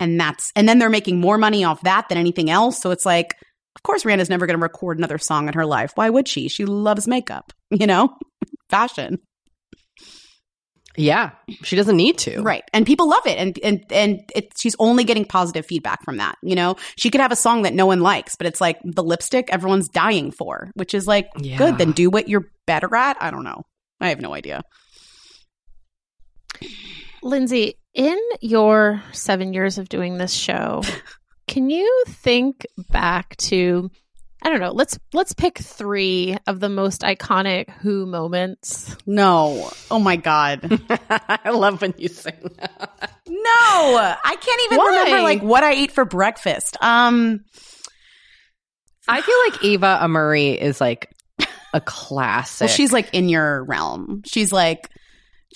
And 0.00 0.20
that's 0.20 0.52
and 0.54 0.68
then 0.68 0.78
they're 0.78 0.90
making 0.90 1.20
more 1.20 1.38
money 1.38 1.64
off 1.64 1.82
that 1.82 2.08
than 2.08 2.18
anything 2.18 2.50
else. 2.50 2.80
So 2.80 2.90
it's 2.90 3.06
like 3.06 3.34
of 3.76 3.82
course 3.82 4.04
Rihanna's 4.04 4.30
never 4.30 4.46
going 4.46 4.58
to 4.58 4.62
record 4.62 4.98
another 4.98 5.18
song 5.18 5.48
in 5.48 5.54
her 5.54 5.66
life. 5.66 5.92
Why 5.94 6.10
would 6.10 6.26
she? 6.26 6.48
She 6.48 6.64
loves 6.64 7.06
makeup, 7.06 7.52
you 7.70 7.86
know? 7.86 8.16
Fashion. 8.70 9.18
Yeah, 10.98 11.30
she 11.62 11.76
doesn't 11.76 11.96
need 11.96 12.18
to. 12.18 12.40
Right. 12.42 12.62
And 12.72 12.84
people 12.84 13.08
love 13.08 13.26
it. 13.26 13.38
And 13.38 13.58
and 13.62 13.84
and 13.90 14.20
it, 14.34 14.52
she's 14.58 14.74
only 14.78 15.04
getting 15.04 15.24
positive 15.24 15.64
feedback 15.64 16.04
from 16.04 16.16
that. 16.18 16.36
You 16.42 16.54
know, 16.56 16.76
she 16.96 17.08
could 17.10 17.20
have 17.20 17.32
a 17.32 17.36
song 17.36 17.62
that 17.62 17.72
no 17.74 17.86
one 17.86 18.00
likes, 18.00 18.34
but 18.36 18.46
it's 18.46 18.60
like 18.60 18.78
the 18.84 19.02
lipstick 19.02 19.48
everyone's 19.50 19.88
dying 19.88 20.30
for, 20.32 20.70
which 20.74 20.94
is 20.94 21.06
like 21.06 21.28
Yeah. 21.38 21.56
good. 21.56 21.78
Then 21.78 21.92
do 21.92 22.10
what 22.10 22.28
you're 22.28 22.46
better 22.66 22.94
at. 22.96 23.16
I 23.20 23.30
don't 23.30 23.44
know. 23.44 23.62
I 24.00 24.08
have 24.10 24.20
no 24.20 24.34
idea. 24.34 24.62
Lindsey, 27.22 27.74
in 27.94 28.18
your 28.40 29.02
seven 29.12 29.52
years 29.52 29.78
of 29.78 29.88
doing 29.88 30.18
this 30.18 30.32
show, 30.32 30.82
can 31.48 31.70
you 31.70 32.04
think 32.06 32.66
back 32.90 33.36
to 33.38 33.90
I 34.42 34.50
don't 34.50 34.60
know, 34.60 34.72
let's 34.72 34.98
let's 35.12 35.32
pick 35.32 35.58
three 35.58 36.36
of 36.46 36.60
the 36.60 36.68
most 36.68 37.02
iconic 37.02 37.70
Who 37.80 38.06
moments. 38.06 38.96
No. 39.04 39.70
Oh 39.90 39.98
my 39.98 40.16
god. 40.16 40.80
I 41.10 41.50
love 41.50 41.80
when 41.82 41.94
you 41.98 42.08
sing 42.08 42.36
that. 42.58 43.10
no. 43.26 43.38
I 43.44 44.36
can't 44.40 44.60
even 44.66 44.78
Why? 44.78 44.86
remember 44.86 45.22
like 45.22 45.42
what 45.42 45.64
I 45.64 45.72
ate 45.72 45.90
for 45.90 46.04
breakfast. 46.04 46.76
Um 46.80 47.44
I 49.08 49.20
feel 49.22 49.36
like 49.48 49.64
Eva 49.64 49.98
Amurri 50.02 50.56
is 50.56 50.80
like 50.80 51.10
a 51.74 51.80
classic. 51.80 52.66
well, 52.66 52.74
she's 52.74 52.92
like 52.92 53.12
in 53.12 53.28
your 53.28 53.64
realm. 53.64 54.22
She's 54.24 54.52
like 54.52 54.88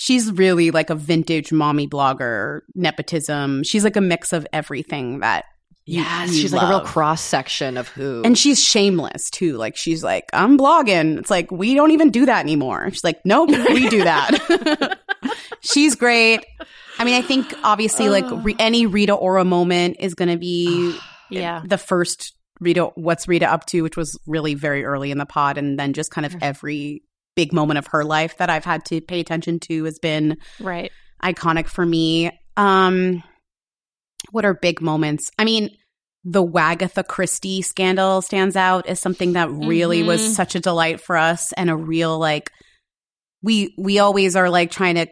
she's 0.01 0.33
really 0.33 0.70
like 0.70 0.91
a 0.91 0.95
vintage 0.95 1.53
mommy 1.53 1.87
blogger, 1.87 2.61
nepotism. 2.74 3.62
She's 3.62 3.85
like 3.85 3.97
a 3.97 4.01
mix 4.01 4.33
of 4.33 4.47
everything 4.53 5.20
that 5.20 5.45
you 5.85 6.05
she's 6.28 6.53
like 6.53 6.62
a 6.62 6.68
real 6.68 6.80
cross 6.80 7.20
section 7.20 7.76
of 7.76 7.89
who. 7.89 8.22
And 8.24 8.37
she's 8.39 8.62
shameless 8.62 9.30
too. 9.30 9.57
Like 9.57 9.76
she's 9.76 10.05
like, 10.05 10.24
I'm 10.33 10.57
blogging. 10.57 11.18
It's 11.18 11.30
like 11.30 11.51
we 11.51 11.74
don't 11.74 11.91
even 11.91 12.11
do 12.11 12.26
that 12.26 12.41
anymore. 12.41 12.89
She's 12.91 13.03
like, 13.05 13.20
nope, 13.24 13.51
we 13.51 13.89
do 13.89 14.05
that. 14.05 14.99
she's 15.61 15.95
great. 15.95 16.45
I 16.99 17.05
mean, 17.05 17.14
I 17.14 17.22
think 17.22 17.53
obviously 17.64 18.09
like 18.09 18.24
re- 18.45 18.57
any 18.59 18.87
Rita 18.87 19.14
Ora 19.14 19.45
moment 19.45 19.97
is 20.01 20.14
going 20.14 20.28
to 20.30 20.37
be 20.39 20.97
Yeah. 21.30 21.62
the 21.66 21.78
first 21.78 22.35
Rita. 22.61 22.87
What's 22.95 23.26
Rita 23.26 23.51
up 23.51 23.66
to? 23.66 23.83
Which 23.83 23.97
was 23.97 24.16
really 24.26 24.55
very 24.55 24.85
early 24.85 25.11
in 25.11 25.18
the 25.18 25.26
pod, 25.26 25.59
and 25.59 25.78
then 25.78 25.95
just 25.95 26.11
kind 26.12 26.24
of 26.26 26.37
every 26.41 27.03
big 27.35 27.53
moment 27.53 27.78
of 27.78 27.89
her 27.89 28.05
life 28.05 28.37
that 28.37 28.51
I've 28.51 28.64
had 28.64 28.85
to 28.87 29.01
pay 29.01 29.18
attention 29.18 29.59
to 29.61 29.85
has 29.85 29.99
been 29.99 30.37
Right. 30.61 30.93
iconic 31.24 31.66
for 31.66 31.85
me. 31.85 32.30
Um, 32.57 33.22
what 34.33 34.45
are 34.45 34.55
big 34.55 34.80
moments? 34.80 35.30
I 35.39 35.45
mean, 35.45 35.70
the 36.24 36.45
Wagatha 36.45 37.07
Christie 37.07 37.62
scandal 37.62 38.20
stands 38.22 38.57
out 38.57 38.87
as 38.89 38.99
something 39.01 39.35
that 39.35 39.51
really 39.51 40.03
Mhm. 40.03 40.07
was 40.07 40.35
such 40.37 40.55
a 40.57 40.61
delight 40.61 41.01
for 41.01 41.16
us 41.16 41.53
and 41.53 41.70
a 41.70 41.76
real 41.76 42.18
like 42.18 42.51
we 43.43 43.74
we 43.78 43.99
always 43.99 44.35
are 44.37 44.49
like 44.51 44.70
trying 44.70 44.95
to 44.97 45.07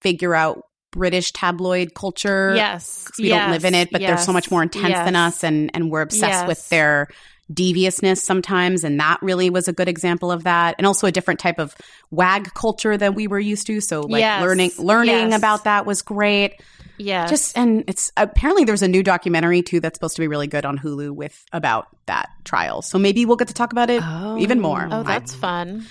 figure 0.00 0.34
out 0.34 0.62
British 0.90 1.32
tabloid 1.32 1.94
culture. 1.94 2.52
Yes. 2.54 3.08
we 3.18 3.28
don't 3.30 3.50
live 3.50 3.64
in 3.64 3.74
it, 3.74 3.90
but 3.90 4.00
they're 4.00 4.18
so 4.18 4.32
much 4.32 4.50
more 4.50 4.62
intense 4.62 4.94
than 4.98 5.16
us 5.16 5.42
and 5.44 5.70
and 5.74 5.90
we're 5.90 6.00
obsessed 6.02 6.46
with 6.46 6.68
their 6.70 7.08
deviousness 7.52 8.22
sometimes 8.22 8.82
and 8.84 8.98
that 9.00 9.18
really 9.20 9.50
was 9.50 9.68
a 9.68 9.72
good 9.74 9.88
example 9.88 10.32
of 10.32 10.44
that 10.44 10.74
and 10.78 10.86
also 10.86 11.06
a 11.06 11.12
different 11.12 11.38
type 11.40 11.58
of 11.58 11.74
wag 12.10 12.52
culture 12.54 12.96
than 12.96 13.14
we 13.14 13.26
were 13.26 13.38
used 13.40 13.66
to 13.66 13.78
so 13.80 14.00
like 14.00 14.20
Yes. 14.20 14.40
learning 14.40 14.70
learning 14.78 15.30
Yes. 15.30 15.38
about 15.38 15.64
that 15.64 15.84
was 15.84 16.00
great 16.00 16.54
Yes. 16.98 17.30
just 17.30 17.58
and 17.58 17.84
it's 17.88 18.12
apparently 18.16 18.64
there's 18.64 18.82
a 18.82 18.88
new 18.88 19.02
documentary 19.02 19.62
too 19.62 19.80
that's 19.80 19.96
supposed 19.96 20.14
to 20.16 20.20
be 20.22 20.28
really 20.28 20.46
good 20.46 20.64
on 20.64 20.78
Hulu 20.78 21.10
with 21.14 21.44
about 21.52 21.86
that 22.06 22.28
trial 22.44 22.82
so 22.82 22.98
maybe 22.98 23.24
we'll 23.24 23.36
get 23.36 23.48
to 23.48 23.54
talk 23.54 23.72
about 23.72 23.90
it 23.90 24.02
Oh. 24.04 24.38
even 24.38 24.60
more 24.60 24.86
Oh, 24.90 25.00
I- 25.00 25.02
that's 25.02 25.34
fun. 25.34 25.86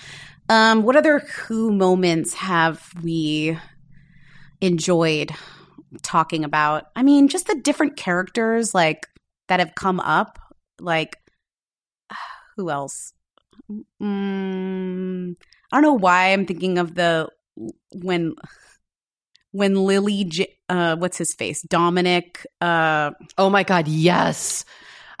um 0.48 0.82
what 0.84 0.96
other 0.96 1.18
who 1.20 1.70
moments 1.72 2.34
have 2.34 2.82
we 3.02 3.58
enjoyed 4.60 5.32
talking 6.02 6.44
about 6.44 6.84
i 6.96 7.02
mean 7.02 7.28
just 7.28 7.46
the 7.46 7.56
different 7.56 7.96
characters 7.96 8.74
like 8.74 9.06
that 9.48 9.60
have 9.60 9.74
come 9.74 10.00
up 10.00 10.38
like 10.80 11.16
who 12.56 12.70
else 12.70 13.12
mm, 14.00 15.36
i 15.72 15.76
don't 15.76 15.82
know 15.82 15.92
why 15.92 16.32
i'm 16.32 16.46
thinking 16.46 16.78
of 16.78 16.94
the 16.94 17.28
when 18.02 18.34
when 19.52 19.74
lily 19.84 20.24
J- 20.24 20.54
uh 20.68 20.96
what's 20.96 21.16
his 21.16 21.34
face 21.34 21.62
dominic 21.62 22.44
uh 22.60 23.10
oh 23.38 23.48
my 23.50 23.62
god, 23.62 23.86
yes. 23.88 24.64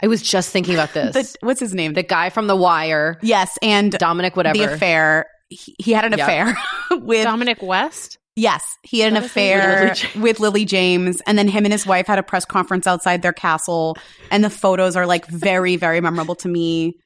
I 0.04 0.08
was 0.08 0.20
just 0.20 0.50
thinking 0.50 0.74
about 0.74 0.92
this. 0.94 1.14
the, 1.14 1.46
what's 1.46 1.60
his 1.60 1.74
name? 1.74 1.92
the 1.92 2.02
guy 2.02 2.28
from 2.30 2.48
The 2.48 2.56
Wire, 2.56 3.18
yes, 3.22 3.56
and 3.62 3.92
Dominic, 3.92 4.34
whatever. 4.36 4.58
the 4.58 4.64
affair. 4.74 5.26
He, 5.48 5.76
he 5.78 5.92
had 5.92 6.04
an 6.04 6.12
Yep. 6.18 6.20
affair 6.20 6.56
with 6.98 7.22
Dominic 7.24 7.62
West. 7.62 8.18
yes, 8.34 8.64
he 8.82 8.98
had 8.98 9.08
an 9.12 9.14
What 9.14 9.24
is 9.24 9.30
affair 9.30 9.60
With 9.90 10.14
Lily 10.14 10.22
with 10.22 10.40
Lily 10.40 10.64
James, 10.64 11.20
and 11.26 11.38
then 11.38 11.46
him 11.46 11.64
and 11.64 11.72
his 11.72 11.86
wife 11.86 12.08
had 12.08 12.18
a 12.18 12.22
press 12.24 12.44
conference 12.44 12.86
outside 12.88 13.22
their 13.22 13.32
castle, 13.32 13.96
and 14.32 14.42
the 14.42 14.50
photos 14.50 14.96
are 14.96 15.06
like 15.06 15.26
very, 15.26 15.76
very 15.76 16.00
memorable 16.00 16.34
to 16.36 16.48
me. 16.48 16.96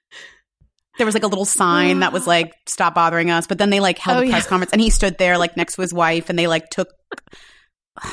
There 0.98 1.06
was 1.06 1.14
like 1.14 1.24
a 1.24 1.28
little 1.28 1.44
sign 1.44 2.00
that 2.00 2.12
was 2.12 2.26
like 2.34 2.54
"Stop 2.66 2.94
bothering 2.94 3.30
us," 3.30 3.46
but 3.46 3.58
then 3.58 3.70
they 3.70 3.80
like 3.80 3.98
held 3.98 4.18
Oh, 4.18 4.26
a 4.26 4.30
press 4.30 4.44
yeah. 4.44 4.48
conference, 4.48 4.72
and 4.72 4.80
he 4.80 4.90
stood 4.90 5.18
there 5.18 5.38
like 5.38 5.56
next 5.56 5.74
to 5.74 5.82
his 5.82 5.92
wife, 5.94 6.30
and 6.30 6.38
they 6.38 6.46
like 6.46 6.70
took. 6.70 6.88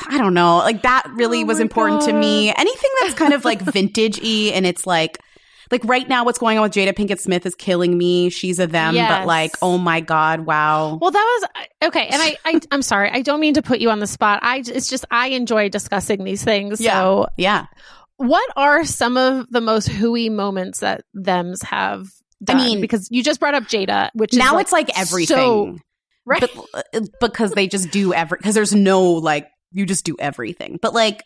I 0.07 0.17
don't 0.17 0.33
know, 0.33 0.57
like 0.59 0.83
that 0.83 1.03
really 1.13 1.43
Oh 1.43 1.47
was 1.47 1.59
important 1.59 2.03
to 2.03 2.13
me. 2.13 2.49
Anything 2.49 2.89
that's 3.01 3.15
kind 3.15 3.33
of 3.33 3.43
like 3.43 3.61
vintage 3.73 4.19
y, 4.21 4.51
and 4.53 4.65
it's 4.65 4.85
like. 4.87 5.17
Like 5.71 5.85
right 5.85 6.07
now, 6.07 6.23
what's 6.23 6.37
going 6.37 6.57
on 6.59 6.63
with 6.63 6.73
Jada 6.73 6.93
Pinkett 6.93 7.19
Smith 7.19 7.47
is 7.47 7.55
killing 7.55 7.97
me. 7.97 8.29
She's 8.29 8.59
a 8.59 8.67
them, 8.67 8.93
but 8.95 9.25
like, 9.25 9.53
oh 9.61 9.79
my 9.79 10.01
god, 10.01 10.41
wow. 10.41 10.99
Well, 11.01 11.09
that 11.09 11.39
was 11.41 11.49
uh, 11.55 11.87
okay, 11.87 12.05
and 12.11 12.21
I, 12.21 12.37
I 12.45 12.59
I'm 12.69 12.83
sorry, 12.83 13.09
I 13.09 13.21
don't 13.23 13.39
mean 13.39 13.55
to 13.55 13.63
put 13.63 13.79
you 13.79 13.89
on 13.89 13.99
the 13.99 14.05
spot. 14.05 14.41
I 14.43 14.57
it's 14.57 14.87
just 14.87 15.05
I 15.09 15.29
enjoy 15.29 15.69
discussing 15.69 16.25
these 16.25 16.43
things. 16.43 16.83
So, 16.83 17.27
yeah, 17.37 17.65
what 18.17 18.47
are 18.55 18.83
some 18.85 19.17
of 19.17 19.49
the 19.49 19.61
most 19.61 19.87
hooey 19.87 20.29
moments 20.29 20.81
that 20.81 21.05
them's 21.15 21.63
have? 21.63 22.07
I 22.49 22.55
mean- 22.55 22.81
because 22.81 23.07
you 23.11 23.23
just 23.23 23.39
brought 23.39 23.53
up 23.55 23.63
Jada, 23.63 24.09
which 24.13 24.33
now 24.33 24.57
is 24.57 24.61
it's 24.63 24.71
like 24.71 24.97
everything. 24.97 25.35
so- 25.37 25.77
right. 26.25 26.41
but 26.41 26.83
uh, 26.93 27.01
because 27.19 27.51
they 27.51 27.67
just 27.67 27.91
do 27.91 28.13
every 28.13 28.37
because 28.37 28.55
there's 28.55 28.73
no 28.73 29.03
like 29.03 29.47
you 29.71 29.85
just 29.85 30.05
do 30.05 30.15
everything 30.19 30.77
but 30.81 30.93
like 30.93 31.23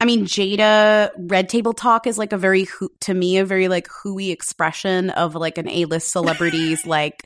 i 0.00 0.04
mean 0.04 0.24
jada 0.26 1.10
red 1.18 1.48
table 1.48 1.72
talk 1.72 2.06
is 2.06 2.18
like 2.18 2.32
a 2.32 2.36
very 2.38 2.66
to 3.00 3.12
me 3.14 3.38
a 3.38 3.44
very 3.44 3.68
like 3.68 3.88
hooey 3.88 4.30
expression 4.30 5.10
of 5.10 5.34
like 5.34 5.56
an 5.58 5.68
a-list 5.68 6.12
celebrity's 6.12 6.84
like 6.86 7.22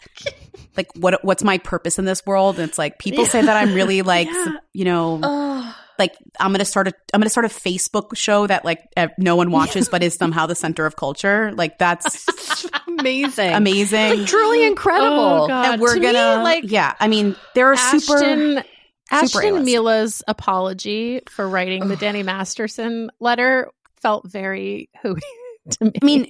like 0.76 0.86
what 0.96 1.22
what's 1.24 1.42
my 1.42 1.59
purpose 1.59 1.98
in 1.98 2.04
this 2.04 2.24
world 2.24 2.59
and 2.59 2.68
it's 2.68 2.78
like 2.78 2.98
people 2.98 3.26
say 3.26 3.42
that 3.42 3.56
i'm 3.56 3.74
really 3.74 4.00
like 4.14 4.28
Yeah. 4.28 4.46
you 4.72 4.84
know 4.84 5.18
Oh, 5.22 5.74
like 5.99 6.14
i'm 6.40 6.53
gonna 6.53 6.64
start 6.64 6.88
a 6.88 6.92
i'm 7.12 7.20
gonna 7.20 7.30
start 7.30 7.44
a 7.44 7.49
facebook 7.49 8.16
show 8.16 8.46
that 8.46 8.64
like 8.64 8.82
no 9.18 9.36
one 9.36 9.51
watches 9.51 9.88
but 9.90 10.03
is 10.03 10.14
somehow 10.14 10.46
the 10.46 10.55
center 10.55 10.86
of 10.86 10.96
culture 10.96 11.53
like 11.55 11.78
that's 11.78 12.66
amazing. 12.86 13.53
amazing 13.53 14.18
Like 14.20 14.26
truly 14.28 14.64
incredible. 14.64 15.49
Oh, 15.51 15.51
and 15.51 15.80
we're 15.80 15.94
To 15.94 16.01
gonna 16.01 16.42
like, 16.42 16.64
yeah 16.66 16.94
i 17.01 17.09
mean 17.09 17.36
there 17.55 17.72
are 17.72 17.76
super 17.76 18.16
Ashton, 18.16 18.62
Ashton 19.11 19.44
A-list. 19.44 19.64
Mila's 19.64 20.22
apology 20.28 21.20
for 21.28 21.49
writing 21.49 21.88
the 21.88 21.96
Danny 21.96 22.22
Masterson 22.22 23.11
letter 23.20 23.70
felt 24.03 24.28
very 24.30 24.90
hooey 25.03 25.20
to 25.70 25.84
me. 25.86 25.92
I 26.03 26.05
mean, 26.05 26.26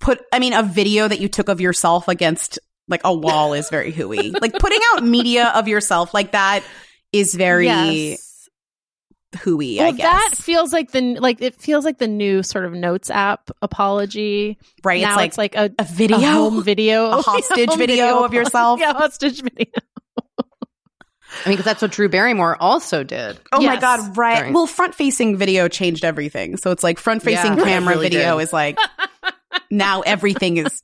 put. 0.00 0.20
I 0.32 0.38
mean, 0.38 0.52
a 0.54 0.62
video 0.62 1.06
that 1.06 1.20
you 1.20 1.28
took 1.28 1.48
of 1.48 1.60
yourself 1.60 2.08
against 2.08 2.58
like 2.88 3.02
a 3.04 3.14
wall 3.14 3.52
is 3.52 3.68
very 3.70 3.92
hooey. 3.92 4.30
like 4.30 4.54
putting 4.58 4.80
out 4.94 5.04
media 5.04 5.52
of 5.54 5.68
yourself 5.68 6.14
like 6.14 6.32
that 6.32 6.62
is 7.12 7.34
very 7.34 7.66
Yes. 7.66 8.27
Hooey. 9.40 9.76
Well, 9.78 9.88
I 9.88 9.90
guess 9.92 10.30
that 10.30 10.36
feels 10.42 10.72
like 10.72 10.90
the 10.92 11.16
like 11.20 11.40
it 11.42 11.54
feels 11.56 11.84
like 11.84 11.98
the 11.98 12.08
new 12.08 12.42
sort 12.42 12.64
of 12.64 12.72
notes 12.72 13.10
app 13.10 13.50
apology. 13.62 14.58
right. 14.84 15.00
now 15.02 15.18
it's 15.18 15.36
like 15.38 15.54
it's 15.54 15.56
like 15.56 15.70
a, 15.78 15.82
a 15.82 15.84
video, 15.84 16.16
a 16.18 16.20
home 16.20 16.62
video, 16.62 17.10
A 17.18 17.22
hostage 17.22 17.68
home 17.68 17.78
video 17.78 18.24
of 18.24 18.32
yourself? 18.34 18.80
Yeah, 18.80 18.92
hostage 18.94 19.42
video. 19.42 19.66
I 21.44 21.50
mean, 21.50 21.56
because 21.58 21.66
that's 21.66 21.82
what 21.82 21.90
Drew 21.92 22.08
Barrymore 22.08 22.56
also 22.58 23.04
did. 23.04 23.38
Oh 23.52 23.60
my 23.60 23.76
god! 23.78 24.16
Right. 24.16 24.38
During- 24.38 24.54
Well, 24.54 24.66
front 24.66 24.94
facing 24.94 25.36
video 25.36 25.68
changed 25.68 26.04
everything. 26.04 26.56
So 26.56 26.70
it's 26.70 26.82
like 26.82 26.98
front 26.98 27.22
facing 27.22 27.58
Yeah, 27.58 27.64
camera 27.64 27.94
really 27.94 28.06
video 28.08 28.38
did. 28.38 28.44
is 28.44 28.52
like 28.52 28.78
now 29.70 30.00
everything 30.00 30.56
is 30.56 30.82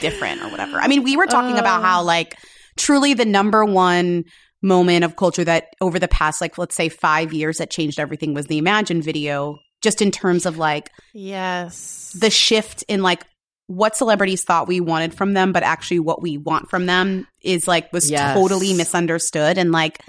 different 0.00 0.40
or 0.40 0.48
whatever. 0.50 0.78
I 0.78 0.86
mean, 0.86 1.02
we 1.02 1.16
were 1.16 1.26
talking 1.26 1.58
about 1.58 1.80
Oh. 1.80 1.84
how 1.84 2.02
like 2.04 2.36
truly 2.76 3.14
the 3.14 3.24
number 3.24 3.64
one 3.64 4.24
moment 4.62 5.04
of 5.04 5.16
culture 5.16 5.44
that 5.44 5.66
over 5.80 5.98
the 5.98 6.08
past 6.08 6.40
like 6.40 6.56
let's 6.56 6.74
say 6.76 6.88
five 6.88 7.32
years 7.32 7.58
that 7.58 7.70
changed 7.70 7.98
everything 7.98 8.32
was 8.34 8.46
the 8.46 8.58
Imagine 8.58 9.02
video. 9.02 9.58
Just 9.82 10.00
in 10.00 10.10
terms 10.12 10.46
of 10.46 10.58
like 10.58 10.90
Yes. 11.12 12.16
the 12.18 12.30
shift 12.30 12.84
in 12.88 13.02
like 13.02 13.24
what 13.66 13.96
celebrities 13.96 14.44
thought 14.44 14.68
we 14.68 14.80
wanted 14.80 15.12
from 15.14 15.32
them, 15.34 15.52
but 15.52 15.62
actually 15.62 15.98
what 15.98 16.22
we 16.22 16.38
want 16.38 16.70
from 16.70 16.86
them 16.86 17.26
is 17.42 17.66
like 17.66 17.92
was 17.92 18.10
Yes. 18.10 18.34
totally 18.34 18.74
misunderstood. 18.74 19.58
And 19.58 19.72
like 19.72 20.00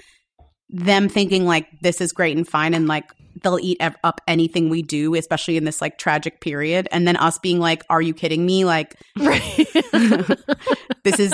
them 0.68 1.08
thinking 1.08 1.44
like 1.44 1.66
this 1.82 2.00
is 2.00 2.12
great 2.12 2.36
and 2.36 2.46
fine 2.48 2.74
and 2.74 2.86
like 2.86 3.10
they'll 3.44 3.60
eat 3.60 3.76
ev- 3.78 3.96
up 4.02 4.20
anything 4.26 4.68
we 4.68 4.82
do, 4.82 5.14
especially 5.14 5.56
in 5.56 5.64
this 5.64 5.80
like 5.80 5.98
tragic 5.98 6.40
period. 6.40 6.88
And 6.90 7.06
then 7.06 7.16
us 7.16 7.38
being 7.38 7.60
like, 7.60 7.84
are 7.88 8.02
you 8.02 8.12
kidding 8.12 8.44
me? 8.44 8.64
Like, 8.64 8.96
right. 9.18 9.44
this 11.04 11.20
is 11.20 11.32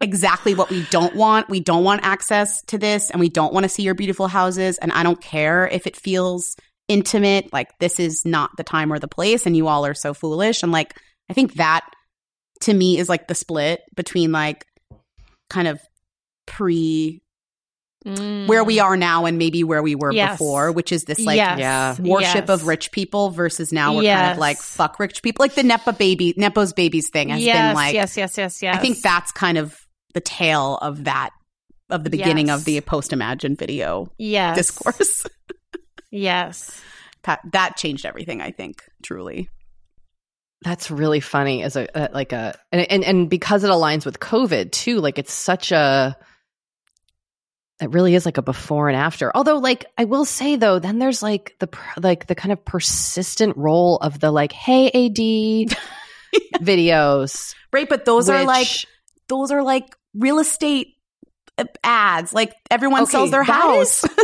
exactly 0.00 0.54
what 0.54 0.68
we 0.68 0.84
don't 0.90 1.16
want. 1.16 1.48
We 1.48 1.60
don't 1.60 1.84
want 1.84 2.04
access 2.04 2.60
to 2.64 2.76
this 2.76 3.10
and 3.10 3.20
we 3.20 3.30
don't 3.30 3.54
want 3.54 3.64
to 3.64 3.68
see 3.68 3.82
your 3.82 3.94
beautiful 3.94 4.28
houses. 4.28 4.76
And 4.78 4.92
I 4.92 5.02
don't 5.02 5.20
care 5.20 5.66
if 5.66 5.86
it 5.86 5.96
feels 5.96 6.56
intimate. 6.88 7.50
Like, 7.52 7.78
this 7.78 7.98
is 7.98 8.26
not 8.26 8.50
the 8.58 8.64
time 8.64 8.92
or 8.92 8.98
the 8.98 9.08
place. 9.08 9.46
And 9.46 9.56
you 9.56 9.68
all 9.68 9.86
are 9.86 9.94
so 9.94 10.12
foolish. 10.12 10.62
And 10.62 10.72
like, 10.72 11.00
I 11.30 11.32
think 11.32 11.54
that 11.54 11.88
to 12.60 12.74
me 12.74 12.98
is 12.98 13.08
like 13.08 13.28
the 13.28 13.34
split 13.34 13.80
between 13.94 14.32
like 14.32 14.66
kind 15.48 15.68
of 15.68 15.80
pre 16.46 17.22
where 18.04 18.62
we 18.62 18.80
are 18.80 18.96
now 18.96 19.24
and 19.24 19.38
maybe 19.38 19.64
where 19.64 19.82
we 19.82 19.94
were 19.94 20.12
Yes. 20.12 20.34
before, 20.34 20.72
which 20.72 20.92
is 20.92 21.04
this 21.04 21.18
like 21.20 21.36
yes. 21.36 21.58
yeah, 21.58 21.96
worship 22.00 22.48
Yes. 22.48 22.48
of 22.50 22.66
rich 22.66 22.92
people 22.92 23.30
versus 23.30 23.72
now 23.72 23.94
we're 23.96 24.12
kind 24.12 24.32
of 24.32 24.38
like 24.38 24.58
fuck 24.58 24.98
rich 24.98 25.22
people. 25.22 25.42
Like 25.42 25.54
the 25.54 25.62
Nepa 25.62 25.94
baby, 25.94 26.34
Nepo's 26.36 26.72
babies 26.74 27.08
thing 27.08 27.30
has 27.30 27.40
yes, 27.40 27.56
been 27.56 27.74
like, 27.74 27.94
yes, 27.94 28.16
yes, 28.16 28.36
yes, 28.36 28.62
yes. 28.62 28.76
I 28.76 28.78
think 28.78 29.00
that's 29.00 29.32
kind 29.32 29.56
of 29.58 29.78
the 30.12 30.20
tail 30.20 30.78
of 30.82 31.04
that, 31.04 31.30
of 31.90 32.04
the 32.04 32.10
beginning 32.10 32.48
Yes. 32.48 32.58
of 32.60 32.64
the 32.66 32.80
post 32.82 33.12
Imagine 33.12 33.56
video 33.56 34.10
yes. 34.18 34.56
discourse. 34.56 35.26
Yes. 36.10 36.80
that, 37.24 37.40
that 37.52 37.76
changed 37.76 38.06
everything, 38.06 38.40
I 38.40 38.52
think, 38.52 38.82
truly. 39.02 39.48
That's 40.62 40.90
really 40.90 41.20
funny 41.20 41.62
as 41.62 41.74
a, 41.76 41.96
uh, 41.96 42.08
like 42.12 42.32
a 42.32 42.56
and, 42.70 42.80
and 42.90 43.04
and 43.04 43.28
because 43.28 43.64
it 43.64 43.70
aligns 43.70 44.06
with 44.06 44.18
COVID 44.20 44.70
too. 44.72 45.00
Like 45.00 45.18
it's 45.18 45.32
such 45.32 45.72
a 45.72 46.16
it 47.80 47.90
really 47.90 48.14
is 48.14 48.24
like 48.24 48.38
a 48.38 48.42
before 48.42 48.88
and 48.88 48.96
after. 48.96 49.32
Although, 49.34 49.58
like 49.58 49.84
I 49.98 50.04
will 50.04 50.24
say 50.24 50.56
though, 50.56 50.78
then 50.78 50.98
there's 50.98 51.22
like 51.22 51.56
the 51.58 51.68
like 52.00 52.26
the 52.26 52.34
kind 52.34 52.52
of 52.52 52.64
persistent 52.64 53.56
role 53.56 53.96
of 53.96 54.20
the 54.20 54.30
like, 54.30 54.52
hey 54.52 54.86
AD 54.88 55.76
videos, 56.62 57.54
Right. 57.72 57.88
But 57.88 58.04
those 58.04 58.28
are 58.28 58.44
like, 58.44 58.68
those 59.28 59.50
are 59.50 59.62
like 59.62 59.94
real 60.14 60.38
estate 60.38 60.94
uh, 61.58 61.64
ads. 61.82 62.32
Like 62.32 62.54
everyone 62.70 63.02
Okay, 63.02 63.10
sells 63.12 63.30
their 63.30 63.44
that 63.44 63.52
house. 63.52 64.04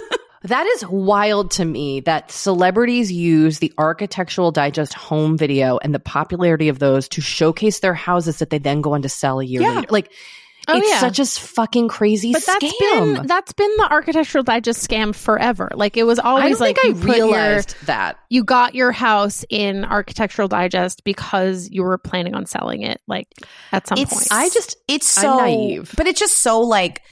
That 0.44 0.66
is 0.66 0.86
wild 0.86 1.50
to 1.52 1.66
me 1.66 2.00
that 2.00 2.30
celebrities 2.30 3.12
use 3.12 3.58
the 3.58 3.74
Architectural 3.76 4.50
Digest 4.50 4.94
home 4.94 5.36
video 5.36 5.76
and 5.76 5.94
the 5.94 5.98
popularity 6.00 6.70
of 6.70 6.78
those 6.78 7.10
to 7.10 7.20
showcase 7.20 7.80
their 7.80 7.92
houses 7.92 8.38
that 8.38 8.48
they 8.48 8.56
then 8.56 8.80
go 8.80 8.94
on 8.94 9.02
to 9.02 9.10
sell 9.10 9.40
a 9.40 9.44
year 9.44 9.60
Yeah. 9.60 9.72
later. 9.74 9.88
Like, 9.90 10.10
Oh, 10.68 10.76
it's 10.76 10.88
yeah. 10.88 11.00
such 11.00 11.18
a 11.18 11.24
fucking 11.26 11.88
crazy 11.88 12.32
But 12.32 12.44
that's 12.46 12.64
scam. 12.64 13.14
been 13.16 13.26
that's 13.26 13.52
been 13.52 13.70
the 13.78 13.88
architectural 13.90 14.44
digest 14.44 14.86
scam 14.88 15.14
forever. 15.14 15.70
Like 15.74 15.96
it 15.96 16.04
was 16.04 16.18
I 16.18 16.24
always 16.24 16.58
don't 16.58 16.68
like 16.68 16.78
I 16.78 16.92
put 16.92 17.16
your- 17.16 17.26
realized 17.28 17.74
that. 17.86 18.18
you 18.28 18.44
got 18.44 18.74
your 18.74 18.92
house 18.92 19.44
in 19.48 19.84
architectural 19.84 20.48
digest 20.48 21.02
because 21.04 21.68
you 21.70 21.82
were 21.82 21.98
planning 21.98 22.34
on 22.34 22.46
selling 22.46 22.82
it 22.82 23.00
like 23.08 23.26
at 23.72 23.86
some 23.88 23.98
It's- 23.98 24.12
point. 24.14 24.28
I 24.30 24.48
just, 24.50 24.76
it's 24.86 25.16
I'm 25.18 25.22
so 25.22 25.36
naive. 25.38 25.94
but 25.96 26.06
it's 26.06 26.20
just 26.20 26.38
so 26.38 26.60
like 26.60 27.02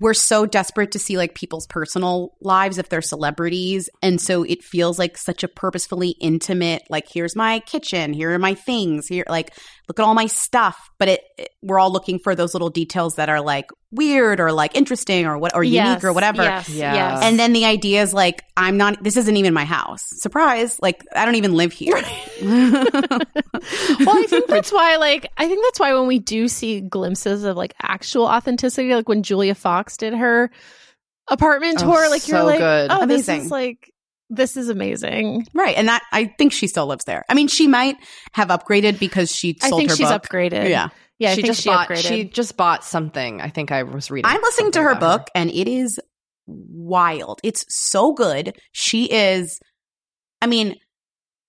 we're 0.00 0.14
so 0.14 0.46
desperate 0.46 0.92
to 0.92 0.98
see 0.98 1.18
like 1.18 1.34
people's 1.34 1.66
personal 1.66 2.32
lives 2.40 2.78
if 2.78 2.88
they're 2.88 3.02
celebrities 3.02 3.90
and 4.02 4.18
so 4.20 4.42
it 4.42 4.64
feels 4.64 4.98
like 4.98 5.18
such 5.18 5.44
a 5.44 5.48
purposefully 5.48 6.16
intimate 6.22 6.82
like 6.88 7.06
here's 7.06 7.36
my 7.36 7.60
kitchen 7.60 8.14
here 8.14 8.32
are 8.32 8.38
my 8.38 8.54
things 8.54 9.06
here 9.06 9.24
like 9.28 9.52
look 9.88 9.98
at 9.98 10.02
all 10.04 10.14
my 10.14 10.26
stuff 10.26 10.90
but 10.98 11.08
it, 11.08 11.20
it- 11.38 11.48
we're 11.62 11.78
all 11.78 11.90
looking 11.92 12.18
for 12.18 12.34
those 12.34 12.54
little 12.54 12.68
details 12.70 13.14
that 13.14 13.28
are 13.30 13.40
like 13.40 13.70
weird 13.90 14.38
or 14.40 14.52
like 14.52 14.74
interesting 14.76 15.24
or 15.26 15.38
what 15.38 15.54
or 15.54 15.64
Yes, 15.64 15.86
unique 15.86 16.04
or 16.04 16.12
whatever 16.12 16.42
Yes, 16.42 16.68
Yeah. 16.68 16.94
yes. 16.94 17.20
and 17.24 17.38
then 17.38 17.52
the 17.54 17.64
idea 17.64 18.02
is 18.02 18.12
like 18.12 18.42
i'm 18.56 18.76
not 18.76 19.02
this 19.02 19.16
isn't 19.16 19.36
even 19.36 19.54
my 19.54 19.64
house 19.64 20.02
surprise 20.20 20.78
like 20.82 21.02
i 21.16 21.24
don't 21.24 21.36
even 21.36 21.54
live 21.54 21.72
here 21.72 21.94
well, 22.42 23.20
I 23.62 24.26
think 24.28 24.46
that's 24.46 24.72
why, 24.72 24.96
like, 24.96 25.26
I 25.36 25.46
think 25.48 25.64
that's 25.64 25.80
why 25.80 25.94
when 25.94 26.06
we 26.06 26.18
do 26.18 26.48
see 26.48 26.80
glimpses 26.80 27.44
of 27.44 27.56
like 27.56 27.74
actual 27.80 28.26
authenticity, 28.26 28.94
like 28.94 29.08
when 29.08 29.22
Julia 29.22 29.54
Fox 29.54 29.96
did 29.96 30.12
her 30.14 30.50
apartment 31.28 31.78
Oh, 31.82 31.86
tour, 31.92 32.10
like 32.10 32.26
you're 32.28 32.40
so 32.40 32.44
like, 32.46 32.58
good. 32.58 32.90
oh, 32.90 33.06
this 33.06 33.28
is 33.28 33.50
like, 33.50 33.92
this 34.30 34.56
is 34.56 34.68
amazing. 34.68 35.46
right 35.54 35.76
and 35.76 35.88
that 35.88 36.02
i 36.12 36.24
think 36.38 36.52
she 36.52 36.66
still 36.66 36.86
lives 36.86 37.04
there 37.04 37.24
i 37.28 37.34
mean 37.34 37.48
she 37.48 37.66
might 37.66 37.96
have 38.32 38.48
upgraded 38.48 38.98
because 38.98 39.30
she 39.30 39.56
I 39.62 39.70
think 39.70 39.90
her 39.90 39.96
she's 39.96 40.08
book 40.08 40.22
upgraded. 40.22 40.68
yeah 40.70 40.88
yeah. 41.18 41.30
I 41.30 41.34
she 41.34 41.42
think 41.42 41.46
just 41.46 41.62
she 41.62 41.68
bought, 41.68 41.88
upgraded. 41.88 42.08
she 42.08 42.24
just 42.24 42.56
bought 42.56 42.84
something. 42.84 43.40
I 43.40 43.48
think 43.48 43.70
I 43.70 43.84
was 43.84 44.10
reading. 44.10 44.28
I'm 44.28 44.42
listening 44.42 44.72
to 44.72 44.82
her 44.82 44.90
about 44.90 45.20
book 45.20 45.30
and 45.34 45.48
it 45.48 45.68
is 45.68 46.00
wild. 46.46 47.40
It's 47.44 47.64
so 47.68 48.12
good. 48.12 48.58
She 48.72 49.04
is, 49.10 49.60
I 50.42 50.46
mean, 50.46 50.74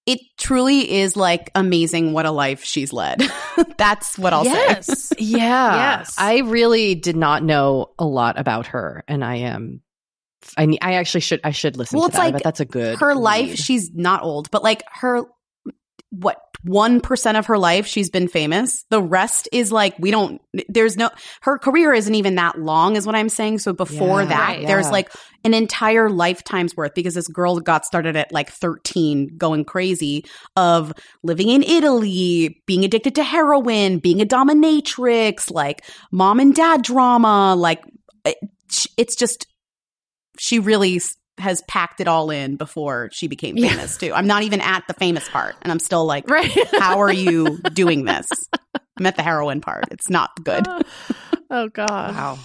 it 0.05 0.19
truly 0.37 0.91
is 0.99 1.17
like 1.17 1.49
amazing 1.55 2.13
what 2.13 2.27
a 2.27 2.31
life 2.31 2.63
she's 2.63 2.93
led. 2.93 3.23
That's 3.77 4.19
what 4.19 4.33
I'll 4.33 4.45
say. 4.45 4.51
yes. 4.51 5.13
Yeah. 5.17 5.97
Yes. 5.97 6.15
I 6.19 6.39
really 6.41 6.93
did 6.93 7.15
not 7.15 7.43
know 7.43 7.87
a 7.97 8.05
lot 8.05 8.39
about 8.39 8.67
her 8.67 9.03
and 9.07 9.25
I 9.25 9.37
am 9.37 9.81
I 10.57 10.65
ne- 10.65 10.79
I 10.81 10.93
actually 10.95 11.21
should 11.21 11.41
I 11.43 11.51
should 11.51 11.77
listen 11.77 11.97
Well, 11.99 12.09
to 12.09 12.15
it's 12.15 12.17
that. 12.17 12.33
Like 12.33 12.43
that's 12.43 12.59
a 12.59 12.65
good 12.65 12.99
Her 12.99 13.15
life, 13.15 13.55
she's 13.55 13.91
not 13.93 14.23
old, 14.23 14.51
but 14.51 14.63
like 14.63 14.83
her 14.93 15.23
what 16.11 16.37
1% 16.65 17.37
of 17.37 17.45
her 17.47 17.57
life 17.59 17.85
she's 17.85 18.09
been 18.09 18.27
famous. 18.27 18.85
The 18.89 19.01
rest 19.01 19.47
is 19.51 19.71
like 19.71 19.99
we 19.99 20.09
don't 20.09 20.41
there's 20.69 20.97
no 20.97 21.09
her 21.41 21.59
career 21.59 21.93
isn't 21.93 22.15
even 22.15 22.35
that 22.35 22.57
long 22.57 22.95
is 22.95 23.05
what 23.05 23.15
I'm 23.15 23.29
saying. 23.29 23.59
So 23.59 23.71
before 23.73 24.21
Yeah, 24.21 24.29
that, 24.29 24.57
right. 24.57 24.67
there's 24.67 24.89
like 24.89 25.11
an 25.43 25.53
entire 25.53 26.09
lifetime's 26.09 26.75
worth 26.75 26.93
because 26.95 27.13
this 27.13 27.27
girl 27.27 27.59
got 27.59 27.85
started 27.85 28.15
at 28.15 28.31
like 28.31 28.49
13 28.49 29.37
going 29.37 29.63
crazy 29.65 30.25
of 30.55 30.91
living 31.21 31.49
in 31.49 31.61
Italy, 31.61 32.63
being 32.65 32.83
addicted 32.83 33.15
to 33.15 33.23
heroin, 33.23 33.99
being 33.99 34.21
a 34.21 34.25
dominatrix, 34.25 35.51
like 35.51 35.83
mom 36.11 36.39
and 36.39 36.55
dad 36.55 36.81
drama, 36.81 37.53
like 37.55 37.83
it- 38.25 38.37
it's 38.97 39.15
just 39.15 39.45
she 40.39 40.59
really 40.59 41.01
has 41.37 41.61
packed 41.67 41.99
it 41.99 42.07
all 42.07 42.29
in 42.29 42.55
before 42.55 43.09
she 43.11 43.27
became 43.27 43.57
Yeah. 43.57 43.69
famous 43.69 43.97
too. 43.97 44.13
I'm 44.13 44.27
not 44.27 44.43
even 44.43 44.61
at 44.61 44.83
the 44.87 44.93
famous 44.93 45.27
part 45.29 45.55
and 45.61 45.71
I'm 45.71 45.79
still 45.79 46.05
like 46.05 46.29
Right. 46.29 46.49
how 46.79 47.01
are 47.01 47.11
you 47.11 47.57
doing 47.73 48.05
this? 48.05 48.27
I'm 48.97 49.05
at 49.05 49.17
the 49.17 49.23
heroin 49.23 49.59
part. 49.59 49.85
It's 49.91 50.09
not 50.09 50.31
good. 50.43 50.65
oh 51.51 51.67
God. 51.69 52.15
Wow. 52.15 52.39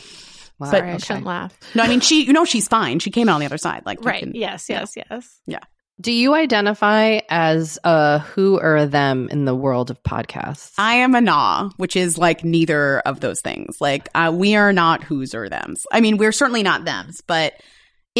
Wow. 0.58 0.70
Sorry, 0.70 0.88
I 0.90 0.94
okay. 0.94 0.98
shouldn't 1.04 1.24
laugh. 1.26 1.56
No, 1.76 1.84
I 1.84 1.88
mean 1.88 2.00
she 2.00 2.24
you 2.24 2.32
know 2.32 2.44
she's 2.44 2.66
fine. 2.66 2.98
She 2.98 3.10
came 3.12 3.28
out 3.28 3.34
on 3.34 3.40
the 3.40 3.46
other 3.46 3.58
side. 3.58 3.82
Like 3.86 4.04
Right. 4.04 4.24
can- 4.24 4.34
yes. 4.34 4.66
Yes. 4.68 4.92
Yes. 4.96 5.40
Yeah. 5.46 5.60
Do 6.00 6.12
you 6.12 6.34
identify 6.34 7.20
as 7.28 7.78
a 7.84 8.20
who 8.20 8.58
or 8.58 8.76
a 8.76 8.86
them 8.86 9.28
in 9.30 9.44
the 9.44 9.54
world 9.54 9.90
of 9.90 10.02
podcasts? 10.02 10.72
I 10.78 10.94
am 10.94 11.14
a 11.14 11.20
nah, 11.20 11.70
which 11.76 11.94
is 11.94 12.16
like 12.18 12.42
neither 12.42 13.00
of 13.00 13.20
those 13.20 13.40
things. 13.42 13.76
Like 13.80 14.08
uh, 14.14 14.32
we 14.34 14.56
are 14.56 14.72
not 14.72 15.04
who's 15.04 15.34
or 15.34 15.48
them's. 15.50 15.84
I 15.92 16.00
mean, 16.00 16.16
we're 16.16 16.32
certainly 16.32 16.62
not 16.62 16.86
them's, 16.86 17.20
but 17.20 17.52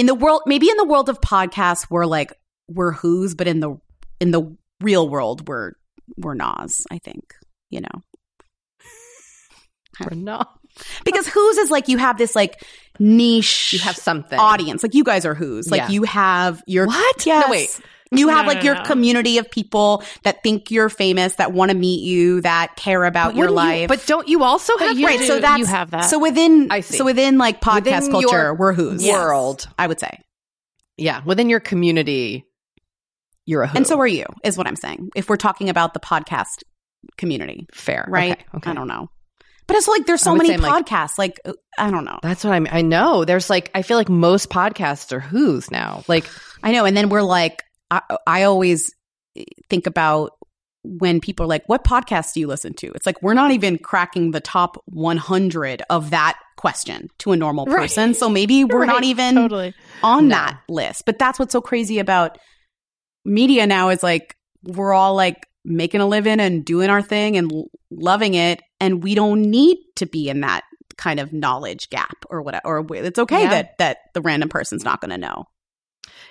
in 0.01 0.07
the 0.07 0.15
world, 0.15 0.43
maybe 0.47 0.71
in 0.71 0.77
the 0.79 0.85
world 0.87 1.11
of 1.11 1.21
podcasts, 1.21 1.89
we're 1.91 2.07
like 2.07 2.33
we're 2.69 2.93
who's, 2.93 3.35
but 3.35 3.47
in 3.47 3.61
the 3.61 3.79
in 4.19 4.31
the 4.31 4.57
real 4.81 5.09
world, 5.09 5.47
we're 5.47 5.73
we're 6.17 6.35
nahs. 6.35 6.87
I 6.91 6.99
think 6.99 7.35
you 7.69 7.83
know 7.83 8.03
or 10.01 10.15
no? 10.15 10.43
because 11.05 11.27
who's 11.27 11.59
is 11.59 11.71
like 11.71 11.89
you 11.89 11.99
have 11.99 12.17
this 12.17 12.35
like 12.35 12.65
niche. 12.99 13.73
You 13.75 13.81
have 13.81 13.97
something. 13.97 14.39
audience. 14.39 14.83
Like 14.83 14.95
you 14.95 15.05
guys 15.05 15.27
are 15.27 15.35
who's. 15.35 15.71
Like 15.71 15.83
Yeah. 15.83 15.89
you 15.91 16.03
have 16.05 16.63
your 16.67 16.87
What? 16.87 17.27
Yes. 17.27 17.47
No, 17.47 17.51
wait. 17.51 17.81
You 18.13 18.29
have 18.29 18.45
No, 18.45 18.49
like 18.49 18.59
no, 18.59 18.65
your 18.65 18.75
no. 18.75 18.83
community 18.83 19.39
of 19.39 19.49
people 19.51 20.03
that 20.25 20.43
think 20.43 20.71
you're 20.73 20.89
famous, 20.89 21.37
that 21.37 21.53
want 21.53 21.71
to 21.71 21.77
meet 21.77 22.03
you, 22.03 22.41
that 22.41 22.75
care 22.77 23.05
about 23.05 23.37
your 23.37 23.51
wouldn't 23.51 23.51
you- 23.73 23.81
life. 23.83 23.89
but 23.89 24.05
don't 24.07 24.27
you 24.27 24.43
also 24.43 24.73
But 24.79 24.89
have 24.89 24.99
you 24.99 25.07
right, 25.07 25.19
do- 25.21 25.27
so 25.27 25.39
that's 25.41 25.59
you 25.61 25.67
have 25.67 25.93
that. 25.93 26.01
So 26.07 26.19
within, 26.19 26.69
I 26.73 26.81
see. 26.81 26.97
so 26.99 27.05
within 27.05 27.39
like 27.39 27.61
podcast 27.61 27.85
Within 28.09 28.11
culture, 28.13 28.29
your 28.37 28.55
we're 28.55 28.73
who's 28.73 29.07
world. 29.07 29.69
I 29.79 29.87
would 29.87 30.01
say, 30.01 30.19
Yeah, 30.97 31.23
within 31.25 31.49
your 31.49 31.61
community, 31.61 32.45
you're 33.47 33.63
a 33.63 33.69
who. 33.69 33.77
and 33.77 33.87
so 33.87 33.99
are 34.01 34.07
you, 34.09 34.25
is 34.43 34.59
what 34.59 34.67
I'm 34.67 34.77
saying. 34.77 35.11
If 35.15 35.29
we're 35.29 35.37
talking 35.37 35.69
about 35.69 35.95
the 35.95 36.01
podcast 36.01 36.65
community, 37.17 37.67
fair, 37.73 38.05
right? 38.09 38.33
Okay, 38.33 38.45
okay. 38.57 38.71
I 38.71 38.75
don't 38.75 38.89
know, 38.89 39.09
but 39.69 39.77
it's 39.77 39.87
like 39.89 40.07
there's 40.07 40.21
so 40.21 40.35
many 40.35 40.49
say, 40.51 40.57
like- 40.57 40.85
podcasts. 40.87 41.17
Like, 41.17 41.39
uh, 41.45 41.53
I 41.79 41.91
don't 41.93 42.05
know. 42.05 42.19
That's 42.23 42.43
what 42.43 42.53
I'm. 42.55 42.67
I 42.71 42.83
know. 42.83 43.25
There's 43.25 43.49
like 43.49 43.71
I 43.75 43.83
feel 43.83 43.97
like 43.97 44.09
most 44.09 44.51
podcasts 44.51 45.13
are 45.13 45.21
who's 45.21 45.71
now. 45.71 46.03
Like 46.09 46.29
I 46.63 46.73
know. 46.73 46.85
And 46.85 46.97
then 46.97 47.09
we're 47.09 47.23
like, 47.23 47.63
I, 47.91 48.03
I 48.27 48.43
always 48.45 48.93
eh, 49.37 49.45
think 49.69 49.87
about 49.87 50.33
when 50.83 51.21
people 51.21 51.45
are 51.45 51.49
like, 51.49 51.63
what 51.69 51.85
podcast 51.85 52.33
do 52.33 52.41
you 52.41 52.47
listen 52.47 52.73
to? 52.73 52.87
It's 52.95 53.05
like, 53.05 53.21
we're 53.23 53.35
not 53.35 53.51
even 53.51 53.77
cracking 53.79 54.31
the 54.31 54.41
top 54.41 54.83
100 54.87 55.83
of 55.91 56.11
that 56.11 56.39
question 56.57 57.09
to 57.19 57.33
a 57.33 57.37
normal 57.37 57.67
Right. 57.67 57.77
person. 57.83 58.15
So 58.15 58.31
maybe 58.31 58.65
we're 58.65 58.87
not 58.87 59.05
even 59.05 59.35
totally. 59.35 59.75
on 60.03 60.29
No. 60.29 60.37
that 60.37 60.61
list. 60.71 61.03
But 61.05 61.19
that's 61.19 61.39
what's 61.39 61.53
so 61.53 61.61
crazy 61.61 61.99
about 61.99 62.39
media 63.27 63.67
now 63.67 63.91
is 63.91 64.03
like, 64.03 64.35
we're 64.63 64.93
all 64.95 65.15
like 65.15 65.47
making 65.67 66.01
a 66.01 66.07
living 66.07 66.41
and 66.41 66.65
doing 66.65 66.89
our 66.89 67.03
thing 67.03 67.37
and 67.37 67.53
l- 67.53 67.67
loving 67.91 68.33
it. 68.35 68.63
And 68.81 69.03
we 69.03 69.15
don't 69.15 69.43
need 69.43 69.77
to 69.97 70.07
be 70.07 70.31
in 70.31 70.41
that 70.41 70.63
kind 70.97 71.21
of 71.21 71.31
knowledge 71.33 71.91
gap 71.91 72.25
or 72.31 72.41
whatever. 72.43 72.63
Or 72.65 72.87
it's 72.97 73.19
okay 73.19 73.43
Yeah. 73.43 73.51
that, 73.51 73.79
that 73.79 73.99
the 74.15 74.23
random 74.23 74.49
person's 74.49 74.85
not 74.85 75.01
going 75.03 75.11
to 75.11 75.19
know. 75.19 75.45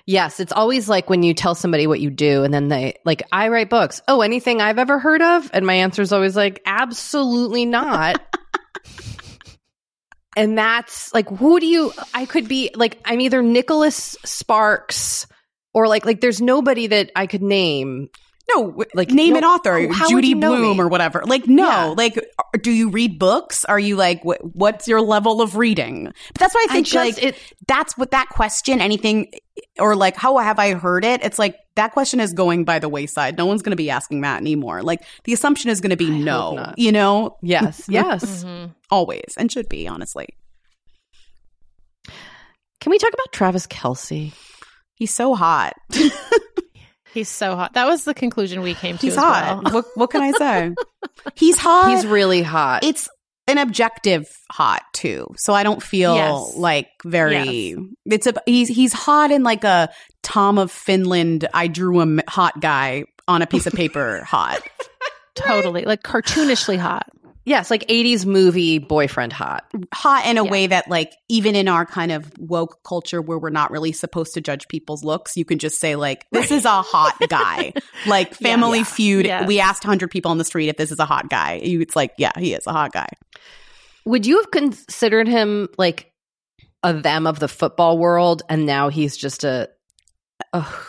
Yes, 0.06 0.40
it's 0.40 0.52
always 0.52 0.90
like 0.90 1.10
when 1.10 1.24
you 1.24 1.34
tell 1.34 1.56
somebody 1.56 1.88
what 1.88 2.00
you 2.00 2.10
do, 2.10 2.44
and 2.44 2.54
then 2.54 2.68
they 2.68 2.96
like 3.06 3.24
I 3.32 3.50
write 3.50 3.70
books. 3.70 4.02
Oh, 4.08 4.22
anything 4.22 4.62
I've 4.62 4.80
ever 4.80 5.00
heard 5.00 5.22
of, 5.22 5.50
and 5.54 5.66
my 5.66 5.76
answer 5.76 6.02
is 6.02 6.14
always 6.14 6.36
like 6.36 6.62
absolutely 6.66 7.66
not. 7.66 8.22
and 10.38 10.58
that's 10.58 11.14
like 11.14 11.30
who 11.30 11.60
do 11.60 11.66
you? 11.66 11.94
I 12.14 12.26
could 12.26 12.48
be 12.48 12.72
like 12.76 13.00
I'm 13.06 13.22
either 13.22 13.42
Nicholas 13.42 14.18
Sparks 14.26 15.28
or 15.74 15.88
like 15.88 16.06
like 16.06 16.22
there's 16.22 16.42
nobody 16.42 16.88
that 16.88 17.12
I 17.16 17.28
could 17.28 17.44
name 17.44 18.10
No, 18.56 18.84
like 18.94 19.10
name 19.12 19.34
no, 19.34 19.38
an 19.40 19.44
author, 19.44 19.80
would 19.88 19.96
Judy 20.10 20.34
Blume 20.34 20.78
me? 20.78 20.84
or 20.84 20.88
whatever. 20.88 21.24
Like, 21.26 21.48
no, 21.48 21.64
Yeah. 21.68 21.86
like, 21.98 22.20
do 22.62 22.72
you 22.72 22.90
read 22.90 23.20
books? 23.20 23.66
Are 23.66 23.80
you 23.80 23.96
like, 23.96 24.22
wh- 24.24 24.44
what's 24.56 24.88
your 24.88 25.02
level 25.02 25.42
of 25.42 25.56
reading? 25.56 26.06
But 26.06 26.40
that's 26.40 26.56
why 26.56 26.66
I 26.70 26.72
I 26.72 26.74
think 26.74 26.88
just- 26.88 26.96
like 27.18 27.24
it- 27.24 27.38
that's 27.68 27.98
what 27.98 28.12
that 28.12 28.30
question. 28.30 28.82
Anything 28.82 29.32
or 29.78 29.96
like, 29.96 30.16
how 30.16 30.38
have 30.38 30.58
I 30.60 30.74
heard 30.74 31.04
it? 31.06 31.24
It's 31.24 31.38
like 31.38 31.56
that 31.76 31.92
question 31.92 32.20
is 32.20 32.34
going 32.34 32.66
by 32.66 32.80
the 32.80 32.90
wayside. 32.90 33.38
No 33.38 33.46
one's 33.46 33.62
going 33.62 33.72
to 33.72 33.78
be 33.78 33.90
asking 33.90 34.22
that 34.22 34.40
anymore. 34.42 34.82
Like 34.84 35.02
the 35.26 35.34
assumption 35.34 35.70
is 35.70 35.80
going 35.82 35.92
to 35.92 35.98
be 35.98 36.08
I 36.12 36.18
no. 36.18 36.74
You 36.78 36.92
know, 36.92 37.38
Yes, 37.42 37.84
yes. 37.90 38.44
Mhm. 38.44 38.74
always 38.90 39.34
and 39.38 39.52
should 39.52 39.70
be 39.70 39.88
honestly. 39.88 40.28
Can 42.82 42.92
we 42.92 42.98
talk 42.98 43.14
about 43.14 43.32
Travis 43.32 43.68
Kelce? 43.68 44.34
He's 44.96 45.14
so 45.14 45.36
hot. 45.36 45.74
He's 47.14 47.30
so 47.30 47.56
hot. 47.56 47.74
That 47.74 47.88
was 47.88 48.04
the 48.04 48.14
conclusion 48.14 48.62
we 48.62 48.74
came 48.76 48.98
to. 48.98 49.02
He's 49.06 49.14
as 49.18 49.20
hot. 49.24 49.64
well. 49.64 49.74
What, 49.74 49.86
what 49.96 50.10
can 50.12 50.22
I 50.22 50.32
say? 50.32 50.76
He's 51.36 51.58
hot. 51.58 51.90
He's 51.90 52.06
really 52.06 52.42
hot. 52.44 52.84
it's 52.84 53.10
an 53.48 53.58
objective 53.58 54.26
hot 54.52 54.84
too. 54.94 55.28
So 55.38 55.54
I 55.54 55.64
don't 55.64 55.82
feel 55.82 56.14
Yes. 56.16 56.54
like 56.56 56.88
very 57.04 57.76
it's 58.06 58.28
a 58.28 58.34
he's 58.46 58.68
he's 58.68 58.94
hot 58.94 59.32
in 59.32 59.42
like 59.44 59.64
a 59.64 59.90
Tom 60.22 60.60
of 60.60 60.72
Finland 60.72 61.48
I 61.54 61.66
drew 61.68 61.98
a 62.00 62.04
m- 62.04 62.22
hot 62.28 62.62
guy 62.62 63.06
on 63.28 63.42
a 63.42 63.48
piece 63.48 63.66
of 63.66 63.74
paper 63.74 64.24
hot. 64.28 64.62
Totally. 65.36 65.84
Like 65.86 66.04
cartoonishly 66.04 66.78
hot. 66.78 67.08
Yes, 67.50 67.70
like 67.72 67.86
80s 67.88 68.26
movie 68.26 68.78
boyfriend 68.78 69.34
hot. 69.34 69.66
Hot 69.94 70.26
in 70.26 70.38
a 70.38 70.46
Yeah. 70.46 70.52
way 70.52 70.68
that 70.68 70.88
like 70.90 71.14
even 71.28 71.56
in 71.56 71.68
our 71.68 71.86
kind 71.86 72.12
of 72.12 72.32
woke 72.38 72.82
culture 72.84 73.22
where 73.22 73.38
we're 73.40 73.50
not 73.50 73.72
really 73.72 73.92
supposed 73.92 74.34
to 74.36 74.42
judge 74.42 74.68
people's 74.68 75.04
looks, 75.04 75.36
you 75.36 75.44
can 75.44 75.60
just 75.60 75.80
say 75.80 75.96
like 75.96 76.26
this 76.32 76.52
is 76.52 76.64
a 76.66 76.82
hot 76.82 77.16
guy. 77.30 77.74
like 78.08 78.34
Family 78.36 78.80
Yeah. 78.80 78.84
Feud, 78.86 79.26
Yes. 79.26 79.48
we 79.48 79.60
asked 79.60 79.84
100 79.84 80.10
people 80.12 80.32
on 80.32 80.38
the 80.38 80.46
street 80.46 80.70
if 80.70 80.78
this 80.78 80.92
is 80.92 81.00
a 81.00 81.06
hot 81.06 81.30
guy. 81.30 81.60
It's 81.62 81.96
like, 81.96 82.14
yeah, 82.18 82.32
he 82.38 82.54
is 82.54 82.66
a 82.68 82.72
hot 82.72 82.94
guy. 82.94 83.10
Would 84.06 84.26
you 84.26 84.38
have 84.38 84.52
considered 84.52 85.28
him 85.28 85.68
like 85.78 86.12
a 86.84 86.94
them 86.94 87.28
of 87.28 87.40
the 87.40 87.48
football 87.50 87.98
world 87.98 88.44
and 88.48 88.66
now 88.66 88.90
he's 88.90 89.18
just 89.18 89.44
a 89.44 89.70
ugh, 90.54 90.86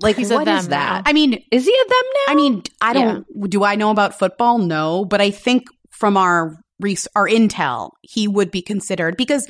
like 0.00 0.16
He's 0.16 0.30
a 0.30 0.34
what 0.36 0.46
is 0.48 0.64
them 0.64 0.70
that? 0.70 1.02
I 1.06 1.12
mean, 1.12 1.42
Is 1.50 1.64
he 1.66 1.72
a 1.74 1.88
them 1.88 2.04
now? 2.14 2.32
I 2.32 2.34
mean, 2.36 2.62
I 2.80 2.92
don't. 2.92 3.50
Do 3.50 3.64
I 3.64 3.74
know 3.74 3.90
about 3.90 4.16
football? 4.18 4.58
No, 4.58 5.04
but 5.04 5.20
I 5.20 5.30
think 5.32 5.64
from 5.98 6.16
our 6.16 6.56
res- 6.80 7.08
our 7.14 7.28
intel, 7.28 7.90
he 8.02 8.28
would 8.28 8.50
be 8.50 8.62
considered 8.62 9.16
because 9.16 9.46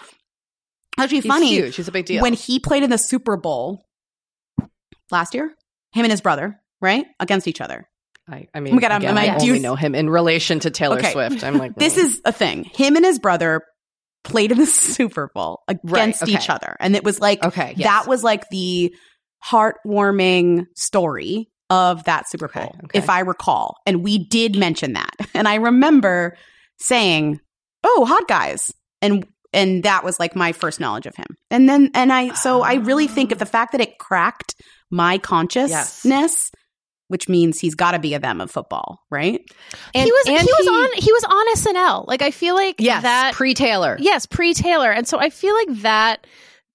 actually 0.99 1.19
he's 1.21 1.27
funny 1.27 1.49
huge. 1.55 1.77
He's 1.77 1.89
a 1.89 1.93
big 1.93 2.07
deal. 2.07 2.23
when 2.23 2.33
he 2.33 2.59
played 2.61 2.83
in 2.83 2.91
the 2.91 2.99
Super 2.99 3.37
Bowl 3.37 3.85
last 5.11 5.35
year. 5.35 5.55
Him 5.93 6.05
and 6.05 6.11
his 6.11 6.21
brother, 6.21 6.61
right, 6.83 7.07
against 7.19 7.49
each 7.49 7.63
other. 7.63 7.89
I, 8.31 8.47
I 8.55 8.61
mean, 8.61 8.75
Oh 8.75 8.79
God, 8.79 8.93
again, 8.93 9.17
I 9.17 9.29
I- 9.29 9.35
only 9.37 9.47
you- 9.47 9.59
know 9.59 9.75
him 9.75 9.95
in 9.95 10.11
relation 10.11 10.61
to 10.61 10.71
Taylor 10.71 10.99
Okay. 10.99 11.13
Swift. 11.13 11.43
I'm 11.45 11.57
like, 11.57 11.75
This 11.79 11.95
mm. 11.95 12.03
is 12.03 12.21
a 12.27 12.33
thing. 12.33 12.65
Him 12.65 12.95
and 12.97 13.05
his 13.07 13.19
brother 13.19 13.63
played 14.23 14.53
in 14.53 14.59
the 14.59 14.67
Super 14.67 15.31
Bowl 15.35 15.61
against 15.67 16.23
okay. 16.25 16.33
each 16.33 16.51
other, 16.51 16.77
and 16.79 16.95
it 16.95 17.05
was 17.05 17.21
like 17.21 17.43
okay. 17.43 17.73
Yes. 17.77 17.87
that 17.89 18.07
was 18.07 18.23
like 18.23 18.49
the 18.51 18.95
heartwarming 19.45 20.67
story 20.77 21.49
of 21.71 22.05
that 22.05 22.29
Super 22.29 22.49
Bowl, 22.49 22.75
okay. 22.85 22.99
if 22.99 23.11
I 23.11 23.21
recall. 23.21 23.77
And 23.87 24.03
we 24.03 24.19
did 24.19 24.57
mention 24.57 24.95
that. 24.95 25.11
And 25.35 25.47
I 25.47 25.57
remember 25.57 26.37
saying, 26.79 27.41
Oh, 27.85 28.05
hot 28.09 28.27
guys. 28.29 28.73
And 29.03 29.27
and 29.53 29.83
that 29.85 30.05
was 30.05 30.19
like 30.19 30.35
my 30.37 30.53
first 30.53 30.81
knowledge 30.81 31.07
of 31.07 31.15
him. 31.17 31.27
And 31.51 31.69
then 31.69 31.91
and 31.95 32.13
I 32.13 32.35
so 32.35 32.63
I 32.63 32.75
really 32.75 33.07
think 33.07 33.33
of 33.33 33.39
the 33.39 33.47
fact 33.47 33.73
that 33.73 33.81
it 33.81 33.99
cracked 33.99 34.55
my 34.91 35.19
consciousness, 35.19 36.51
which 37.09 37.29
means 37.29 37.59
he's 37.61 37.75
gotta 37.75 37.99
be 37.99 38.15
a 38.15 38.19
them 38.19 38.41
of 38.41 38.51
football, 38.51 39.01
right? 39.11 39.41
And- 39.95 40.05
he 40.05 40.11
was 40.13 40.27
and 40.29 40.41
he 40.41 40.53
was 40.59 40.69
on 40.69 41.03
he 41.03 41.13
was 41.13 41.25
on 41.25 41.55
SNL. 41.75 42.07
Like 42.09 42.23
I 42.23 42.31
feel 42.31 42.55
like 42.55 42.77
yes 42.79 43.03
that 43.03 43.35
pre 43.35 43.55
Taylor. 43.55 43.97
yes, 44.01 44.27
pre 44.27 44.55
Taylor. 44.55 44.91
And 44.91 45.07
so 45.07 45.19
I 45.19 45.31
feel 45.31 45.55
like 45.55 45.83
that 45.83 46.27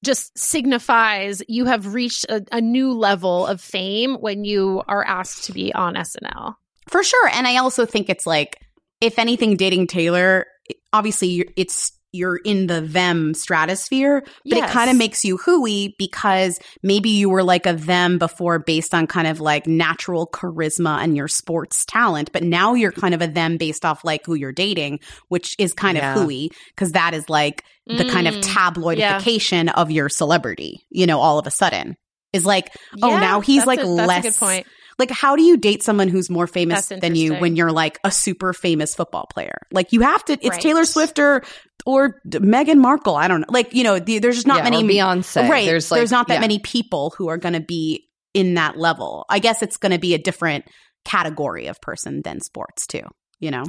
just 0.03 0.37
signifies 0.37 1.41
you 1.47 1.65
have 1.65 1.93
reached 1.93 2.25
a, 2.29 2.45
a 2.51 2.61
new 2.61 2.91
level 2.91 3.47
of 3.47 3.61
fame 3.61 4.15
when 4.15 4.43
you 4.43 4.83
are 4.87 5.03
asked 5.05 5.45
to 5.45 5.53
be 5.53 5.73
on 5.73 5.95
SNL. 5.95 6.55
For 6.89 7.03
sure. 7.03 7.29
And 7.29 7.47
I 7.47 7.57
also 7.57 7.85
think 7.85 8.09
it's 8.09 8.27
like, 8.27 8.59
if 9.01 9.17
anything, 9.17 9.55
dating 9.55 9.87
Taylor, 9.87 10.45
obviously 10.91 11.49
it's 11.55 11.93
you're 12.13 12.37
in 12.37 12.67
the 12.67 12.79
them 12.79 13.33
stratosphere, 13.33 14.21
but 14.21 14.31
Yes. 14.45 14.69
it 14.69 14.73
kind 14.73 14.89
of 14.89 14.95
makes 14.95 15.25
you 15.25 15.37
hooey 15.37 15.95
because 15.97 16.59
maybe 16.83 17.09
you 17.09 17.29
were 17.29 17.43
like 17.43 17.65
a 17.65 17.73
them 17.73 18.17
before 18.19 18.59
based 18.59 18.93
on 18.93 19.07
kind 19.07 19.27
of 19.27 19.41
like 19.41 19.67
natural 19.67 20.27
charisma 20.27 21.03
and 21.03 21.17
your 21.17 21.27
sports 21.27 21.83
talent, 21.85 22.31
but 22.31 22.43
now 22.43 22.75
you're 22.75 22.91
kind 22.91 23.13
of 23.13 23.21
a 23.21 23.27
them 23.27 23.57
based 23.57 23.83
off 23.83 24.03
like 24.05 24.25
who 24.25 24.35
you're 24.35 24.51
dating, 24.51 24.99
which 25.27 25.55
is 25.59 25.73
kind 25.73 25.97
Yeah. 25.97 26.13
of 26.15 26.21
hooey 26.21 26.51
because 26.69 26.91
that 26.93 27.13
is 27.13 27.27
like 27.29 27.63
the 27.87 28.05
kind 28.05 28.27
of 28.27 28.35
Mm. 28.35 28.43
tabloidification 28.43 29.71
of 29.73 29.91
your 29.91 30.07
celebrity, 30.07 30.85
you 30.89 31.05
know, 31.05 31.19
all 31.19 31.39
of 31.39 31.47
a 31.47 31.51
sudden. 31.51 31.97
Is 32.31 32.45
like, 32.47 32.75
oh, 33.03 33.09
Yeah, 33.09 33.19
now 33.19 33.41
he's 33.41 33.65
like 33.67 33.79
a- 33.81 33.85
less 33.85 34.19
a 34.25 34.29
good 34.29 34.35
point. 34.35 34.67
Like 34.99 35.11
how 35.11 35.35
do 35.35 35.43
you 35.43 35.57
date 35.57 35.83
someone 35.83 36.07
who's 36.07 36.29
more 36.29 36.47
famous 36.47 36.87
than 36.87 37.15
you 37.15 37.35
when 37.35 37.55
you're 37.55 37.71
like 37.71 37.99
a 38.03 38.11
super 38.11 38.53
famous 38.53 38.95
football 38.95 39.27
player? 39.31 39.57
Like 39.71 39.93
you 39.93 40.01
have 40.01 40.23
to 40.25 40.33
it's 40.33 40.49
Right. 40.49 40.61
taylor 40.61 40.85
swift 40.85 41.19
or 41.19 41.43
or 41.85 42.21
meghan 42.27 42.77
markle. 42.77 43.15
I 43.15 43.27
don't 43.27 43.41
know. 43.41 43.47
Like 43.49 43.73
you 43.73 43.83
know 43.83 43.99
the, 43.99 44.19
there's 44.19 44.35
just 44.35 44.47
not 44.47 44.57
Yeah, 44.57 44.69
many 44.69 44.83
or 44.83 44.89
Beyonce. 44.89 45.49
right. 45.49 45.65
There's 45.65 45.91
like 45.91 46.09
not 46.11 46.27
that 46.27 46.35
yeah. 46.35 46.39
many 46.39 46.59
people 46.59 47.13
who 47.17 47.27
are 47.29 47.37
going 47.37 47.53
to 47.53 47.61
be 47.61 48.07
in 48.33 48.55
that 48.55 48.77
level. 48.77 49.25
I 49.29 49.39
guess 49.39 49.61
it's 49.61 49.77
going 49.77 49.91
to 49.91 49.99
be 49.99 50.13
a 50.13 50.19
different 50.19 50.65
category 51.05 51.67
of 51.67 51.81
person 51.81 52.21
than 52.21 52.39
sports 52.41 52.87
too 52.87 53.03
you 53.43 53.51
know? 53.51 53.65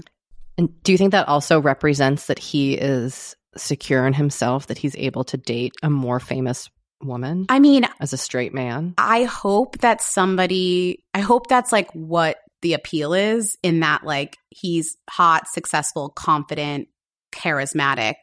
And 0.56 0.82
do 0.84 0.92
you 0.92 0.98
think 0.98 1.10
that 1.10 1.26
also 1.28 1.60
represents 1.60 2.28
that 2.28 2.38
he 2.38 2.74
is 2.74 3.34
secure 3.56 4.06
in 4.06 4.12
himself, 4.12 4.68
that 4.68 4.78
he's 4.78 4.94
able 4.96 5.24
to 5.24 5.36
date 5.36 5.72
a 5.82 5.90
more 5.90 6.20
famous 6.20 6.70
woman 7.02 7.46
i 7.48 7.58
mean 7.58 7.86
as 8.00 8.12
a 8.12 8.16
straight 8.16 8.54
man? 8.54 8.94
I 8.98 9.24
hope 9.24 9.78
that 9.78 10.00
somebody, 10.00 11.04
I 11.12 11.20
hope 11.20 11.48
that's 11.48 11.72
like 11.72 11.90
what 11.92 12.38
the 12.62 12.72
appeal 12.74 13.12
is 13.12 13.58
in 13.62 13.80
that 13.80 14.04
like 14.04 14.38
he's 14.48 14.96
hot, 15.10 15.46
successful, 15.48 16.08
confident, 16.08 16.88
charismatic. 17.32 18.14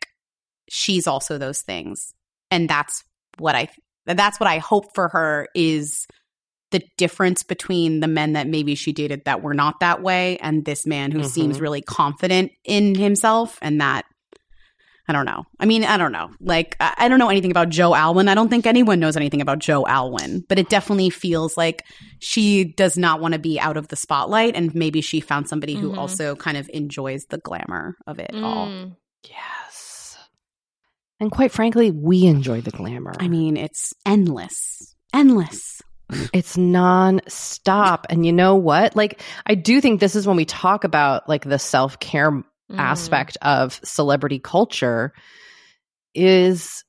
She's 0.69 1.05
also 1.05 1.38
those 1.38 1.61
things. 1.61 2.13
And 2.49 2.67
that's 2.67 3.03
what 3.38 3.55
I, 3.55 3.67
that's 4.07 4.39
what 4.39 4.47
I 4.49 4.57
hope 4.57 4.95
for 4.95 5.09
her 5.09 5.47
is 5.53 6.07
the 6.72 6.82
difference 6.97 7.43
between 7.43 7.99
the 7.99 8.07
men 8.07 8.34
that 8.34 8.47
maybe 8.47 8.74
she 8.76 8.93
dated 8.93 9.26
that 9.26 9.43
were 9.43 9.53
not 9.53 9.80
that 9.82 10.01
way 10.01 10.38
and 10.38 10.65
this 10.65 10.88
man 10.88 11.11
who 11.11 11.19
Mhm. 11.19 11.26
seems 11.30 11.61
really 11.61 11.82
confident 11.82 12.51
in 12.63 12.95
himself 12.95 13.59
and 13.61 13.80
that 13.82 14.05
I 15.12 15.14
don't 15.14 15.26
know. 15.26 15.43
I 15.59 15.66
mean, 15.66 15.84
I 15.84 15.97
don't 15.97 16.14
know. 16.14 16.30
Like, 16.39 16.78
I 16.80 16.93
I 16.97 17.07
don't 17.09 17.20
know 17.20 17.30
anything 17.30 17.51
about 17.51 17.68
Joe 17.68 17.93
Alwyn. 17.93 18.30
I 18.30 18.34
don't 18.34 18.47
think 18.47 18.66
anyone 18.66 19.01
knows 19.01 19.18
anything 19.18 19.41
about 19.41 19.59
Joe 19.59 19.86
Alwyn, 19.86 20.45
but 20.47 20.57
it 20.57 20.70
definitely 20.70 21.09
feels 21.09 21.57
like 21.57 21.84
she 22.20 22.64
does 22.64 22.97
not 22.97 23.20
want 23.20 23.34
to 23.34 23.39
be 23.39 23.59
out 23.59 23.76
of 23.76 23.89
the 23.89 23.97
spotlight. 23.97 24.55
And 24.55 24.74
maybe 24.74 25.01
she 25.01 25.20
found 25.20 25.49
somebody 25.49 25.76
who 25.76 25.91
Mhm. 25.91 25.97
also 25.97 26.36
kind 26.36 26.55
of 26.55 26.70
enjoys 26.74 27.26
the 27.26 27.39
glamour 27.39 27.97
of 28.07 28.20
it 28.20 28.32
all. 28.34 28.68
Mm. 28.68 28.95
Yes. 29.30 30.18
And 31.20 31.30
quite 31.30 31.51
frankly, 31.51 31.91
we 31.91 32.26
enjoy 32.26 32.62
the 32.62 32.72
glamour. 32.72 33.14
I 33.20 33.28
mean, 33.28 33.57
it's 33.57 33.93
endless. 34.05 34.95
Endless. 35.14 35.82
It's 36.34 36.57
non-stop. 36.57 38.07
And 38.09 38.26
you 38.26 38.34
know 38.34 38.55
what? 38.55 38.95
Like, 38.95 39.22
I 39.45 39.55
do 39.55 39.80
think 39.82 39.99
this 39.99 40.16
is 40.16 40.28
when 40.28 40.36
we 40.38 40.45
talk 40.45 40.84
about 40.84 41.30
like 41.30 41.43
the 41.45 41.59
self-care 41.59 42.43
Mm. 42.72 42.80
aspect 42.80 43.38
of 43.41 43.80
celebrity 43.84 44.39
culture 44.39 45.13
is 46.13 46.84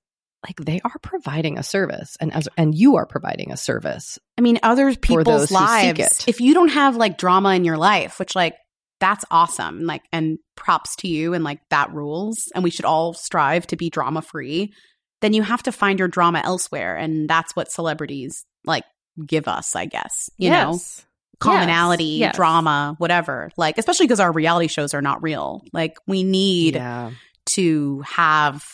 like 0.46 0.56
they 0.56 0.80
are 0.84 0.98
providing 1.02 1.58
a 1.58 1.62
service 1.62 2.16
and 2.20 2.32
as 2.32 2.48
and 2.56 2.74
you 2.74 2.96
are 2.96 3.06
providing 3.06 3.52
a 3.52 3.56
service. 3.56 4.18
I 4.36 4.40
mean, 4.40 4.58
other 4.62 4.94
people's 4.96 5.50
lives. 5.50 6.24
If 6.26 6.40
you 6.40 6.54
don't 6.54 6.70
have 6.70 6.96
like 6.96 7.18
drama 7.18 7.54
in 7.54 7.64
your 7.64 7.78
life, 7.78 8.18
which 8.18 8.34
like 8.34 8.54
that's 8.98 9.24
awesome, 9.30 9.84
like 9.84 10.02
and 10.12 10.38
props 10.56 10.96
to 10.96 11.08
you 11.08 11.34
and 11.34 11.44
like 11.44 11.60
that 11.70 11.92
rules, 11.92 12.48
and 12.54 12.64
we 12.64 12.70
should 12.70 12.84
all 12.84 13.14
strive 13.14 13.66
to 13.68 13.76
be 13.76 13.90
drama 13.90 14.22
free. 14.22 14.72
Then 15.20 15.32
you 15.32 15.42
have 15.42 15.62
to 15.64 15.72
find 15.72 15.98
your 15.98 16.08
drama 16.08 16.40
elsewhere, 16.44 16.96
and 16.96 17.28
that's 17.28 17.54
what 17.54 17.70
celebrities 17.70 18.44
like 18.64 18.84
give 19.24 19.46
us, 19.46 19.76
I 19.76 19.86
guess. 19.86 20.30
You 20.38 20.50
know, 20.50 20.72
Yes. 20.72 21.06
Commonality, 21.42 22.04
Yes. 22.20 22.34
drama, 22.36 22.94
whatever. 22.98 23.50
Like 23.56 23.78
especially 23.78 24.06
because 24.06 24.20
our 24.20 24.32
reality 24.32 24.68
shows 24.68 24.94
are 24.94 25.02
not 25.02 25.22
real. 25.22 25.62
Like 25.72 25.96
we 26.06 26.22
need 26.22 26.74
Yeah. 26.76 27.10
to 27.54 28.00
have 28.02 28.64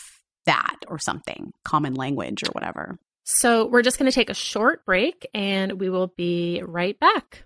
that 0.45 0.77
or 0.87 0.99
something, 0.99 1.51
common 1.63 1.93
language 1.95 2.43
or 2.43 2.51
whatever. 2.53 2.97
So 3.25 3.67
we're 3.67 3.83
just 3.83 3.99
going 3.99 4.09
to 4.09 4.15
take 4.15 4.29
a 4.29 4.33
short 4.33 4.85
break 4.85 5.27
and 5.33 5.73
we 5.79 5.89
will 5.89 6.07
be 6.07 6.63
right 6.65 6.99
back. 6.99 7.43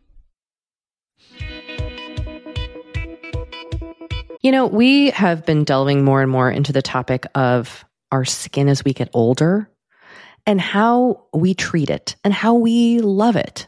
You 4.41 4.51
know, 4.51 4.67
we 4.67 5.11
have 5.11 5.45
been 5.45 5.63
delving 5.63 6.03
more 6.03 6.21
and 6.21 6.29
more 6.29 6.49
into 6.51 6.73
the 6.73 6.81
topic 6.81 7.25
of 7.33 7.85
our 8.11 8.25
skin 8.25 8.67
as 8.67 8.83
we 8.83 8.93
get 8.93 9.09
older 9.13 9.69
and 10.45 10.59
how 10.59 11.25
we 11.33 11.53
treat 11.53 11.89
it 11.89 12.15
and 12.25 12.33
how 12.33 12.55
we 12.55 12.99
love 12.99 13.35
it. 13.37 13.67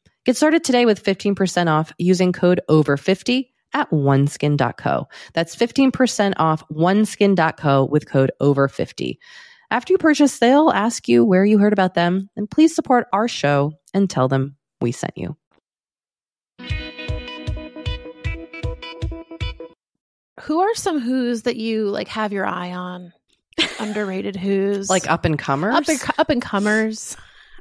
Get 0.25 0.37
started 0.37 0.63
today 0.63 0.85
with 0.85 1.03
15% 1.03 1.67
off 1.67 1.91
using 1.97 2.31
code 2.31 2.61
OVER50 2.69 3.47
at 3.73 3.89
oneskin.co. 3.89 5.07
That's 5.33 5.55
15% 5.55 6.33
off 6.37 6.63
oneskin.co 6.71 7.85
with 7.85 8.07
code 8.07 8.31
OVER50. 8.39 9.17
After 9.71 9.93
you 9.93 9.97
purchase, 9.97 10.37
they'll 10.37 10.69
ask 10.69 11.07
you 11.07 11.25
where 11.25 11.45
you 11.45 11.57
heard 11.57 11.73
about 11.73 11.93
them, 11.95 12.29
and 12.35 12.49
please 12.49 12.75
support 12.75 13.07
our 13.13 13.27
show 13.27 13.71
and 13.93 14.09
tell 14.09 14.27
them 14.27 14.57
we 14.81 14.91
sent 14.91 15.13
you. 15.17 15.37
Who 20.41 20.59
are 20.59 20.75
some 20.75 20.99
who's 20.99 21.43
that 21.43 21.55
you 21.55 21.85
like 21.89 22.07
have 22.09 22.33
your 22.33 22.45
eye 22.45 22.73
on? 22.73 23.13
Underrated 23.79 24.35
who's 24.35 24.89
Like 24.89 25.09
up 25.09 25.23
and 25.25 25.37
comers. 25.39 25.73
up 25.75 25.87
and, 25.87 25.99
up 26.17 26.29
and 26.29 26.41
comers. 26.41 27.15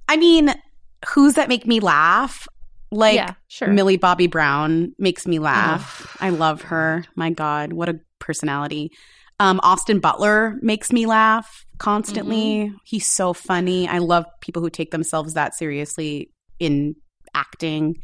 I 0.08 0.16
mean, 0.16 0.52
who's 1.08 1.34
that 1.34 1.48
make 1.48 1.66
me 1.66 1.80
laugh? 1.80 2.46
Like 2.92 3.14
yeah, 3.16 3.34
sure. 3.48 3.68
Millie 3.68 3.96
Bobby 3.96 4.26
Brown 4.26 4.94
makes 4.98 5.26
me 5.26 5.38
laugh. 5.38 6.16
I 6.20 6.30
love 6.30 6.62
her. 6.62 7.04
My 7.14 7.30
God, 7.30 7.72
what 7.72 7.88
a 7.88 8.00
personality. 8.18 8.90
Um, 9.38 9.60
Austin 9.62 10.00
Butler 10.00 10.58
makes 10.60 10.92
me 10.92 11.06
laugh 11.06 11.64
constantly. 11.78 12.72
He's 12.84 13.06
so 13.06 13.32
funny. 13.32 13.88
I 13.88 13.98
love 13.98 14.26
people 14.40 14.60
who 14.60 14.70
take 14.70 14.90
themselves 14.90 15.34
that 15.34 15.54
seriously 15.54 16.30
in 16.58 16.96
acting. 17.32 18.02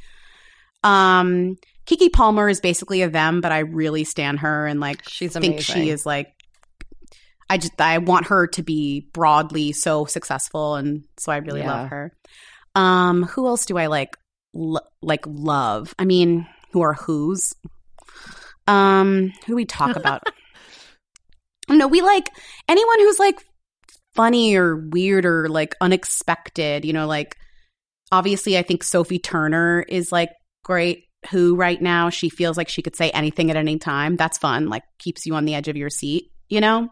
Um, 0.84 1.56
Keke 1.86 2.12
Palmer 2.12 2.48
is 2.48 2.60
basically 2.60 3.02
a 3.02 3.08
them, 3.08 3.40
but 3.40 3.52
I 3.52 3.60
really 3.60 4.04
stand 4.04 4.40
her 4.40 4.66
and 4.66 4.80
like 4.80 5.06
She's 5.08 5.32
think 5.32 5.44
amazing. 5.54 5.74
she 5.74 5.90
is 5.90 6.06
like 6.06 6.32
I 7.50 7.58
just 7.58 7.80
I 7.80 7.98
want 7.98 8.26
her 8.26 8.46
to 8.48 8.62
be 8.62 9.08
broadly 9.12 9.72
so 9.72 10.04
successful 10.04 10.76
and 10.76 11.04
so 11.18 11.32
I 11.32 11.36
really 11.38 11.60
Yeah. 11.60 11.72
love 11.82 11.88
her. 11.90 12.12
Um 12.76 13.24
who 13.24 13.46
else 13.46 13.66
do 13.66 13.78
I 13.78 13.86
like 13.86 14.16
like 15.02 15.24
love? 15.26 15.94
I 15.98 16.04
mean, 16.04 16.46
who 16.72 16.82
are 16.82 16.94
who's? 16.94 17.54
Um 18.68 19.32
who 19.46 19.56
we 19.56 19.64
talk 19.64 19.96
about? 19.96 20.22
no, 21.68 21.88
we 21.88 22.02
like 22.02 22.30
anyone 22.68 23.00
who's 23.00 23.18
like 23.18 23.42
funny 24.14 24.54
or 24.56 24.76
weird 24.76 25.24
or 25.26 25.48
like 25.48 25.74
unexpected, 25.80 26.84
you 26.84 26.92
know, 26.92 27.06
like 27.06 27.36
obviously 28.12 28.56
I 28.56 28.62
think 28.62 28.84
Sophie 28.84 29.18
Turner 29.18 29.84
is 29.88 30.12
like 30.12 30.30
great 30.62 31.04
who 31.30 31.56
right 31.56 31.80
now 31.80 32.10
she 32.10 32.28
feels 32.28 32.56
like 32.56 32.68
she 32.68 32.82
could 32.82 32.94
say 32.94 33.10
anything 33.10 33.50
at 33.50 33.56
any 33.56 33.78
time. 33.78 34.16
That's 34.16 34.38
fun, 34.38 34.68
like 34.68 34.84
keeps 34.98 35.26
you 35.26 35.34
on 35.34 35.44
the 35.44 35.54
edge 35.54 35.68
of 35.68 35.76
your 35.76 35.90
seat, 35.90 36.30
you 36.48 36.60
know? 36.60 36.90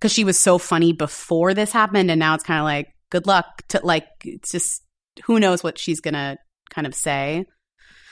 Cuz 0.00 0.12
she 0.12 0.24
was 0.24 0.38
so 0.38 0.58
funny 0.58 0.92
before 0.92 1.54
this 1.54 1.72
happened 1.72 2.10
and 2.10 2.18
now 2.18 2.34
it's 2.34 2.44
kind 2.44 2.58
of 2.60 2.64
like 2.64 2.88
good 3.10 3.26
luck 3.26 3.62
to 3.68 3.80
like 3.84 4.06
it's 4.24 4.52
just 4.52 4.82
who 5.24 5.40
knows 5.40 5.62
what 5.62 5.78
she's 5.78 6.00
to 6.14 6.36
kind 6.70 6.86
of 6.86 6.94
say. 6.94 7.44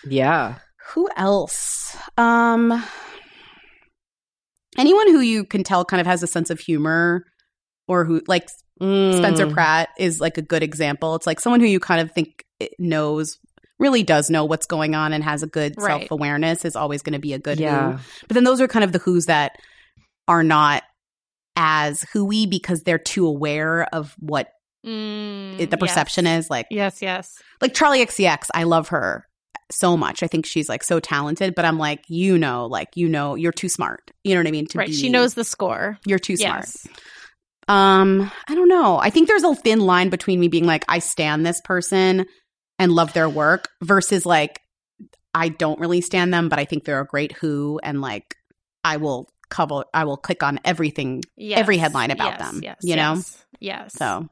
Yeah. 0.07 0.57
Who 0.93 1.09
else? 1.17 1.97
Um 2.17 2.83
anyone 4.79 5.09
who 5.09 5.21
you 5.21 5.45
can 5.45 5.63
tell 5.65 5.85
kind 5.85 6.01
of 6.01 6.07
has 6.07 6.23
a 6.23 6.27
sense 6.27 6.51
of 6.51 6.61
humor 6.61 7.25
or 7.89 8.05
who 8.05 8.23
like 8.27 8.49
Spencer 8.81 9.47
Mm. 9.47 9.53
Pratt 9.53 9.91
is 9.99 10.21
like 10.21 10.37
a 10.37 10.43
good 10.43 10.65
example. 10.65 11.15
It's 11.15 11.27
like 11.29 11.39
someone 11.39 11.61
who 11.61 11.67
you 11.67 11.79
kind 11.79 12.01
of 12.01 12.11
think 12.13 12.45
knows 12.79 13.39
really 13.79 14.03
does 14.03 14.31
know 14.31 14.45
what's 14.45 14.67
going 14.67 14.95
on 14.97 15.13
and 15.13 15.23
has 15.23 15.43
a 15.45 15.47
good 15.47 15.75
Right. 15.77 16.01
self-awareness 16.01 16.65
is 16.65 16.75
always 16.75 17.03
going 17.03 17.13
to 17.13 17.19
be 17.21 17.35
a 17.35 17.39
good 17.39 17.61
Yeah. 17.61 17.93
who. 17.93 17.99
But 18.27 18.35
then 18.35 18.43
those 18.45 18.61
are 18.61 18.67
kind 18.69 18.85
of 18.85 18.91
the 18.93 18.99
who's 18.99 19.27
that 19.27 19.57
are 20.27 20.43
not 20.43 20.83
as 21.57 22.03
whoey 22.13 22.47
because 22.47 22.83
they're 22.83 22.99
too 22.99 23.27
aware 23.29 23.85
of 23.95 24.15
what 24.19 24.49
Mm, 24.85 25.59
it, 25.61 25.71
the 25.71 25.77
perception 25.79 26.27
yes. 26.27 26.45
is 26.45 26.51
like 26.51 26.67
Yes, 26.71 27.01
yes. 27.03 27.35
like 27.61 27.73
Charli 27.75 28.03
XCX, 28.05 28.49
I 28.55 28.65
love 28.65 28.89
her 28.89 29.27
so 29.73 29.97
much. 29.97 30.23
I 30.23 30.27
think 30.27 30.45
she's 30.47 30.69
like 30.69 30.83
so 30.85 31.01
talented, 31.01 31.55
but 31.55 31.65
I'm 31.65 31.79
like, 31.79 32.05
you 32.09 32.37
know, 32.37 32.67
like 32.67 32.91
you 32.97 33.09
know, 33.09 33.35
you're 33.35 33.53
too 33.53 33.69
smart. 33.69 34.11
You 34.25 34.35
know 34.35 34.41
what 34.41 34.49
I 34.49 34.51
mean? 34.51 34.67
To 34.69 34.79
right. 34.79 34.89
be- 34.89 34.93
She 34.95 35.09
knows 35.09 35.35
the 35.35 35.45
score. 35.45 35.99
you're 36.07 36.19
too 36.19 36.37
smart. 36.37 36.67
Um, 37.67 38.31
I 38.49 38.55
don't 38.55 38.69
know. 38.69 38.99
I 38.99 39.09
think 39.11 39.27
there's 39.29 39.43
a 39.43 39.55
thin 39.55 39.81
line 39.81 40.11
between 40.11 40.39
me 40.39 40.49
being 40.49 40.67
like, 40.67 40.85
I 40.89 40.99
stand 40.99 41.47
this 41.47 41.61
person 41.63 42.27
and 42.79 42.93
love 42.93 43.13
their 43.15 43.29
work 43.29 43.69
versus 43.83 44.27
like, 44.27 44.61
I 45.33 45.49
don't 45.49 45.81
really 45.81 46.03
stand 46.03 46.33
them, 46.35 46.49
but 46.51 46.59
I 46.59 46.67
think 46.67 46.85
they're 46.85 47.01
a 47.01 47.07
great 47.07 47.33
who 47.33 47.81
and 47.83 48.01
like 48.03 48.37
I 48.85 48.99
will 48.99 49.29
cover 49.49 49.85
I 49.95 50.05
will 50.05 50.17
click 50.19 50.43
on 50.43 50.61
everything 50.65 51.23
Yes. 51.37 51.59
every 51.59 51.79
headline 51.79 52.11
about 52.11 52.39
Yes, 52.39 52.51
them, 52.51 52.61
Yes, 52.63 52.77
you 52.83 52.97
know? 52.97 53.15
yes, 53.15 53.45
Yes. 53.61 53.95
so 53.95 54.29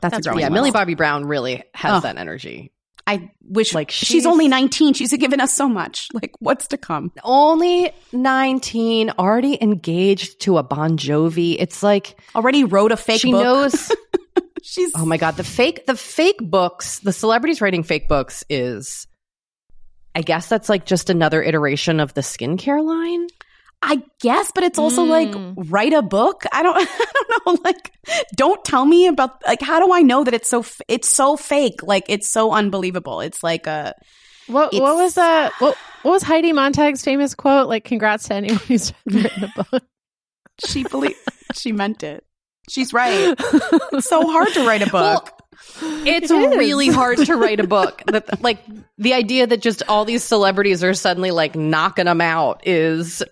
that's, 0.00 0.14
That's 0.14 0.26
Yeah, 0.26 0.32
list. 0.34 0.52
Millie 0.52 0.70
Bobby 0.70 0.94
Brown 0.94 1.24
really 1.26 1.62
has 1.74 1.98
Oh. 1.98 2.00
that 2.00 2.16
energy. 2.16 2.72
I 3.06 3.30
wish 3.42 3.74
Like, 3.74 3.88
like 3.88 3.90
she's, 3.90 4.08
she's- 4.08 4.26
only 4.26 4.46
19. 4.46 4.94
She's 4.94 5.12
given 5.16 5.40
us 5.40 5.52
so 5.54 5.68
much. 5.68 6.08
Like 6.14 6.32
what's 6.38 6.68
to 6.68 6.76
come? 6.76 7.10
Only 7.24 7.92
19, 8.12 9.10
already 9.18 9.60
engaged 9.60 10.40
to 10.42 10.58
a 10.58 10.62
Bon 10.62 10.96
Jovi. 10.96 11.56
It's 11.58 11.82
like 11.82 12.20
Already 12.36 12.62
wrote 12.64 12.92
a 12.92 12.96
fake 12.96 13.20
she 13.22 13.32
book. 13.32 13.42
knows. 13.42 13.90
she's 14.62 14.92
oh 14.94 15.04
my 15.06 15.16
God. 15.16 15.36
The 15.36 15.44
fake, 15.44 15.86
the 15.86 15.96
fake 15.96 16.38
books, 16.40 17.00
the 17.00 17.12
celebrities 17.12 17.60
writing 17.60 17.82
fake 17.82 18.06
books 18.06 18.44
is, 18.48 19.06
I 20.14 20.22
guess 20.22 20.48
that's 20.48 20.68
like 20.68 20.84
just 20.86 21.10
another 21.10 21.42
iteration 21.42 21.98
of 22.00 22.14
the 22.14 22.20
skincare 22.20 22.84
line. 22.84 23.26
I 23.82 24.02
guess, 24.20 24.50
but 24.54 24.62
it's 24.64 24.78
also 24.78 25.06
Mm. 25.06 25.08
like 25.56 25.66
write 25.70 25.92
a 25.94 26.02
book. 26.02 26.44
I 26.52 26.62
don't, 26.62 26.76
I 26.78 26.84
don't 27.44 27.46
know. 27.46 27.62
Like, 27.64 27.92
don't 28.36 28.62
tell 28.64 28.84
me 28.84 29.06
about 29.06 29.42
like 29.46 29.62
how 29.62 29.84
do 29.84 29.92
I 29.92 30.02
know 30.02 30.22
that 30.24 30.34
it's 30.34 30.48
so 30.50 30.64
it's 30.88 31.08
so 31.08 31.36
fake? 31.36 31.82
Like 31.82 32.04
it's 32.08 32.28
so 32.28 32.52
unbelievable. 32.52 33.20
It's 33.20 33.42
like 33.42 33.66
a 33.66 33.94
What 34.48 34.74
what 34.74 34.96
was 34.96 35.14
that? 35.14 35.52
What 35.60 35.76
what 36.02 36.12
was 36.12 36.22
Heidi 36.22 36.52
Montag's 36.52 37.02
famous 37.02 37.34
quote? 37.34 37.68
Like, 37.68 37.84
congrats 37.84 38.28
to 38.28 38.34
anyone 38.34 38.58
who's 38.68 38.92
written 39.06 39.44
a 39.44 39.64
book. 39.70 39.82
she 40.66 40.82
believe 40.84 41.16
she 41.54 41.72
meant 41.72 42.02
it. 42.02 42.24
She's 42.68 42.92
right. 42.92 43.34
It's 43.92 44.08
so 44.08 44.26
hard 44.30 44.48
to 44.54 44.66
write 44.66 44.82
a 44.82 44.90
book. 44.90 45.30
It's 45.82 46.30
It 46.30 46.52
is. 46.52 46.56
really 46.56 46.88
hard 46.88 47.18
to 47.18 47.34
write 47.36 47.60
a 47.60 47.66
book. 47.66 48.02
That 48.06 48.42
like 48.42 48.58
the 48.98 49.14
idea 49.14 49.46
that 49.46 49.60
just 49.62 49.82
all 49.88 50.04
these 50.04 50.22
celebrities 50.22 50.84
are 50.84 50.94
suddenly 50.94 51.30
like 51.30 51.56
knocking 51.56 52.04
them 52.04 52.20
out 52.20 52.66
is 52.66 53.22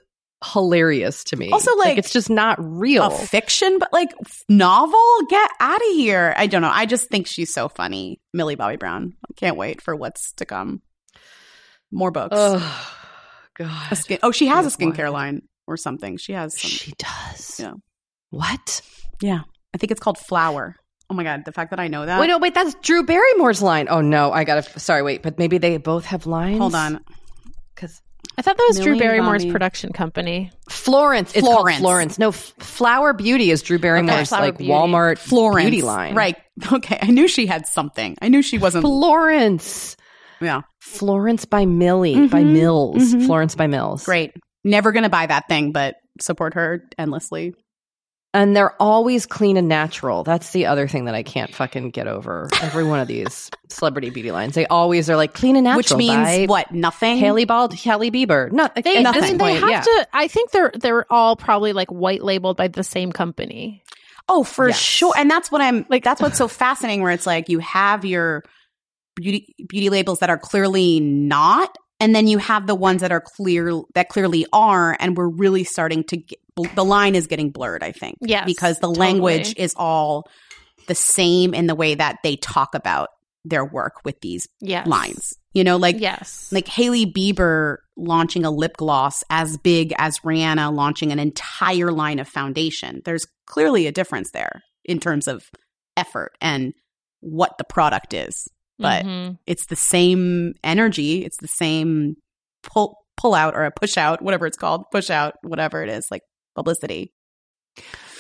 hilarious 0.45 1.25
to 1.25 1.37
me. 1.37 1.51
Also, 1.51 1.75
like, 1.77 1.99
it's 1.99 2.13
just 2.13 2.31
not 2.31 2.57
real. 2.61 3.05
a 3.05 3.11
fiction, 3.11 3.79
but 3.79 3.93
like 3.93 4.13
novel. 4.49 5.01
Get 5.29 5.51
out 5.61 5.81
of 5.81 5.93
here. 5.95 6.35
I 6.37 6.47
don't 6.47 6.63
know. 6.63 6.71
I 6.73 6.87
just 6.87 7.09
think 7.09 7.27
she's 7.27 7.53
so 7.53 7.69
funny, 7.69 8.21
Millie 8.33 8.55
Bobby 8.55 8.77
Brown. 8.77 9.15
I 9.29 9.33
can't 9.35 9.57
wait 9.57 9.83
for 9.83 9.97
what's 9.97 10.33
to 10.35 10.45
come. 10.45 10.83
More 11.91 12.11
books. 12.11 12.35
oh 12.37 12.95
god, 13.55 13.95
skin- 13.95 14.19
oh, 14.23 14.31
she 14.31 14.47
has 14.47 14.67
a 14.67 14.77
skincare 14.77 15.05
one. 15.05 15.13
line 15.13 15.43
or 15.67 15.77
something. 15.77 16.17
She 16.19 16.33
has. 16.33 16.59
Some, 16.59 16.71
she 16.71 16.93
does. 16.99 17.59
Yeah. 17.59 17.75
What? 18.31 18.83
yeah, 19.23 19.41
I 19.75 19.79
think 19.79 19.91
it's 19.91 20.01
called 20.01 20.19
Flower. 20.19 20.77
Oh 21.11 21.15
my 21.15 21.25
god, 21.25 21.45
the 21.47 21.53
fact 21.53 21.71
that 21.71 21.81
I 21.81 21.89
know 21.89 22.05
that. 22.05 22.21
wait, 22.21 22.27
no, 22.27 22.39
wait. 22.39 22.55
That's 22.55 22.75
Drew 22.83 23.03
Barrymore's 23.05 23.63
line. 23.63 23.87
Oh 23.89 24.03
no, 24.03 24.31
I 24.31 24.45
gotta. 24.45 24.79
Sorry, 24.79 25.03
wait. 25.03 25.23
But 25.23 25.39
maybe 25.39 25.57
they 25.59 25.79
both 25.79 26.05
have 26.05 26.27
lines. 26.27 26.59
Hold 26.59 26.75
on. 26.75 27.01
because 27.75 28.03
I 28.37 28.43
thought 28.43 28.57
that 28.57 28.67
was 28.69 28.79
Drew 28.81 28.99
Barrymore's 28.99 29.43
Bobby. 29.45 29.53
production 29.53 29.93
company. 29.93 30.51
Florence. 30.71 31.33
It's 31.35 31.41
Florence. 31.47 31.79
called 31.79 31.83
Florence. 31.83 32.19
No, 32.19 32.29
F- 32.29 32.55
Flower 32.61 33.13
Beauty 33.13 33.51
is 33.51 33.63
Drew 33.63 33.79
Barrymore's 33.79 34.29
Flower 34.29 34.43
like 34.47 34.59
Beauty. 34.59 34.73
Walmart 34.73 35.19
Florence. 35.19 35.65
beauty 35.69 35.83
line. 35.83 36.15
Right. 36.15 36.37
Okay. 36.73 36.99
I 37.01 37.07
knew 37.07 37.29
she 37.29 37.47
had 37.47 37.67
something. 37.67 38.17
I 38.21 38.29
knew 38.29 38.43
she 38.43 38.59
wasn't. 38.59 38.83
Florence. 38.83 39.97
yeah. 40.41 40.63
Florence 40.81 41.45
by 41.45 41.67
Millie 41.67 42.27
by 42.29 42.43
Mhm. 42.43 42.53
Mills. 42.53 43.15
Mhm. 43.15 43.27
Florence 43.27 43.55
by 43.55 43.67
Mills. 43.69 44.05
Great. 44.05 44.33
Never 44.65 44.91
going 44.93 45.05
to 45.05 45.09
buy 45.09 45.27
that 45.27 45.49
thing, 45.49 45.71
but 45.73 45.95
support 46.21 46.55
her 46.55 46.83
endlessly. 46.99 47.55
And 48.35 48.55
they're 48.55 48.81
always 48.81 49.25
clean 49.25 49.57
and 49.57 49.69
natural. 49.69 50.23
That's 50.23 50.51
the 50.53 50.67
other 50.67 50.87
thing 50.87 51.07
that 51.07 51.15
I 51.15 51.23
can't 51.23 51.55
fucking 51.55 51.91
get 51.91 52.07
over. 52.07 52.49
Every 52.61 52.85
one 52.85 53.01
of 53.01 53.09
these 53.09 53.51
celebrity 53.71 54.11
beauty 54.11 54.33
lines, 54.33 54.55
they 54.55 54.67
always 54.67 55.09
are 55.09 55.17
like 55.17 55.33
clean 55.33 55.57
and 55.57 55.65
natural. 55.65 55.79
Which 55.79 55.95
means 55.97 56.15
by 56.15 56.45
what? 56.47 56.71
Nothing? 56.71 57.17
Hailey 57.17 57.47
Bald, 57.47 57.73
Hailey 57.73 58.11
Bieber. 58.11 58.53
Not 58.53 58.75
They, 58.75 58.99
at 58.99 59.07
I 59.07 59.21
mean, 59.21 59.39
they 59.39 59.55
have 59.55 59.71
yeah. 59.71 59.81
to. 59.81 60.07
I 60.13 60.29
think 60.29 60.51
they're 60.51 60.71
they're 60.79 61.11
all 61.11 61.37
probably 61.37 61.73
like 61.73 61.89
white 61.89 62.23
labeled 62.23 62.59
by 62.59 62.69
the 62.69 62.85
same 62.85 63.13
company. 63.13 63.83
Oh, 64.29 64.45
for 64.45 64.69
Yes. 64.69 64.79
sure. 64.79 65.15
And 65.17 65.31
that's 65.31 65.51
what 65.51 65.63
I'm 65.63 65.87
like. 65.89 66.05
That's 66.05 66.21
what's 66.21 66.37
so 66.37 66.49
fascinating. 66.49 67.01
Where 67.03 67.13
it's 67.13 67.27
like 67.27 67.49
you 67.49 67.61
have 67.61 68.05
your 68.05 68.45
beauty 69.17 69.55
beauty 69.67 69.89
labels 69.89 70.19
that 70.19 70.29
are 70.29 70.39
clearly 70.39 71.01
not, 71.01 71.75
and 72.01 72.15
then 72.15 72.27
you 72.27 72.39
have 72.39 72.67
the 72.67 72.75
ones 72.75 73.01
that 73.01 73.13
are 73.13 73.21
clear 73.21 73.73
that 73.95 74.09
clearly 74.09 74.47
are, 74.53 74.97
and 75.01 75.17
we're 75.17 75.29
really 75.29 75.65
starting 75.65 76.05
to 76.05 76.17
get 76.17 76.39
the 76.75 76.85
line 76.85 77.15
is 77.15 77.27
getting 77.27 77.51
blurred. 77.51 77.83
I 77.83 77.93
think, 77.93 78.17
Yes, 78.21 78.45
because 78.47 78.77
the 78.79 78.89
totally. 78.89 78.99
language 78.99 79.55
is 79.57 79.75
all 79.77 80.25
the 80.87 80.95
same 80.95 81.55
in 81.55 81.67
the 81.67 81.75
way 81.75 81.95
that 81.95 82.17
they 82.23 82.37
talk 82.37 82.75
about 82.75 83.09
their 83.45 83.65
work 83.65 84.05
with 84.05 84.21
these 84.21 84.49
Yes, 84.61 84.87
lines. 84.87 85.35
You 85.53 85.65
know, 85.65 85.77
like 85.77 85.97
yes, 85.99 86.49
like 86.53 86.69
Hailey 86.69 87.07
Bieber 87.07 87.79
launching 87.97 88.45
a 88.45 88.51
lip 88.51 88.77
gloss 88.77 89.25
as 89.31 89.57
big 89.57 89.93
as 89.99 90.21
Rihanna 90.21 90.73
launching 90.73 91.11
an 91.11 91.19
entire 91.19 91.91
line 91.91 92.19
of 92.19 92.29
foundation. 92.29 93.01
There's 93.05 93.27
clearly 93.47 93.87
a 93.87 93.93
difference 93.93 94.31
there 94.33 94.63
in 94.85 95.01
terms 95.01 95.27
of 95.27 95.45
effort 95.97 96.33
and 96.41 96.75
what 97.21 97.59
the 97.59 97.65
product 97.65 98.15
is. 98.15 98.47
But 98.79 99.05
Mhm. 99.05 99.39
it's 99.47 99.67
the 99.67 99.77
same 99.77 100.55
energy, 100.63 101.25
it's 101.25 101.39
the 101.39 101.49
same 101.49 102.17
pull 102.63 102.97
pull 103.17 103.35
out 103.35 103.55
or 103.55 103.65
a 103.65 103.73
push 103.73 103.97
out, 103.97 104.23
whatever 104.23 104.47
it's 104.47 104.57
called, 104.57 104.85
push 104.93 105.11
out, 105.11 105.35
whatever 105.43 105.83
it 105.83 105.89
is, 105.89 106.07
like 106.11 106.23
publicity. 106.55 107.13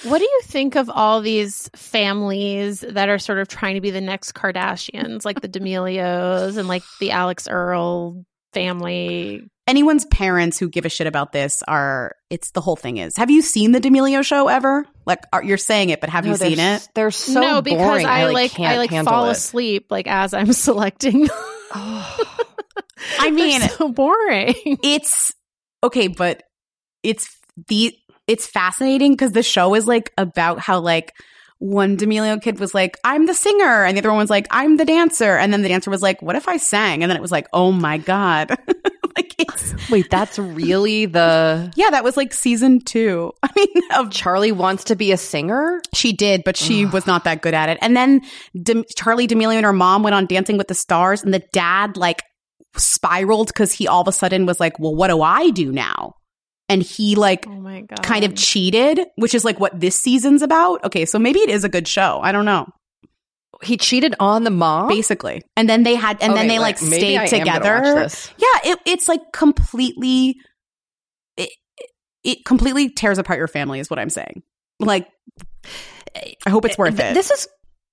What 0.05 0.19
do 0.19 0.25
you 0.25 0.41
think 0.45 0.77
of 0.77 0.89
all 0.91 1.21
these 1.21 1.69
families 1.75 2.81
that 2.81 3.09
are 3.09 3.19
sort 3.19 3.39
of 3.39 3.49
trying 3.49 3.75
to 3.75 3.81
be 3.81 3.91
the 3.91 4.01
next 4.01 4.33
Kardashians, 4.33 5.25
like 5.25 5.41
the 5.41 5.49
D'Amelios 5.49 6.57
and 6.57 6.69
like 6.69 6.83
the 7.01 7.11
Alix 7.13 7.47
Earle 7.49 8.25
family? 8.53 9.49
Anyone's 9.69 10.07
parents 10.07 10.59
who 10.59 10.69
give 10.71 10.87
a 10.87 10.89
shit 10.89 11.07
about 11.07 11.31
this 11.33 11.63
are, 11.69 12.17
it's 12.31 12.53
the 12.53 12.61
whole 12.63 12.75
thing 12.75 12.97
is. 12.97 13.17
Have 13.19 13.31
you 13.31 13.43
seen 13.43 13.73
the 13.73 13.81
D'Amelio 13.81 14.25
show 14.25 14.49
ever? 14.49 14.87
Like, 15.05 15.21
are, 15.33 15.45
you're 15.45 15.59
saying 15.59 15.91
it, 15.91 16.01
but 16.01 16.09
have 16.09 16.25
No, 16.25 16.31
you 16.31 16.37
seen 16.39 16.59
it? 16.59 16.89
They're 16.95 17.11
so 17.11 17.41
no, 17.41 17.63
because 17.63 17.79
boring. 17.87 18.07
I, 18.07 18.25
like, 18.29 18.59
like 18.59 18.67
I 18.67 18.79
like 18.79 18.91
fall 19.05 19.29
it. 19.29 19.33
asleep 19.33 19.89
like 19.91 20.07
as 20.09 20.33
I'm 20.33 20.53
selecting. 20.55 21.29
I 21.71 22.21
mean, 23.31 23.61
They're 23.61 23.69
so 23.69 23.91
boring. 23.91 24.55
it's 24.83 25.33
okay, 25.85 26.09
but 26.09 26.43
it's 27.03 27.29
the 27.69 27.95
it's 28.27 28.47
fascinating 28.47 29.13
because 29.13 29.33
the 29.33 29.43
show 29.43 29.75
is 29.75 29.87
like 29.87 30.13
about 30.17 30.61
how 30.61 30.81
like 30.81 31.13
one 31.59 31.97
D'Amelio 31.97 32.41
kid 32.41 32.59
was 32.61 32.73
like, 32.75 32.97
"I'm 33.05 33.27
the 33.27 33.35
singer," 33.35 33.85
and 33.85 33.97
the 33.97 34.01
other 34.01 34.11
one 34.11 34.19
was 34.19 34.31
like, 34.31 34.47
"I'm 34.51 34.77
the 34.79 34.85
dancer," 34.85 35.37
and 35.37 35.53
then 35.53 35.63
the 35.63 35.69
dancer 35.69 35.91
was 35.91 36.03
like, 36.03 36.23
"What 36.23 36.37
if 36.37 36.49
I 36.49 36.57
sang?" 36.57 37.03
And 37.03 37.11
then 37.11 37.17
it 37.17 37.23
was 37.23 37.33
like, 37.33 37.49
"Oh 37.53 37.71
my 37.73 37.99
god!" 37.99 38.57
like 39.19 39.35
it's 39.39 39.91
Wait, 39.91 40.11
that's 40.11 40.39
really 40.39 41.07
the 41.07 41.73
yeah, 41.77 41.91
that 41.91 42.05
was 42.05 42.17
like 42.17 42.33
season 42.33 42.81
two. 42.81 43.33
I 43.43 43.51
mean, 43.57 43.83
of 43.97 44.09
Charli 44.09 44.53
wants 44.53 44.85
to 44.85 44.97
be 44.97 45.13
a 45.13 45.17
singer? 45.17 45.81
She 45.95 46.13
did, 46.13 46.45
but 46.45 46.57
she 46.57 46.87
was 46.87 47.07
not 47.07 47.25
that 47.25 47.43
good 47.43 47.55
at 47.55 47.69
it. 47.69 47.79
And 47.81 47.97
then 47.97 48.23
Dem- 48.63 48.85
Charli 48.97 49.27
D'Amelio 49.27 49.57
and 49.57 49.65
her 49.65 49.73
mom 49.73 50.03
went 50.03 50.15
on 50.15 50.27
Dancing 50.27 50.57
with 50.57 50.69
the 50.69 50.75
Stars, 50.75 51.23
and 51.23 51.35
the 51.35 51.43
dad 51.53 51.97
like 51.97 52.23
spiraled 52.77 53.49
because 53.49 53.73
he 53.73 53.89
all 53.89 54.03
of 54.03 54.09
a 54.09 54.13
sudden 54.13 54.47
was 54.47 54.61
like, 54.61 54.79
"Well, 54.79 54.95
what 54.95 55.09
do 55.09 55.23
I 55.23 55.51
do 55.51 55.73
now?" 55.73 56.15
And 56.69 56.83
he 56.83 57.15
like 57.15 57.47
oh 57.49 57.53
my 57.53 57.83
god. 57.83 58.03
kind 58.03 58.25
of 58.25 58.35
cheated, 58.35 59.01
which 59.17 59.35
is 59.35 59.45
like 59.45 59.59
what 59.59 59.79
this 59.79 59.99
season's 59.99 60.43
about. 60.43 60.85
Okay, 60.85 61.05
so 61.07 61.19
maybe 61.19 61.41
it 61.41 61.51
is 61.51 61.65
a 61.65 61.69
good 61.69 61.89
show. 61.89 62.21
I 62.23 62.33
don't 62.33 62.45
know. 62.45 62.67
He 63.63 63.77
cheated 63.77 64.15
on 64.21 64.45
the 64.45 64.51
mom? 64.51 64.89
Basically, 64.89 65.43
and 65.57 65.69
then 65.69 65.83
they 65.83 65.95
had, 65.97 66.23
and 66.23 66.37
then 66.37 66.47
they 66.49 66.59
like 66.59 66.81
wait, 66.81 66.91
maybe 66.91 67.19
I 67.19 67.27
stayed 67.27 67.41
am 67.41 67.47
together. 67.47 67.83
watch 67.83 67.95
this. 68.05 68.31
Yeah, 68.37 68.73
it, 68.73 68.79
it's 68.87 69.09
like 69.09 69.33
completely, 69.33 70.37
it, 71.37 71.51
it 72.23 72.45
completely 72.45 72.91
tears 72.91 73.19
apart 73.19 73.39
your 73.39 73.49
family. 73.49 73.81
Is 73.81 73.91
what 73.91 73.99
I'm 73.99 74.11
saying. 74.11 74.43
Like, 74.79 75.09
I 76.47 76.51
hope 76.51 76.65
it's 76.65 76.79
worth 76.79 76.97
Th- 76.97 77.11
it. 77.11 77.15
This 77.15 77.31
is 77.31 77.49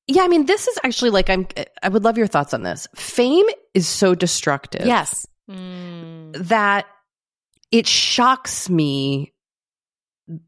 yeah, 0.08 0.24
I 0.24 0.28
mean, 0.28 0.46
this 0.46 0.68
is 0.68 0.78
actually 0.84 1.10
like 1.12 1.30
I'm 1.30 1.48
I 1.82 1.90
would 1.90 2.04
love 2.04 2.18
your 2.18 2.28
thoughts 2.28 2.54
on 2.54 2.64
this. 2.64 2.88
Fame 2.96 3.46
is 3.74 3.88
so 3.88 4.14
destructive. 4.16 4.86
yes. 4.86 5.26
Mm. 5.50 6.36
That 6.48 6.86
it 7.72 7.88
shocks 7.88 8.70
me 8.70 9.34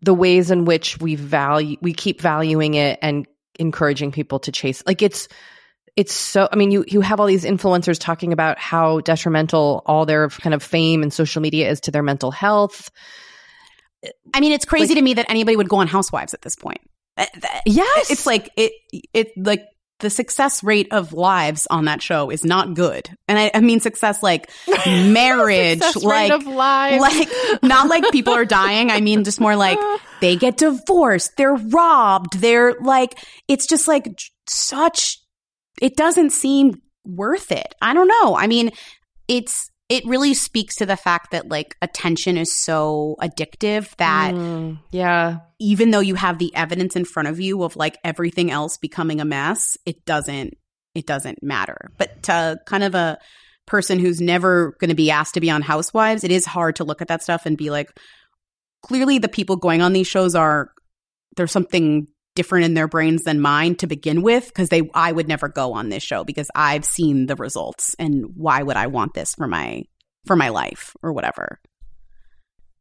the 0.01 0.13
ways 0.13 0.49
in 0.49 0.65
which 0.65 0.99
we 0.99 1.15
value 1.15 1.77
we 1.81 1.93
keep 1.93 2.19
valuing 2.19 2.73
it 2.73 2.97
and 3.01 3.27
encouraging 3.59 4.11
people 4.11 4.39
to 4.39 4.51
chase 4.51 4.83
like 4.87 5.01
it's 5.01 5.27
it's 5.95 6.13
so 6.13 6.47
i 6.51 6.55
mean 6.55 6.71
you 6.71 6.83
you 6.87 7.01
have 7.01 7.19
all 7.19 7.25
these 7.27 7.43
influencers 7.43 7.99
talking 7.99 8.31
about 8.33 8.57
how 8.59 8.99
detrimental 9.01 9.81
all 9.85 10.05
their 10.05 10.29
kind 10.29 10.53
of 10.53 10.61
fame 10.63 11.01
and 11.03 11.11
social 11.13 11.41
media 11.41 11.69
is 11.69 11.79
to 11.81 11.91
their 11.91 12.03
mental 12.03 12.31
health 12.31 12.89
I 14.33 14.39
mean, 14.41 14.51
it's 14.53 14.63
crazy 14.63 14.89
Like- 14.93 14.99
to 14.99 15.01
me 15.03 15.13
that 15.15 15.25
anybody 15.27 15.57
would 15.57 15.67
go 15.69 15.77
on 15.77 15.87
Housewives 15.87 16.33
at 16.35 16.43
this 16.43 16.55
point. 16.55 16.79
Uh, 17.17 17.25
yes 17.65 18.11
It's 18.11 18.27
like 18.27 18.51
it, 18.55 18.71
it 19.11 19.31
like 19.35 19.65
the 19.99 20.09
success 20.09 20.63
rate 20.63 20.87
of 20.91 21.13
lives 21.13 21.67
on 21.69 21.85
that 21.85 22.01
show 22.01 22.29
is 22.29 22.43
not 22.45 22.73
good, 22.75 23.09
and 23.27 23.39
I, 23.39 23.51
I 23.53 23.61
mean 23.61 23.79
success 23.79 24.21
like 24.21 24.49
marriage, 24.87 25.81
Success 25.81 26.05
rate 26.05 26.29
like 26.29 26.31
of 26.31 26.45
lives. 26.47 27.01
like 27.01 27.29
not 27.63 27.87
like 27.87 28.11
people 28.11 28.33
are 28.33 28.45
dying. 28.45 28.91
I 28.91 29.01
mean, 29.01 29.23
just 29.23 29.39
more 29.39 29.55
like 29.55 29.79
they 30.21 30.35
get 30.35 30.57
divorced, 30.57 31.37
they're 31.37 31.55
robbed, 31.55 32.39
they're 32.39 32.73
like 32.81 33.17
it's 33.47 33.65
just 33.65 33.87
like 33.87 34.19
such. 34.47 35.19
It 35.81 35.95
doesn't 35.95 36.31
seem 36.31 36.81
worth 37.05 37.51
it. 37.51 37.73
I 37.81 37.93
don't 37.93 38.07
know. 38.07 38.35
I 38.35 38.47
mean, 38.47 38.71
it's 39.27 39.69
it 39.89 40.05
really 40.05 40.33
speaks 40.33 40.75
to 40.75 40.85
the 40.85 40.97
fact 40.97 41.31
that 41.31 41.47
like 41.47 41.75
attention 41.81 42.37
is 42.37 42.53
so 42.53 43.15
addictive 43.21 43.95
that 43.97 44.33
Mm, 44.33 44.79
yeah 44.91 45.39
even 45.59 45.91
though 45.91 45.99
you 45.99 46.15
have 46.15 46.37
the 46.37 46.53
evidence 46.55 46.95
in 46.95 47.05
front 47.05 47.27
of 47.27 47.39
you 47.39 47.63
of 47.63 47.75
like 47.75 47.97
everything 48.03 48.51
else 48.51 48.77
becoming 48.77 49.19
a 49.19 49.25
mess, 49.25 49.77
it 49.85 50.05
doesn't 50.05 50.55
it 50.93 51.05
doesn't 51.05 51.43
matter. 51.43 51.91
But 51.97 52.23
to 52.23 52.59
kind 52.65 52.83
of 52.83 52.95
a 52.95 53.17
person 53.65 53.99
who's 53.99 54.21
never 54.21 54.75
going 54.79 54.89
to 54.89 54.95
be 54.95 55.11
asked 55.11 55.33
to 55.35 55.41
be 55.41 55.49
on 55.49 55.61
Housewives, 55.61 56.23
it 56.23 56.31
is 56.31 56.45
hard 56.45 56.77
to 56.77 56.83
look 56.83 57.01
at 57.01 57.09
that 57.09 57.21
stuff 57.21 57.45
and 57.45 57.57
be 57.57 57.69
like 57.69 57.91
clearly 58.81 59.19
the 59.19 59.27
people 59.27 59.55
going 59.57 59.81
on 59.81 59.93
these 59.93 60.07
shows 60.07 60.35
are 60.35 60.71
there's 61.35 61.51
something 61.51 62.07
different 62.37 62.65
in 62.65 62.73
their 62.75 62.87
brains 62.87 63.23
than 63.23 63.41
mine 63.41 63.75
to 63.75 63.87
begin 63.87 64.21
with 64.21 64.47
because 64.47 64.69
they 64.69 64.89
I 64.93 65.11
would 65.11 65.27
never 65.27 65.49
go 65.49 65.73
on 65.73 65.89
this 65.89 66.03
show 66.03 66.23
because 66.23 66.49
I've 66.55 66.85
seen 66.85 67.25
the 67.25 67.35
results 67.35 67.95
and 67.99 68.27
why 68.35 68.63
would 68.63 68.77
I 68.77 68.87
want 68.87 69.13
this 69.13 69.35
for 69.35 69.47
my 69.47 69.83
for 70.25 70.35
my 70.35 70.49
life 70.49 70.95
or 71.01 71.11
whatever 71.11 71.59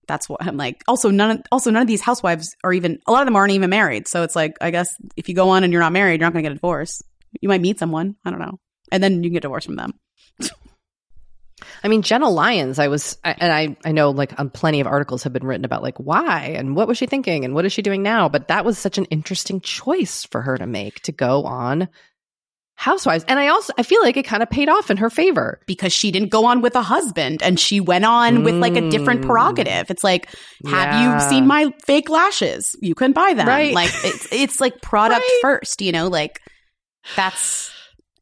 that's 0.06 0.28
what 0.28 0.40
I'm 0.42 0.56
like. 0.56 0.82
Also, 0.86 1.10
none 1.10 1.30
of 1.30 1.42
also 1.50 1.70
none 1.70 1.82
of 1.82 1.88
these 1.88 2.00
housewives 2.00 2.54
are 2.62 2.72
even 2.72 3.00
a 3.06 3.12
lot 3.12 3.22
of 3.22 3.26
them 3.26 3.36
aren't 3.36 3.52
even 3.52 3.70
married. 3.70 4.06
So 4.06 4.22
it's 4.22 4.36
like 4.36 4.56
I 4.60 4.70
guess 4.70 4.94
if 5.16 5.28
you 5.28 5.34
go 5.34 5.48
on 5.50 5.64
and 5.64 5.72
you're 5.72 5.82
not 5.82 5.92
married, 5.92 6.20
you're 6.20 6.26
not 6.26 6.32
going 6.32 6.44
to 6.44 6.48
get 6.48 6.52
a 6.52 6.56
divorce. 6.56 7.02
You 7.40 7.48
might 7.48 7.60
meet 7.60 7.78
someone, 7.78 8.16
I 8.24 8.30
don't 8.30 8.38
know, 8.38 8.60
and 8.92 9.02
then 9.02 9.22
you 9.22 9.30
can 9.30 9.34
get 9.34 9.42
divorced 9.42 9.66
from 9.66 9.76
them. 9.76 9.94
I 11.84 11.88
mean, 11.88 12.02
Jenna 12.02 12.28
Lyons, 12.28 12.78
I 12.78 12.88
was, 12.88 13.16
I- 13.24 13.36
and 13.38 13.52
I, 13.52 13.76
I 13.88 13.92
know 13.92 14.10
like 14.10 14.38
um, 14.38 14.50
plenty 14.50 14.80
of 14.80 14.86
articles 14.86 15.22
have 15.24 15.32
been 15.32 15.44
written 15.46 15.64
about 15.64 15.82
like 15.82 15.98
why 15.98 16.54
and 16.56 16.74
what 16.76 16.88
was 16.88 16.98
she 16.98 17.06
thinking 17.06 17.44
and 17.44 17.54
what 17.54 17.64
is 17.64 17.72
she 17.72 17.82
doing 17.82 18.02
now? 18.02 18.28
But 18.28 18.48
that 18.48 18.64
was 18.64 18.78
such 18.78 18.98
an 18.98 19.04
interesting 19.06 19.60
choice 19.60 20.24
for 20.24 20.42
her 20.42 20.56
to 20.58 20.66
make 20.66 21.00
to 21.02 21.12
go 21.12 21.44
on 21.44 21.88
Housewives. 22.78 23.24
And 23.26 23.38
I 23.40 23.48
also, 23.48 23.72
I 23.78 23.82
feel 23.84 24.02
like 24.02 24.18
it 24.18 24.24
kind 24.26 24.42
of 24.42 24.50
paid 24.50 24.68
off 24.68 24.90
in 24.90 24.98
her 24.98 25.08
favor. 25.08 25.62
Because 25.66 25.94
she 25.94 26.10
didn't 26.10 26.28
go 26.28 26.44
on 26.44 26.60
with 26.60 26.76
a 26.76 26.82
husband 26.82 27.42
and 27.42 27.58
she 27.58 27.80
went 27.80 28.04
on 28.04 28.44
with 28.44 28.54
like 28.56 28.76
a 28.76 28.90
different 28.90 29.22
Mm. 29.22 29.26
prerogative. 29.28 29.90
It's 29.90 30.04
like, 30.04 30.26
have 30.66 30.92
Yeah. 30.92 31.14
you 31.14 31.30
seen 31.30 31.46
my 31.46 31.72
fake 31.86 32.10
lashes? 32.10 32.76
You 32.82 32.94
can 32.94 33.12
buy 33.12 33.32
them. 33.32 33.48
Right. 33.48 33.72
Like 33.72 33.90
it's 34.04 34.30
it's 34.30 34.60
like 34.60 34.82
product 34.82 35.22
Right. 35.24 35.38
first, 35.40 35.80
you 35.80 35.90
know, 35.90 36.08
like 36.08 36.42
that's 37.16 37.70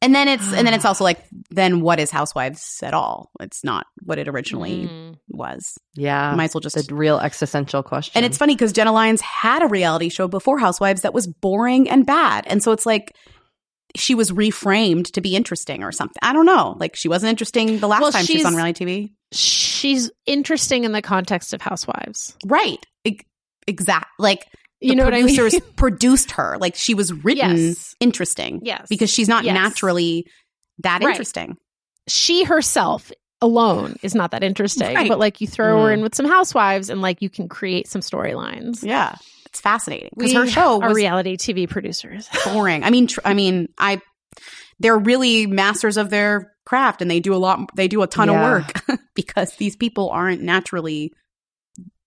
and 0.03 0.15
then 0.15 0.29
it's 0.29 0.53
and 0.53 0.67
then 0.67 0.75
it's 0.75 0.85
also 0.85 1.05
like 1.05 1.25
then 1.51 1.81
what 1.81 1.99
is 2.01 2.11
housewives 2.11 2.81
at 2.83 2.93
all? 2.95 3.31
It's 3.41 3.65
not 3.65 3.87
what 4.03 4.19
it 4.19 4.29
originally 4.29 4.87
Mm. 4.89 5.17
was. 5.29 5.79
Yeah. 5.95 6.35
Might 6.35 6.45
as 6.45 6.55
well 6.55 6.61
just 6.61 6.77
the 6.89 6.95
real 6.95 7.19
existential 7.19 7.83
question. 7.83 8.13
And 8.17 8.27
it's 8.27 8.37
funny 8.39 8.55
because 8.55 8.73
Jenna 8.73 8.93
Lyons 8.93 9.21
had 9.21 9.63
a 9.63 9.67
reality 9.67 10.09
show 10.11 10.29
before 10.29 10.59
Housewives 10.59 11.03
that 11.03 11.15
was 11.15 11.27
boring 11.27 11.89
and 11.89 12.05
bad. 12.07 12.45
And 12.47 12.63
so 12.63 12.73
it's 12.73 12.85
like 12.87 13.15
she 13.97 14.15
was 14.15 14.31
reframed 14.33 15.13
to 15.13 15.21
be 15.21 15.37
interesting 15.37 15.83
or 15.85 15.93
something. 15.93 16.19
I 16.21 16.33
don't 16.33 16.47
know. 16.47 16.77
Like 16.79 16.97
she 16.97 17.09
wasn't 17.09 17.31
interesting 17.31 17.79
the 17.79 17.87
last 17.89 18.03
Well, 18.03 18.13
time 18.13 18.25
she 18.25 18.37
was 18.39 18.45
on 18.45 18.55
reality 18.57 18.85
TV. 18.85 19.13
She's 19.33 20.11
interesting 20.27 20.85
in 20.85 20.93
the 20.93 21.03
context 21.03 21.55
of 21.55 21.63
Housewives. 21.63 22.37
Right. 22.45 22.85
exact. 23.67 24.07
Like 24.19 24.47
You 24.81 24.91
the 24.91 24.95
know 24.97 25.05
what 25.05 25.15
I 25.15 25.23
mean? 25.23 25.35
producers 25.35 25.61
produced 25.77 26.33
her. 26.33 26.57
Like 26.61 26.75
she 26.75 26.95
was 26.95 27.13
written 27.13 27.57
Yes. 27.57 27.95
interesting. 28.01 28.61
Yes. 28.63 28.87
Because 28.89 29.11
she's 29.11 29.29
not 29.29 29.45
Yes. 29.45 29.55
naturally 29.55 30.27
that 30.79 31.03
Right. 31.03 31.11
interesting. 31.11 31.57
she 32.07 32.45
herself 32.45 33.11
alone 33.41 33.97
is 34.03 34.15
not 34.15 34.31
that 34.33 34.43
interesting. 34.45 34.95
Right. 34.95 35.09
But 35.09 35.19
like 35.19 35.41
you 35.41 35.47
throw 35.47 35.83
her 35.85 35.89
Mm. 35.91 35.95
in 35.95 36.03
with 36.03 36.15
some 36.15 36.27
housewives 36.27 36.91
and 36.91 37.01
like 37.01 37.23
you 37.23 37.31
can 37.31 37.49
create 37.49 37.89
some 37.89 38.01
storylines. 38.03 38.83
Yeah. 38.83 39.15
It's 39.47 39.61
fascinating. 39.61 40.11
Because 40.17 40.33
her 40.35 40.47
show 40.47 40.79
was 40.79 40.95
reality 40.95 41.37
TV 41.37 41.67
producers. 41.69 42.29
boring. 42.45 42.83
I 42.85 42.91
mean, 42.91 43.07
tr- 43.07 43.21
I 43.25 43.33
mean, 43.35 43.69
I 43.79 44.01
they're 44.81 44.99
really 44.99 45.47
masters 45.47 45.97
of 45.97 46.11
their 46.11 46.53
craft, 46.67 47.01
and 47.01 47.11
they 47.11 47.21
do 47.21 47.35
a 47.35 47.37
lot. 47.37 47.61
They 47.77 47.87
do 47.89 48.03
a 48.03 48.07
ton 48.07 48.29
Yeah. 48.29 48.35
of 48.59 48.65
work 48.89 49.01
because 49.15 49.55
these 49.57 49.77
people 49.77 50.11
aren't 50.11 50.43
naturally 50.43 51.13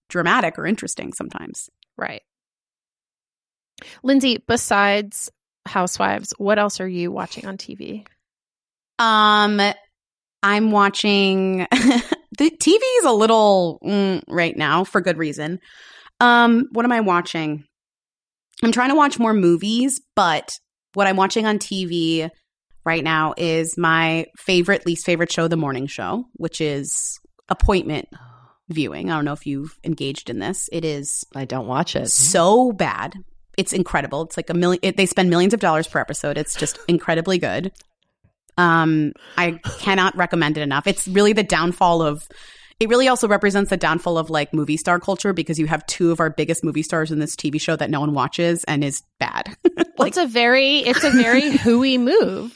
dramatic 0.10 0.58
or 0.60 0.66
interesting. 0.66 1.14
Sometimes 1.14 1.70
right. 1.98 2.22
Lindsey, 4.04 4.44
besides 4.48 5.30
Housewives, 5.66 6.34
what 6.38 6.60
else 6.60 6.80
are 6.80 6.88
you 6.88 7.12
watching 7.12 7.46
on 7.46 7.58
TV? 7.58 8.06
um, 9.00 9.62
I'm 10.44 10.72
watching 10.72 11.58
the 11.72 12.52
TV 12.52 12.80
is 13.00 13.06
a 13.06 13.12
little 13.12 13.80
mm, 13.84 14.24
right 14.28 14.56
now 14.56 14.84
for 14.84 15.02
good 15.02 15.18
reason. 15.18 15.60
Um, 16.20 16.68
what 16.72 16.86
am 16.86 16.92
I 16.92 17.02
watching? 17.02 17.64
I'm 18.64 18.72
trying 18.72 18.90
to 18.90 18.96
watch 18.96 19.20
more 19.20 19.34
movies, 19.34 20.02
but 20.16 20.50
what 20.94 21.06
I'm 21.08 21.18
watching 21.18 21.46
on 21.46 21.60
TV 21.60 22.30
right 22.86 23.04
now 23.04 23.34
is 23.38 23.78
my 23.78 24.26
favorite, 24.38 24.86
least 24.86 25.06
favorite 25.06 25.32
show, 25.32 25.48
The 25.48 25.58
Morning 25.58 25.88
Show, 25.88 26.26
which 26.34 26.62
is 26.62 27.20
appointment 27.50 28.08
viewing. 28.70 29.12
I 29.12 29.16
don't 29.16 29.26
know 29.26 29.34
if 29.34 29.46
you've 29.46 29.78
engaged 29.84 30.30
in 30.30 30.40
this. 30.40 30.70
It 30.72 30.86
is 30.86 31.24
I 31.36 31.46
don't 31.46 31.68
watch 31.68 31.96
it. 31.96 32.10
so 32.10 32.72
bad. 32.72 33.14
It's 33.58 33.74
incredible. 33.74 34.22
It's 34.24 34.38
like 34.38 34.50
a 34.50 34.54
million. 34.54 34.80
It, 34.84 34.98
they 34.98 35.06
spend 35.06 35.30
millions 35.30 35.54
of 35.54 35.60
dollars 35.60 35.88
per 35.88 36.00
episode. 36.00 36.38
It's 36.38 36.56
just 36.56 36.80
incredibly 36.88 37.38
good. 37.38 37.72
Um, 38.58 39.14
I 39.38 39.60
cannot 39.80 40.16
recommend 40.16 40.58
it 40.58 40.62
enough. 40.62 40.88
It's 40.88 41.08
really 41.08 41.34
the 41.34 41.44
downfall 41.44 42.02
of 42.02 42.28
it 42.80 42.90
really 42.90 43.08
also 43.08 43.28
represents 43.28 43.72
the 43.72 43.78
downfall 43.78 44.18
of 44.18 44.30
like 44.30 44.54
movie 44.54 44.78
star 44.78 45.00
culture 45.00 45.34
because 45.34 45.58
you 45.58 45.66
have 45.66 45.86
two 45.88 46.12
of 46.12 46.20
our 46.20 46.30
biggest 46.30 46.64
movie 46.64 46.84
stars 46.84 47.12
in 47.12 47.20
this 47.20 47.36
TV 47.36 47.60
show 47.60 47.76
that 47.76 47.90
no 47.90 48.00
one 48.00 48.14
watches 48.14 48.64
and 48.66 48.84
is 48.84 49.04
bad. 49.20 49.56
Well, 49.98 50.08
it's 50.08 50.18
a 50.18 50.28
very 50.28 50.78
it's 50.82 51.04
a 51.04 51.10
very 51.10 51.50
hooey 51.58 51.98
move 51.98 52.56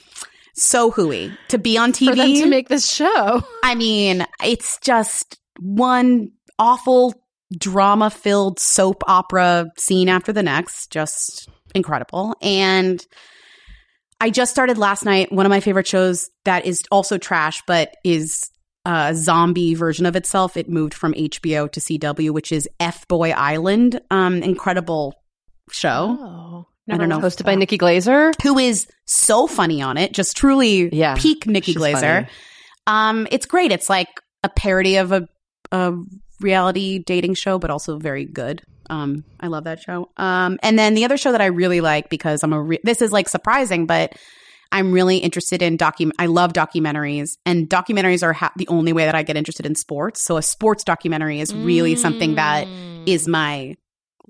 so 0.53 0.91
hooey 0.91 1.31
to 1.49 1.57
be 1.57 1.77
on 1.77 1.91
TV. 1.91 2.41
to 2.41 2.47
make 2.47 2.69
this 2.69 2.91
show. 2.91 3.43
I 3.63 3.75
mean, 3.75 4.25
it's 4.43 4.79
just 4.79 5.39
one 5.59 6.31
awful 6.59 7.20
drama 7.57 8.09
filled 8.09 8.59
soap 8.59 9.03
opera 9.07 9.67
scene 9.77 10.09
after 10.09 10.33
the 10.33 10.43
next. 10.43 10.91
Just 10.91 11.49
incredible. 11.75 12.35
And 12.41 13.05
I 14.19 14.29
just 14.29 14.51
started 14.51 14.77
last 14.77 15.03
night 15.03 15.31
one 15.31 15.45
of 15.45 15.49
my 15.49 15.59
favorite 15.59 15.87
shows 15.87 16.29
that 16.45 16.65
is 16.65 16.83
also 16.91 17.17
trash, 17.17 17.61
but 17.65 17.95
is 18.03 18.49
a 18.85 19.13
zombie 19.15 19.75
version 19.75 20.05
of 20.05 20.15
itself. 20.15 20.57
It 20.57 20.69
moved 20.69 20.93
from 20.93 21.13
HBO 21.13 21.71
to 21.71 21.79
CW, 21.79 22.31
which 22.31 22.51
is 22.51 22.67
F 22.79 23.07
Boy 23.07 23.31
Island. 23.31 23.99
Um, 24.09 24.43
incredible 24.43 25.15
show. 25.71 26.17
Oh, 26.19 26.67
I 26.91 26.97
don't 26.97 27.09
know. 27.09 27.19
Hosted 27.19 27.45
by 27.45 27.55
Nikki 27.55 27.77
Glazer. 27.77 28.33
Who 28.41 28.57
is 28.57 28.87
so 29.05 29.47
funny 29.47 29.81
on 29.81 29.97
it? 29.97 30.13
Just 30.13 30.35
truly 30.35 30.93
Yeah, 30.93 31.15
peak 31.17 31.47
Nikki 31.47 31.73
Glazer. 31.73 32.27
Um, 32.87 33.27
it's 33.31 33.45
great. 33.45 33.71
It's 33.71 33.89
like 33.89 34.09
a 34.43 34.49
parody 34.49 34.97
of 34.97 35.11
a, 35.11 35.27
a 35.71 35.93
reality 36.41 36.99
dating 36.99 37.35
show, 37.35 37.57
but 37.59 37.69
also 37.69 37.97
very 37.97 38.25
good. 38.25 38.61
Um, 38.89 39.23
I 39.39 39.47
love 39.47 39.63
that 39.65 39.79
show. 39.79 40.09
Um, 40.17 40.59
and 40.61 40.77
then 40.77 40.93
the 40.95 41.05
other 41.05 41.17
show 41.17 41.31
that 41.31 41.41
I 41.41 41.45
really 41.45 41.79
like 41.81 42.09
because 42.09 42.43
I'm 42.43 42.51
a 42.53 42.61
re- 42.61 42.79
this 42.83 43.01
is 43.01 43.11
like 43.11 43.29
surprising, 43.29 43.85
but 43.85 44.13
I'm 44.73 44.91
really 44.91 45.17
interested 45.17 45.61
in 45.61 45.77
docu. 45.77 46.11
I 46.17 46.25
love 46.27 46.53
documentaries, 46.53 47.37
and 47.45 47.69
documentaries 47.69 48.23
are 48.23 48.33
ha- 48.33 48.53
the 48.57 48.67
only 48.69 48.93
way 48.93 49.05
that 49.05 49.15
I 49.15 49.23
get 49.23 49.37
interested 49.37 49.65
in 49.65 49.75
sports. 49.75 50.23
So 50.23 50.37
a 50.37 50.41
sports 50.41 50.83
documentary 50.83 51.39
is 51.39 51.53
really 51.53 51.95
something 51.95 52.35
that 52.35 52.67
Mm. 52.67 53.27
my 53.27 53.75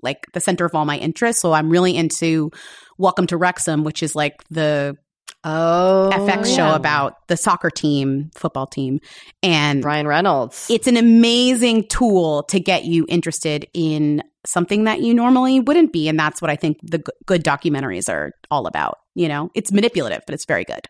like 0.02 0.26
the 0.32 0.40
center 0.40 0.64
of 0.64 0.74
all 0.74 0.84
my 0.84 0.98
interests. 0.98 1.40
So 1.42 1.52
I'm 1.52 1.70
really 1.70 1.96
into 1.96 2.50
Welcome 2.98 3.26
to 3.28 3.36
Wrexham, 3.36 3.84
which 3.84 4.02
is 4.02 4.14
like 4.14 4.42
the 4.50 4.96
Oh, 5.44 6.10
FX 6.12 6.48
yeah. 6.48 6.56
show 6.56 6.74
about 6.74 7.26
the 7.28 7.36
soccer 7.36 7.70
team, 7.70 8.30
football 8.34 8.66
team, 8.66 9.00
and 9.42 9.84
Ryan 9.84 10.06
Reynolds. 10.06 10.68
it's 10.70 10.86
an 10.86 10.96
amazing 10.96 11.88
tool 11.88 12.44
to 12.44 12.60
get 12.60 12.84
you 12.84 13.06
interested 13.08 13.66
in 13.74 14.22
something 14.46 14.84
that 14.84 15.00
you 15.00 15.14
normally 15.14 15.60
wouldn't 15.60 15.92
be, 15.92 16.08
and 16.08 16.18
that's 16.18 16.40
what 16.40 16.50
I 16.50 16.56
think 16.56 16.78
the 16.82 16.98
g- 16.98 17.04
good 17.26 17.42
documentaries 17.44 18.08
are 18.08 18.32
all 18.50 18.66
about. 18.66 18.98
You 19.14 19.28
know, 19.28 19.50
it's 19.54 19.72
manipulative, 19.72 20.22
but 20.26 20.34
it's 20.34 20.46
very 20.46 20.64
good. 20.64 20.88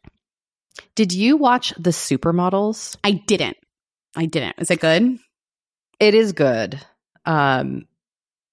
Did 0.94 1.12
you 1.12 1.36
watch 1.36 1.72
The 1.78 1.90
Supermodels? 1.90 2.96
I 3.02 3.12
didn't. 3.12 3.56
I 4.16 4.26
didn't. 4.26 4.56
Is 4.58 4.70
it 4.70 4.80
good? 4.80 5.18
It 5.98 6.14
is 6.14 6.32
good. 6.32 6.80
Um 7.24 7.86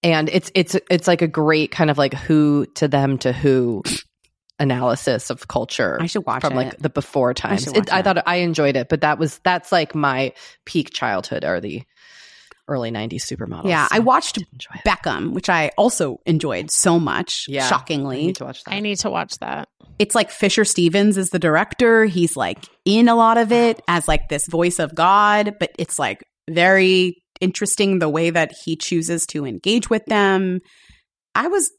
and 0.02 0.30
it's 0.30 0.52
it's 0.56 0.78
it's 0.89 1.08
like 1.08 1.22
a 1.22 1.28
great 1.28 1.72
kind 1.72 1.89
of 1.89 1.97
like 1.97 2.14
who 2.14 2.66
to 2.76 2.88
them 2.88 3.18
to 3.20 3.34
who 3.34 3.84
analysis 4.60 5.30
of 5.30 5.47
culture 5.47 5.97
I 6.01 6.07
should 6.07 6.26
watch 6.26 6.41
from 6.41 6.53
it. 6.53 6.55
like 6.55 6.78
the 6.80 6.89
before 6.89 7.34
times. 7.34 7.64
should 7.64 7.78
It, 7.78 7.93
I 7.93 8.01
thought 8.01 8.28
I 8.28 8.38
enjoyed 8.38 8.76
it, 8.76 8.89
but 8.89 9.01
that 9.01 9.18
was 9.18 9.39
that's 9.43 9.72
like 9.72 9.95
my 9.95 10.34
peak 10.66 10.91
childhood 10.93 11.45
or 11.45 11.62
the 11.62 11.84
early 12.68 12.91
90s 12.91 13.22
supermodels. 13.22 13.68
yeah, 13.70 13.88
I 13.89 13.99
watched 13.99 14.36
did 14.36 14.47
enjoy 14.53 14.76
it. 14.76 14.88
Beckham, 14.88 15.32
which 15.32 15.49
I 15.49 15.72
also 15.76 16.20
enjoyed 16.26 16.70
so 16.70 16.99
much. 16.99 17.45
Yeah. 17.47 17.66
I 17.66 17.70
shockingly, 17.70 18.28
need 18.28 18.36
to 18.36 18.45
watch 18.45 18.64
that. 18.64 18.74
I 18.74 18.80
need 18.80 18.99
to 18.99 19.10
watch 19.10 19.38
that. 19.39 19.70
it's 19.97 20.14
like 20.14 20.30
Fisher 20.30 20.66
Stevens 20.66 21.18
is 21.18 21.30
the 21.30 21.39
director. 21.39 22.05
He's 22.05 22.38
like 22.38 22.64
in 22.86 23.10
a 23.10 23.16
lot 23.16 23.38
of 23.38 23.51
it 23.51 23.82
as 23.88 24.07
like 24.07 24.30
this 24.30 24.45
voice 24.45 24.78
of 24.78 24.93
God, 24.93 25.55
but 25.60 25.72
it's 25.80 25.97
like 25.97 26.24
very 26.47 27.24
interesting 27.41 27.99
the 27.99 28.10
way 28.10 28.30
that 28.30 28.51
he 28.66 28.76
chooses 28.76 29.26
to 29.28 29.45
engage 29.45 29.89
with 29.89 30.05
them. 30.05 30.60
I 31.36 31.47
was 31.47 31.72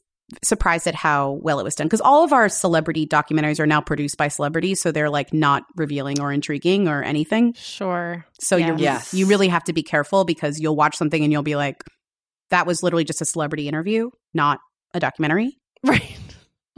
surprised 0.43 0.87
at 0.87 0.95
how 0.95 1.31
well 1.41 1.59
it 1.59 1.63
was 1.63 1.75
done 1.75 1.87
because 1.87 2.01
all 2.01 2.23
of 2.23 2.31
our 2.33 2.47
celebrity 2.49 3.05
documentaries 3.05 3.59
are 3.59 3.67
now 3.67 3.81
produced 3.81 4.17
by 4.17 4.27
celebrities, 4.27 4.81
so 4.81 4.91
they're 4.91 5.09
like 5.09 5.33
not 5.33 5.63
revealing 5.75 6.19
or 6.21 6.31
intriguing 6.31 6.87
or 6.87 7.03
anything. 7.03 7.53
Sure. 7.53 8.25
So 8.39 8.55
Yeah. 8.57 8.67
you 8.75 8.77
Yes. 8.77 9.13
you 9.13 9.25
really 9.27 9.47
have 9.49 9.63
to 9.65 9.73
be 9.73 9.83
careful 9.83 10.23
because 10.25 10.59
you'll 10.59 10.75
watch 10.75 10.95
something 10.95 11.21
and 11.23 11.31
you'll 11.31 11.43
be 11.43 11.55
like, 11.55 11.83
that 12.49 12.65
was 12.65 12.81
literally 12.83 13.03
just 13.05 13.21
a 13.21 13.25
celebrity 13.25 13.67
interview, 13.67 14.09
not 14.33 14.59
a 14.93 14.99
documentary. 14.99 15.57
Right. 15.83 16.15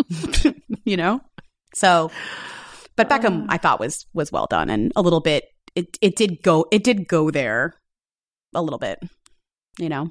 you 0.86 0.98
know 0.98 1.22
so 1.76 2.10
but 2.96 3.10
beckham 3.10 3.44
Uh. 3.44 3.48
i 3.50 3.58
thought 3.58 3.80
was 3.80 4.06
was 4.14 4.32
well 4.32 4.48
done 4.50 4.70
and 4.70 4.92
a 4.96 5.02
little 5.02 5.20
bit 5.22 5.46
it 5.76 5.98
it 6.02 6.16
did 6.16 6.42
go 6.42 6.66
it 6.72 6.84
did 6.84 7.08
go 7.08 7.30
there 7.32 7.74
a 8.56 8.62
little 8.62 8.80
bit 8.80 9.00
you 9.78 9.90
know 9.90 10.10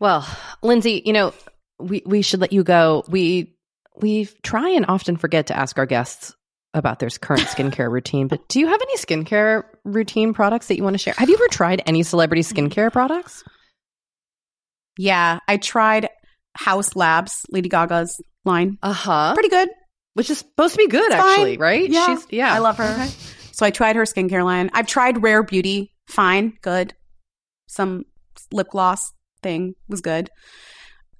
Well, 0.00 0.26
Lindsey, 0.62 1.02
you 1.04 1.12
know, 1.12 1.32
we 1.78 2.02
we 2.06 2.22
should 2.22 2.40
let 2.40 2.52
you 2.52 2.62
go. 2.64 3.04
We 3.08 3.54
we 4.00 4.26
try 4.42 4.68
and 4.70 4.84
often 4.88 5.16
forget 5.16 5.46
to 5.48 5.56
ask 5.56 5.78
our 5.78 5.86
guests 5.86 6.34
about 6.74 6.98
their 6.98 7.08
current 7.10 7.42
skincare 7.46 7.90
routine, 7.90 8.28
but 8.28 8.46
do 8.48 8.60
you 8.60 8.66
have 8.66 8.80
any 8.82 8.96
skincare 8.98 9.64
routine 9.84 10.34
products 10.34 10.66
that 10.68 10.76
you 10.76 10.82
want 10.84 10.94
to 10.94 10.98
share? 10.98 11.14
Have 11.16 11.28
you 11.30 11.36
ever 11.36 11.48
tried 11.48 11.82
any 11.86 12.02
celebrity 12.02 12.42
skincare 12.42 12.92
products? 12.92 13.42
yeah 14.98 15.38
i 15.46 15.58
tried 15.58 16.08
Haus 16.56 16.96
Labs 16.96 17.44
lady 17.50 17.68
gaga's 17.68 18.18
line 18.46 18.78
Uh 18.82 18.94
huh. 18.94 19.34
pretty 19.34 19.50
good 19.50 19.68
Which 20.14 20.30
is 20.30 20.38
supposed 20.38 20.72
to 20.72 20.78
be 20.78 20.88
good, 20.88 21.04
It's 21.12 21.14
fine. 21.16 21.28
actually, 21.32 21.58
right? 21.58 21.90
Yeah. 21.90 22.06
She's, 22.16 22.26
yeah. 22.30 22.54
i 22.54 22.58
love 22.60 22.78
her 22.78 23.06
so 23.52 23.66
i 23.66 23.70
tried 23.70 23.96
her 23.96 24.04
skincare 24.04 24.42
line 24.42 24.70
i've 24.72 24.86
tried 24.86 25.22
rare 25.22 25.42
beauty 25.42 25.92
fine 26.08 26.54
good 26.62 26.94
some 27.68 28.04
lip 28.52 28.70
gloss 28.70 29.12
thing 29.42 29.74
was 29.88 30.00
good 30.00 30.30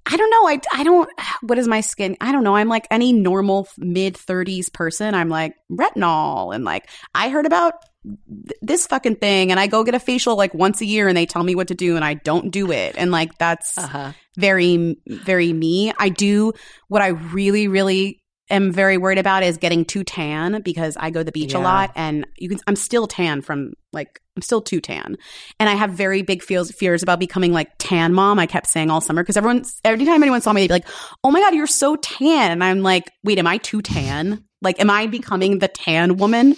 I 0.09 0.15
don't 0.15 0.29
know. 0.31 0.47
I, 0.47 0.61
I 0.73 0.83
don't, 0.85 1.09
what 1.41 1.57
is 1.59 1.67
my 1.67 1.81
skin? 1.81 2.15
I 2.21 2.31
don't 2.31 2.45
know. 2.45 2.55
I'm 2.55 2.69
like 2.69 2.87
any 2.89 3.11
normal 3.11 3.67
mid 3.77 4.13
30s 4.13 4.71
person. 4.71 5.13
I'm 5.13 5.27
like 5.27 5.53
retinol 5.69 6.55
and 6.55 6.63
like, 6.63 6.87
I 7.13 7.27
heard 7.27 7.45
about 7.45 7.73
th- 8.05 8.57
this 8.61 8.87
fucking 8.87 9.17
thing 9.17 9.51
and 9.51 9.59
I 9.59 9.67
go 9.67 9.83
get 9.83 9.95
a 9.95 9.99
facial 9.99 10.37
like 10.37 10.53
once 10.53 10.79
a 10.79 10.85
year 10.85 11.09
and 11.09 11.17
they 11.17 11.25
tell 11.25 11.43
me 11.43 11.55
what 11.55 11.67
to 11.67 11.75
do 11.75 11.97
and 11.97 12.05
I 12.05 12.13
don't 12.13 12.51
do 12.51 12.71
it. 12.71 12.95
And 12.97 13.11
like, 13.11 13.37
that's 13.37 13.77
Uh-huh. 13.77 14.13
very, 14.37 14.95
very 15.05 15.51
me. 15.51 15.91
I 15.99 16.07
do 16.07 16.53
what 16.87 17.01
I 17.01 17.07
really, 17.07 17.67
really 17.67 18.21
am 18.49 18.71
very 18.71 18.97
worried 18.97 19.17
about 19.17 19.43
is 19.43 19.57
getting 19.57 19.85
too 19.85 20.03
tan 20.03 20.61
because 20.61 20.97
I 20.97 21.09
go 21.09 21.19
to 21.19 21.23
the 21.23 21.31
beach 21.31 21.53
a 21.53 21.59
lot 21.59 21.91
and 21.95 22.25
you 22.37 22.49
can, 22.49 22.59
I'm 22.67 22.75
still 22.75 23.07
tan 23.07 23.41
from 23.41 23.73
like, 23.93 24.21
I'm 24.35 24.41
still 24.41 24.61
too 24.61 24.79
tan. 24.79 25.17
And 25.59 25.69
I 25.69 25.73
have 25.73 25.91
very 25.91 26.21
big 26.21 26.43
feels, 26.43 26.71
fears 26.71 27.03
about 27.03 27.19
becoming 27.19 27.51
like 27.51 27.69
tan 27.77 28.13
mom. 28.13 28.39
I 28.39 28.45
kept 28.45 28.67
saying 28.67 28.89
all 28.89 29.01
summer 29.01 29.23
because 29.23 29.37
everyone, 29.37 29.63
every 29.83 30.05
time 30.05 30.21
anyone 30.21 30.41
saw 30.41 30.53
me, 30.53 30.61
they'd 30.61 30.67
be 30.67 30.73
like, 30.73 30.87
oh 31.23 31.31
my 31.31 31.39
God, 31.39 31.55
you're 31.55 31.67
so 31.67 31.95
tan. 31.95 32.51
And 32.51 32.63
I'm 32.63 32.81
like, 32.81 33.11
wait, 33.23 33.39
am 33.39 33.47
I 33.47 33.57
too 33.57 33.81
tan? 33.81 34.43
Like, 34.61 34.79
am 34.79 34.89
I 34.89 35.07
becoming 35.07 35.59
the 35.59 35.67
tan 35.67 36.17
woman? 36.17 36.55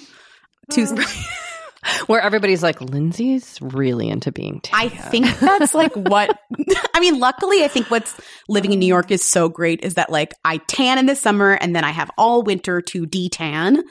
Too, 0.72 0.86
Where 2.08 2.22
everybody's 2.22 2.64
like, 2.64 2.82
Lindsey's 2.82 3.60
really 3.62 4.10
into 4.10 4.32
being 4.32 4.62
tan. 4.62 4.80
I 4.80 4.90
think 4.90 5.40
that's 5.40 5.74
like 5.74 5.96
what 5.96 6.38
I 6.94 7.00
mean, 7.00 7.20
luckily 7.20 7.64
I 7.64 7.68
think 7.68 7.90
what's 7.90 8.20
living 8.48 8.74
in 8.74 8.80
New 8.80 8.86
York 8.86 9.12
is 9.12 9.24
so 9.24 9.50
great 9.50 9.84
is 9.84 9.96
that 9.96 10.10
like 10.10 10.34
I 10.44 10.58
tan 10.58 10.98
in 10.98 11.06
the 11.06 11.16
summer 11.16 11.54
and 11.54 11.76
then 11.76 11.84
I 11.84 11.92
have 11.92 12.12
all 12.18 12.44
winter 12.44 12.82
to 12.82 13.06
detan. 13.06 13.82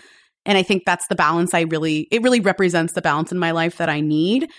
And 0.45 0.57
I 0.57 0.63
think 0.63 0.85
that's 0.87 1.07
the 1.09 1.15
balance 1.15 1.53
I 1.55 1.63
really 1.63 2.09
it 2.11 2.23
really 2.23 2.41
represents 2.41 2.95
the 2.95 3.03
balance 3.03 3.33
in 3.33 3.39
my 3.39 3.51
life 3.51 3.79
that 3.79 3.89
I 3.89 4.01
need. 4.01 4.51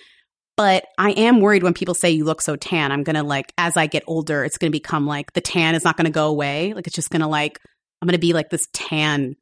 But 0.55 0.85
I 0.97 1.11
am 1.11 1.39
worried 1.39 1.63
when 1.63 1.73
people 1.73 1.95
say 1.95 2.11
you 2.11 2.25
look 2.25 2.41
so 2.41 2.55
tan. 2.55 2.91
I'm 2.91 3.03
gonna 3.03 3.23
like 3.23 3.53
as 3.57 3.77
I 3.77 3.87
get 3.87 4.03
older, 4.07 4.43
it's 4.43 4.57
gonna 4.57 4.71
become 4.71 5.07
like 5.07 5.33
the 5.33 5.41
tan 5.41 5.75
is 5.75 5.83
not 5.83 5.97
gonna 5.97 6.09
go 6.09 6.27
away. 6.27 6.73
Like 6.73 6.85
it's 6.87 6.95
just 6.95 7.09
gonna 7.09 7.29
like 7.29 7.59
I'm 8.01 8.07
gonna 8.07 8.19
be 8.19 8.33
like 8.33 8.49
this 8.49 8.67
tan 8.73 9.35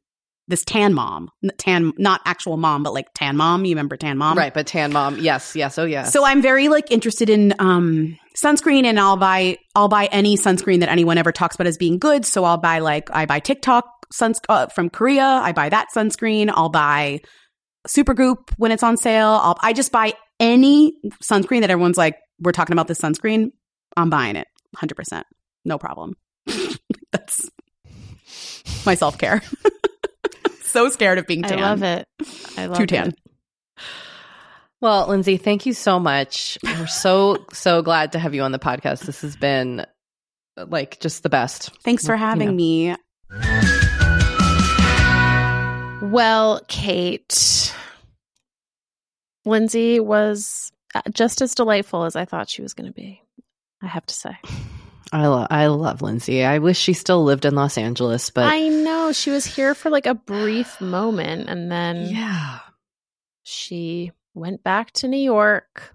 this 0.48 0.64
tan 0.64 0.94
mom. 0.94 1.30
Tan 1.58 1.92
not 1.98 2.20
actual 2.24 2.56
mom, 2.56 2.82
but 2.82 2.94
like 2.94 3.06
tan 3.14 3.36
mom. 3.36 3.64
You 3.64 3.72
remember 3.72 3.96
tan 3.96 4.18
mom? 4.18 4.36
right, 4.36 4.52
but 4.52 4.66
tan 4.66 4.92
mom, 4.92 5.18
yes, 5.18 5.54
yes, 5.54 5.78
oh 5.78 5.84
yes. 5.84 6.12
So 6.12 6.24
I'm 6.24 6.42
very 6.42 6.68
like 6.68 6.90
interested 6.90 7.30
in 7.30 7.54
um 7.58 8.18
sunscreen 8.36 8.84
and 8.84 8.98
I'll 8.98 9.16
buy 9.16 9.58
I'll 9.74 9.88
buy 9.88 10.06
any 10.06 10.36
sunscreen 10.36 10.80
that 10.80 10.88
anyone 10.88 11.18
ever 11.18 11.32
talks 11.32 11.54
about 11.54 11.66
as 11.66 11.76
being 11.76 11.98
good. 11.98 12.24
So 12.24 12.44
I'll 12.44 12.58
buy 12.58 12.80
like 12.80 13.10
I 13.12 13.26
buy 13.26 13.40
TikTok 13.40 13.84
suns 14.10 14.40
uh, 14.48 14.66
from 14.68 14.90
Korea. 14.90 15.24
I 15.24 15.52
buy 15.52 15.68
that 15.68 15.88
sunscreen. 15.94 16.50
I'll 16.52 16.70
buy 16.70 17.20
Supergoop 17.86 18.50
when 18.56 18.72
it's 18.72 18.82
on 18.82 18.96
sale. 18.96 19.38
I'll 19.42 19.58
I 19.60 19.72
just 19.72 19.92
buy 19.92 20.14
any 20.40 20.94
sunscreen 21.22 21.60
that 21.60 21.70
everyone's 21.70 21.98
like 21.98 22.16
we're 22.40 22.52
talking 22.52 22.72
about 22.72 22.88
this 22.88 23.00
sunscreen. 23.00 23.50
I'm 23.96 24.10
buying 24.10 24.36
it 24.36 24.46
100%. 24.76 25.24
No 25.64 25.78
problem. 25.78 26.14
That's 27.12 27.50
my 28.86 28.94
self-care. 28.94 29.42
so 30.70 30.88
scared 30.90 31.18
of 31.18 31.26
being 31.26 31.42
tan. 31.42 31.58
I 31.58 31.62
love 31.62 31.82
it. 31.82 32.06
I 32.56 32.66
love 32.66 32.78
Too 32.78 32.86
tan. 32.86 33.08
it. 33.08 33.18
Well, 34.80 35.08
Lindsey, 35.08 35.36
thank 35.38 35.66
you 35.66 35.72
so 35.72 35.98
much. 35.98 36.56
We're 36.62 36.86
so, 36.86 37.44
so 37.52 37.82
glad 37.82 38.12
to 38.12 38.18
have 38.18 38.34
you 38.34 38.42
on 38.42 38.52
the 38.52 38.58
podcast. 38.60 39.00
This 39.00 39.22
has 39.22 39.36
been 39.36 39.84
like 40.56 41.00
just 41.00 41.22
the 41.24 41.28
best. 41.28 41.70
Thanks 41.82 42.06
for 42.06 42.14
You 42.14 42.18
having 42.18 42.48
know. 42.50 42.54
me. 42.54 42.96
Well, 46.00 46.60
Kate, 46.68 47.74
Lindsey 49.44 49.98
was 49.98 50.70
uh, 50.94 51.02
just 51.12 51.42
as 51.42 51.54
delightful 51.56 52.04
as 52.04 52.14
I 52.14 52.24
thought 52.24 52.48
she 52.48 52.62
was 52.62 52.72
going 52.72 52.86
to 52.86 52.94
be. 52.94 53.20
I 53.82 53.86
have 53.88 54.06
to 54.06 54.14
say. 54.14 54.36
I 55.12 55.26
love 55.26 55.46
I 55.50 55.66
love 55.68 56.02
Lindsey. 56.02 56.44
I 56.44 56.58
wish 56.58 56.78
she 56.78 56.92
still 56.92 57.24
lived 57.24 57.44
in 57.44 57.54
Los 57.54 57.78
Angeles, 57.78 58.30
but 58.30 58.44
I 58.44 58.68
know 58.68 59.12
she 59.12 59.30
was 59.30 59.46
here 59.46 59.74
for 59.74 59.90
like 59.90 60.06
a 60.06 60.14
brief 60.14 60.80
moment 60.80 61.48
and 61.48 61.70
then 61.70 62.08
yeah. 62.10 62.58
she 63.42 64.12
went 64.34 64.62
back 64.62 64.92
to 64.92 65.08
New 65.08 65.16
York. 65.16 65.94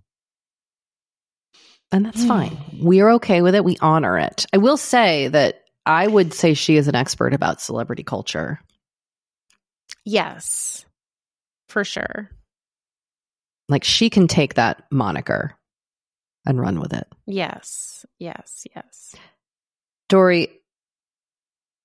And 1.92 2.06
that's 2.06 2.24
hmm. 2.24 2.28
fine. 2.28 2.58
We're 2.80 3.12
okay 3.12 3.44
with 3.44 3.54
it. 3.54 3.64
We 3.64 3.78
honor 3.82 4.18
it. 4.18 4.48
I 4.52 4.58
will 4.58 4.78
say 4.78 5.28
that 5.28 5.64
I 5.86 6.08
would 6.08 6.34
say 6.34 6.56
she 6.56 6.76
is 6.76 6.88
an 6.88 6.96
expert 6.96 7.34
about 7.34 7.62
celebrity 7.62 8.04
culture. 8.04 8.60
Yes. 10.06 10.86
For 11.68 11.84
sure. 11.84 12.32
Like 13.70 13.84
she 13.84 14.10
can 14.10 14.28
take 14.28 14.56
that 14.56 14.84
moniker 14.92 15.56
and 16.46 16.60
run 16.60 16.80
with 16.80 16.94
it. 16.94 17.08
Yes. 17.26 18.06
Yes. 18.20 18.66
Yes. 18.76 19.16
Doree, 20.10 20.50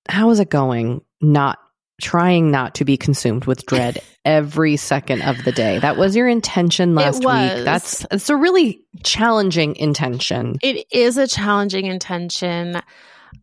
how 0.09 0.31
is 0.31 0.41
it 0.41 0.51
going? 0.51 1.03
Not 1.21 1.59
trying 2.01 2.51
not 2.51 2.77
to 2.77 2.85
be 2.85 2.97
consumed 2.97 3.45
with 3.45 3.67
dread 3.67 4.01
every 4.25 4.77
second 4.77 5.23
of 5.23 5.43
the 5.45 5.53
day. 5.53 5.79
That 5.79 5.97
was 5.97 6.15
your 6.15 6.29
intention 6.29 6.95
last 6.95 7.19
week. 7.19 7.65
That's 7.65 8.07
it's 8.11 8.31
a 8.31 8.37
really 8.37 8.83
challenging 9.03 9.77
intention. 9.77 10.59
It 10.63 10.87
is 10.93 11.17
a 11.17 11.27
challenging 11.27 11.87
intention. 11.87 12.77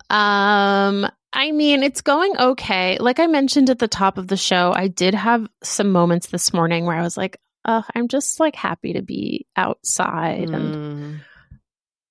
Um, 0.09 1.07
I 1.33 1.51
mean, 1.51 1.83
it's 1.83 2.01
going 2.01 2.37
okay. 2.37 2.97
Like 2.97 3.19
I 3.19 3.27
mentioned 3.27 3.69
at 3.69 3.79
the 3.79 3.89
top 3.89 4.17
of 4.17 4.27
the 4.27 4.37
show, 4.37 4.71
I 4.73 4.87
did 4.87 5.13
have 5.13 5.47
some 5.63 5.91
moments 5.91 6.27
this 6.27 6.53
morning 6.53 6.85
where 6.85 6.95
I 6.95 7.01
was 7.01 7.17
like, 7.17 7.37
uh, 7.65 7.81
I'm 7.93 8.07
just 8.07 8.39
like 8.39 8.55
happy 8.55 8.93
to 8.93 9.01
be 9.01 9.45
outside 9.57 10.51
and 10.51 10.75
Mm. 10.75 11.19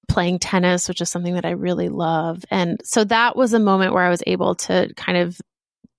playing 0.09 0.39
tennis, 0.39 0.89
which 0.89 1.01
is 1.01 1.09
something 1.09 1.35
that 1.35 1.47
I 1.47 1.53
really 1.53 1.89
love. 1.89 2.45
And 2.51 2.81
so 2.85 3.05
that 3.05 3.37
was 3.37 3.55
a 3.55 3.59
moment 3.59 3.95
where 3.95 4.05
I 4.05 4.11
was 4.11 4.23
able 4.27 4.55
to 4.57 4.93
kind 4.97 5.19
of 5.19 5.41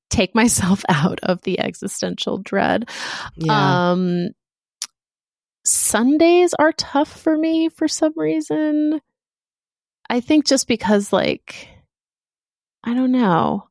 take 0.09 0.35
myself 0.41 0.85
out 0.89 1.19
of 1.23 1.41
the 1.41 1.59
existential 1.59 2.37
dread. 2.37 2.89
Yeah. 3.35 3.91
Um, 3.91 4.29
Sundays 5.65 6.53
are 6.53 6.71
tough 6.73 7.21
for 7.21 7.35
me 7.35 7.69
for 7.69 7.87
some 7.87 8.13
reason. 8.15 9.01
I 10.07 10.19
think 10.19 10.45
just 10.45 10.67
because, 10.67 11.11
like, 11.11 11.67
I 12.83 12.93
don't 12.93 13.11
know, 13.11 13.67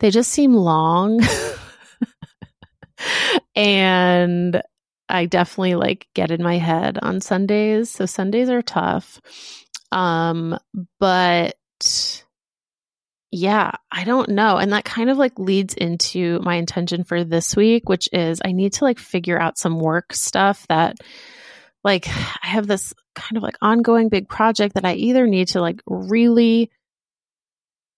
they 0.00 0.10
just 0.10 0.30
seem 0.30 0.52
long. 0.52 1.20
and 3.56 4.62
I 5.12 5.26
definitely 5.26 5.74
like 5.74 6.08
get 6.14 6.30
in 6.30 6.42
my 6.42 6.58
head 6.58 6.98
on 7.00 7.20
Sundays. 7.20 7.90
So 7.90 8.06
Sundays 8.06 8.48
are 8.48 8.62
tough. 8.62 9.20
Um, 9.92 10.58
but 10.98 11.54
yeah, 13.30 13.72
I 13.90 14.04
don't 14.04 14.30
know. 14.30 14.56
And 14.56 14.72
that 14.72 14.84
kind 14.84 15.10
of 15.10 15.18
like 15.18 15.38
leads 15.38 15.74
into 15.74 16.38
my 16.40 16.56
intention 16.56 17.04
for 17.04 17.24
this 17.24 17.54
week, 17.54 17.88
which 17.88 18.08
is 18.12 18.40
I 18.44 18.52
need 18.52 18.74
to 18.74 18.84
like 18.84 18.98
figure 18.98 19.40
out 19.40 19.58
some 19.58 19.78
work 19.78 20.12
stuff 20.12 20.66
that 20.68 20.96
like 21.84 22.08
I 22.08 22.46
have 22.46 22.66
this 22.66 22.94
kind 23.14 23.36
of 23.36 23.42
like 23.42 23.56
ongoing 23.60 24.08
big 24.08 24.28
project 24.28 24.74
that 24.74 24.84
I 24.84 24.94
either 24.94 25.26
need 25.26 25.48
to 25.48 25.60
like 25.60 25.80
really 25.86 26.70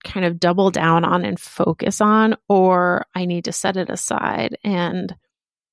kind 0.04 0.26
of 0.26 0.38
double 0.38 0.70
down 0.70 1.04
on 1.04 1.24
and 1.24 1.40
focus 1.40 2.00
on, 2.00 2.36
or 2.48 3.06
I 3.14 3.24
need 3.24 3.46
to 3.46 3.52
set 3.52 3.76
it 3.76 3.90
aside. 3.90 4.56
And 4.62 5.14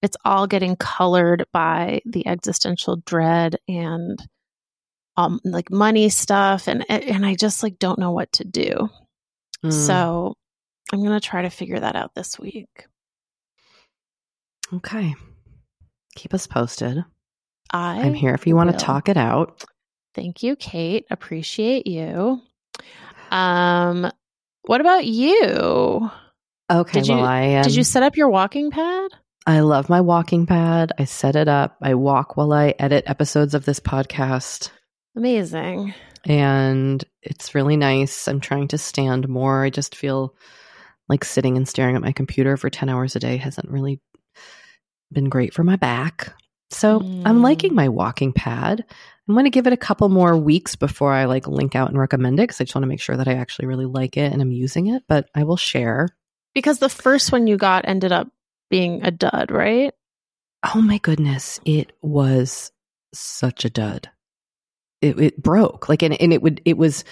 it's 0.02 0.18
all 0.26 0.48
getting 0.48 0.76
colored 0.76 1.46
by 1.54 2.02
the 2.06 2.26
existential 2.28 2.98
dread 3.06 3.58
and 3.68 4.18
um 5.18 5.40
like 5.44 5.70
money 5.70 6.10
stuff 6.10 6.68
and 6.68 6.86
and 6.90 7.26
I 7.26 7.36
just 7.36 7.62
like 7.64 7.78
don't 7.80 8.00
know 8.00 8.12
what 8.12 8.32
to 8.34 8.44
do. 8.46 8.90
Mm. 9.64 9.72
So 9.74 10.36
I'm 10.92 11.00
going 11.04 11.20
to 11.20 11.26
try 11.26 11.44
to 11.44 11.50
figure 11.50 11.80
that 11.80 11.96
out 11.96 12.16
this 12.16 12.40
week. 12.40 12.88
okay. 14.74 15.16
Keep 16.16 16.34
us 16.34 16.48
posted. 16.48 17.04
I 17.72 18.02
I'm 18.02 18.14
here 18.14 18.34
if 18.34 18.48
you 18.48 18.56
want 18.56 18.72
to 18.72 18.78
talk 18.78 19.08
it 19.08 19.18
out. 19.18 19.64
Thank 20.16 20.44
you, 20.44 20.56
Kate. 20.58 21.06
Appreciate 21.10 21.88
you. 21.88 22.42
Um 23.32 24.12
what 24.64 24.82
about 24.82 25.06
you? 25.06 26.10
Okay. 26.72 27.00
Did 27.00 27.08
you- 27.08 27.16
well, 27.16 27.26
I 27.26 27.56
um, 27.56 27.64
Did 27.64 27.76
you 27.76 27.84
set 27.84 28.04
up 28.04 28.18
your 28.18 28.30
walking 28.30 28.72
pad? 28.72 29.12
I 29.48 29.62
love 29.62 29.90
my 29.90 30.02
walking 30.02 30.46
pad. 30.46 30.92
I 31.00 31.06
set 31.06 31.36
it 31.36 31.48
up. 31.48 31.78
I 31.82 31.96
walk 31.96 32.38
while 32.38 32.54
I 32.54 32.76
edit 32.78 33.06
episodes 33.08 33.54
of 33.54 33.66
this 33.66 33.80
podcast. 33.80 34.70
Amazing. 35.16 35.94
and 36.26 37.04
it's 37.24 37.56
really 37.56 37.76
nice. 37.76 38.28
I'm 38.28 38.40
trying 38.40 38.68
to 38.70 38.78
stand 38.78 39.28
more. 39.28 39.64
I 39.64 39.70
just 39.72 39.96
feel 39.96 40.36
like 41.10 41.26
sitting 41.26 41.58
and 41.58 41.68
staring 41.68 41.96
at 41.96 42.02
my 42.02 42.12
computer 42.12 42.56
for 42.58 42.70
10 42.70 42.88
hours 42.90 43.16
a 43.16 43.20
day 43.20 43.38
hasn't 43.38 43.70
really 43.70 44.00
been 45.12 45.30
great 45.30 45.54
for 45.54 45.64
my 45.64 45.76
back. 45.76 46.34
So 46.70 47.00
I'm 47.02 47.40
Mm. 47.40 47.44
liking 47.44 47.74
my 47.76 47.90
walking 47.90 48.32
pad. 48.32 48.86
I'm 49.28 49.36
going 49.36 49.44
to 49.46 49.50
give 49.50 49.68
it 49.68 49.74
a 49.74 49.78
couple 49.78 50.08
more 50.10 50.38
weeks 50.38 50.76
before 50.76 51.12
I 51.12 51.26
like 51.26 51.48
link 51.48 51.76
out 51.76 51.90
and 51.90 51.98
recommend 52.00 52.40
it 52.40 52.44
because 52.44 52.62
I 52.62 52.64
just 52.66 52.76
want 52.76 52.84
to 52.84 52.88
make 52.90 53.02
sure 53.02 53.18
that 53.18 53.28
I 53.28 53.34
actually 53.34 53.68
really 53.68 53.86
like 53.86 54.16
it 54.16 54.32
and 54.32 54.42
I'm 54.42 54.52
using 54.52 54.88
it. 54.88 55.04
But 55.10 55.28
I 55.36 55.44
will 55.44 55.58
share. 55.58 56.08
Because 56.54 56.80
the 56.80 56.88
first 56.90 57.32
one 57.32 57.48
you 57.48 57.58
got 57.58 57.86
ended 57.88 58.12
up 58.12 58.30
being 58.72 59.04
a 59.04 59.12
dud, 59.12 59.52
right? 59.52 59.94
Oh 60.74 60.82
my 60.82 60.98
goodness, 60.98 61.60
it 61.66 61.92
was 62.02 62.72
such 63.14 63.66
a 63.66 63.70
dud. 63.70 64.10
It, 65.02 65.20
it 65.20 65.42
broke 65.42 65.90
like, 65.90 66.02
and, 66.04 66.20
and 66.20 66.34
it 66.34 66.42
would, 66.42 66.62
it 66.66 66.78
was, 66.78 67.04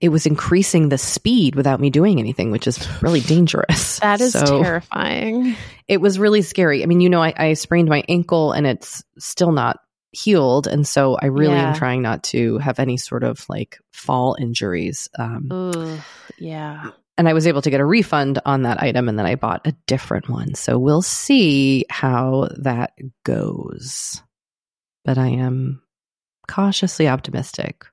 it 0.00 0.08
was 0.10 0.26
increasing 0.26 0.88
the 0.90 0.98
speed 0.98 1.54
without 1.54 1.80
me 1.80 1.88
doing 1.90 2.18
anything, 2.18 2.50
which 2.50 2.66
is 2.66 2.78
really 3.02 3.20
dangerous. 3.34 3.98
That 4.00 4.20
is 4.20 4.32
So 4.32 4.62
terrifying. 4.62 5.56
It 5.88 6.00
was 6.00 6.18
really 6.18 6.42
scary. 6.42 6.82
I 6.82 6.86
mean, 6.86 7.00
you 7.00 7.08
know, 7.08 7.22
I, 7.22 7.32
I 7.36 7.52
sprained 7.54 7.88
my 7.88 8.02
ankle 8.08 8.52
and 8.52 8.66
it's 8.66 9.02
still 9.18 9.52
not 9.52 9.78
healed, 10.12 10.66
and 10.66 10.86
so 10.86 11.16
I 11.20 11.26
really 11.26 11.56
Yeah. 11.56 11.68
am 11.68 11.74
trying 11.74 12.00
not 12.02 12.22
to 12.24 12.56
have 12.58 12.78
any 12.78 12.96
sort 12.96 13.22
of 13.22 13.44
like 13.50 13.78
fall 13.92 14.36
injuries. 14.40 15.08
Um, 15.18 15.48
Ugh, 15.50 16.00
yeah. 16.38 16.90
And 17.18 17.28
I 17.28 17.32
was 17.32 17.46
able 17.46 17.62
to 17.62 17.70
get 17.70 17.80
a 17.80 17.84
refund 17.84 18.40
on 18.44 18.62
that 18.62 18.82
item, 18.82 19.08
and 19.08 19.18
then 19.18 19.26
I 19.26 19.36
bought 19.36 19.66
a 19.66 19.74
different 19.86 20.28
one. 20.28 20.54
So 20.54 20.78
we'll 20.78 21.02
see 21.02 21.86
how 21.88 22.48
that 22.58 22.92
goes. 23.24 24.22
But 25.04 25.16
I 25.16 25.28
am 25.28 25.82
cautiously 26.46 27.08
optimistic 27.08 27.86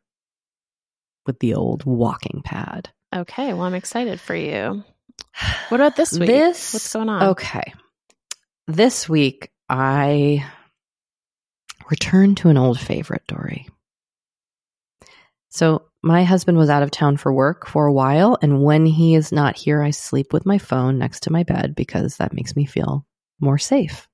with 1.25 1.39
the 1.39 1.53
old 1.53 1.85
walking 1.85 2.41
pad. 2.43 2.89
Okay. 3.15 3.53
Well, 3.53 3.63
I'm 3.63 3.75
excited 3.75 4.19
for 4.19 4.35
you. 4.35 4.83
What 5.69 5.79
about 5.79 5.95
this 5.95 6.17
week? 6.17 6.27
This 6.27 6.73
What's 6.73 6.93
going 6.93 7.09
on? 7.09 7.29
Okay. 7.29 7.73
This 8.67 9.09
week 9.09 9.51
I 9.69 10.45
returned 11.89 12.37
to 12.37 12.49
an 12.49 12.57
old 12.57 12.79
favorite, 12.79 13.23
Doree. 13.27 13.67
So 15.49 15.85
my 16.03 16.23
husband 16.23 16.57
was 16.57 16.69
out 16.69 16.83
of 16.83 16.91
town 16.91 17.17
for 17.17 17.33
work 17.33 17.65
for 17.65 17.85
a 17.85 17.93
while, 17.93 18.37
and 18.41 18.61
when 18.61 18.85
he 18.85 19.15
is 19.15 19.31
not 19.31 19.55
here, 19.55 19.81
I 19.81 19.91
sleep 19.91 20.33
with 20.33 20.45
my 20.45 20.57
phone 20.57 20.97
next 20.99 21.23
to 21.23 21.31
my 21.31 21.43
bed 21.43 21.75
because 21.75 22.17
that 22.17 22.33
makes 22.33 22.55
me 22.55 22.65
feel 22.65 23.05
more 23.39 23.57
safe. 23.57 24.07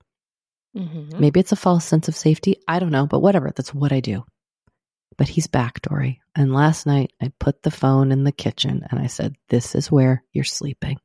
Mhm. 0.78 1.20
Maybe 1.20 1.40
it's 1.40 1.52
a 1.52 1.57
false 1.57 1.86
sense 1.86 2.07
of 2.07 2.16
safety. 2.16 2.57
I 2.68 2.80
don't 2.80 2.91
know, 2.91 3.07
but 3.07 3.22
whatever. 3.22 3.52
That's 3.56 3.74
what 3.74 3.91
I 3.91 3.99
do. 4.02 4.24
But 5.18 5.28
he's 5.28 5.48
back, 5.48 5.82
Doree. 5.82 6.22
And 6.36 6.53
last 6.53 6.86
night 6.86 7.11
I 7.20 7.32
put 7.40 7.64
the 7.64 7.72
phone 7.72 8.11
in 8.11 8.24
the 8.24 8.32
kitchen 8.32 8.86
and 8.90 8.99
I 8.99 9.07
said, 9.07 9.36
This 9.49 9.74
is 9.76 9.91
where 9.91 10.24
you're 10.32 10.44
sleeping. 10.44 10.99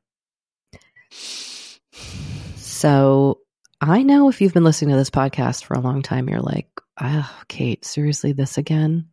So 2.55 3.39
I 3.81 4.03
know 4.03 4.29
if 4.29 4.39
you've 4.41 4.53
been 4.53 4.63
listening 4.63 4.91
to 4.91 4.97
this 4.97 5.09
podcast 5.09 5.63
for 5.63 5.73
a 5.73 5.81
long 5.81 6.01
time, 6.01 6.29
you're 6.29 6.39
like, 6.39 6.69
oh, 7.01 7.41
Kate, 7.47 7.83
seriously, 7.83 8.31
this 8.31 8.57
again? 8.57 9.09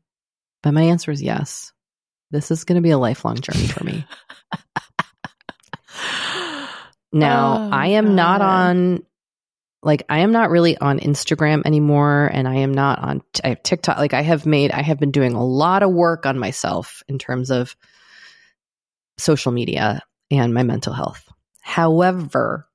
But 0.62 0.72
my 0.74 0.82
answer 0.82 1.10
is 1.10 1.22
yes. 1.22 1.72
This 2.30 2.50
is 2.50 2.64
going 2.64 2.76
to 2.76 2.82
be 2.82 2.90
a 2.90 2.98
lifelong 2.98 3.36
journey 3.36 3.66
for 3.66 3.84
me. 3.84 4.06
Now, 7.12 7.68
Oh, 7.68 7.70
I 7.70 7.88
am 7.88 8.14
not 8.14 8.40
on 8.40 9.02
like 9.82 10.04
I 10.08 10.20
am 10.20 10.32
not 10.32 10.50
really 10.50 10.78
on 10.78 10.98
Instagram 10.98 11.66
anymore 11.66 12.30
and 12.32 12.48
I 12.48 12.56
am 12.56 12.72
not 12.72 13.00
on 13.00 13.22
I 13.44 13.50
have 13.50 13.62
TikTok 13.62 13.98
like 13.98 14.14
I 14.14 14.22
have 14.22 14.46
made 14.46 14.70
I 14.70 14.80
have 14.80 14.98
been 14.98 15.10
doing 15.10 15.34
a 15.34 15.44
lot 15.44 15.82
of 15.82 15.92
work 15.92 16.24
on 16.24 16.38
myself 16.38 17.02
in 17.08 17.18
terms 17.18 17.50
of 17.50 17.76
social 19.18 19.52
media 19.52 20.00
and 20.30 20.54
my 20.54 20.62
mental 20.62 20.94
health. 20.94 21.28
However, 21.60 22.66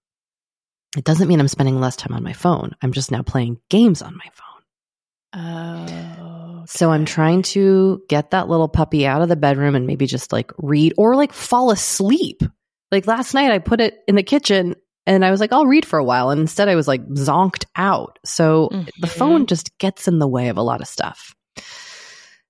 it 0.96 1.04
doesn't 1.04 1.28
mean 1.28 1.40
I'm 1.40 1.48
spending 1.48 1.80
less 1.80 1.96
time 1.96 2.14
on 2.14 2.24
my 2.24 2.34
phone. 2.34 2.76
I'm 2.82 2.92
just 2.92 3.12
now 3.12 3.24
playing 3.24 3.60
games 3.70 4.02
on 4.02 4.16
my 4.16 4.30
phone. 4.34 5.42
Oh. 5.42 6.27
So 6.68 6.92
I'm 6.92 7.06
trying 7.06 7.44
to 7.44 8.02
get 8.10 8.32
that 8.32 8.50
little 8.50 8.68
puppy 8.68 9.08
out 9.08 9.22
of 9.22 9.30
the 9.30 9.36
bedroom 9.36 9.74
and 9.76 9.88
maybe 9.88 10.06
just 10.06 10.32
like 10.34 10.52
read 10.58 10.94
or 10.98 11.16
like 11.16 11.32
fall 11.34 11.72
asleep. 11.72 12.44
Like 12.92 13.08
last 13.08 13.34
night, 13.34 13.52
I 13.52 13.60
put 13.60 13.80
it 13.82 14.00
in 14.08 14.16
the 14.16 14.24
kitchen 14.24 14.76
and 15.06 15.24
I 15.24 15.32
was 15.32 15.40
like, 15.40 15.54
I'll 15.54 15.66
read 15.66 15.86
for 15.86 15.98
a 15.98 16.04
while. 16.04 16.30
And 16.30 16.42
instead, 16.42 16.68
I 16.68 16.76
was 16.76 16.88
like 16.88 17.06
zonked 17.10 17.66
out. 17.76 18.20
So 18.26 18.70
Mhm. 18.74 18.90
the 19.00 19.08
phone 19.08 19.46
just 19.46 19.78
gets 19.78 20.08
in 20.08 20.20
the 20.20 20.28
way 20.28 20.50
of 20.50 20.58
a 20.58 20.62
lot 20.62 20.82
of 20.82 20.88
stuff. 20.88 21.34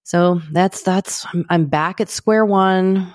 So 0.03 0.41
that's, 0.51 0.81
that's, 0.83 1.25
I'm, 1.33 1.45
I'm 1.49 1.65
back 1.65 2.01
at 2.01 2.09
square 2.09 2.45
one. 2.45 3.13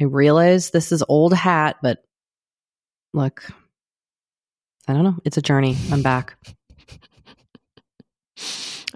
I 0.00 0.04
realize 0.04 0.70
this 0.70 0.92
is 0.92 1.02
old 1.08 1.34
hat, 1.34 1.76
but 1.82 1.98
look, 3.12 3.44
I 4.88 4.94
don't 4.94 5.04
know. 5.04 5.18
It's 5.24 5.36
a 5.36 5.42
journey. 5.42 5.76
I'm 5.92 6.02
back. 6.02 6.36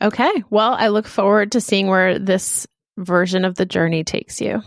Okay. 0.05 0.45
Well, 0.51 0.75
I 0.75 0.89
look 0.89 1.07
forward 1.07 1.53
to 1.53 1.61
seeing 1.61 1.87
where 1.87 2.19
this 2.19 2.67
version 2.99 3.45
of 3.45 3.55
the 3.55 3.65
journey 3.65 4.05
takes 4.05 4.41
you. 4.41 4.63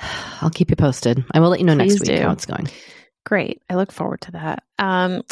I'll 0.40 0.50
keep 0.50 0.70
you 0.70 0.76
posted. 0.76 1.24
I 1.32 1.40
will 1.40 1.50
let 1.50 1.60
you 1.60 1.66
know 1.66 1.74
next 1.74 2.00
week 2.00 2.16
do. 2.16 2.22
how 2.22 2.32
it's 2.32 2.46
going. 2.46 2.68
Great. 3.26 3.60
I 3.68 3.74
look 3.74 3.92
forward 3.92 4.22
to 4.22 4.32
that. 4.32 4.62
Um, 4.78 5.22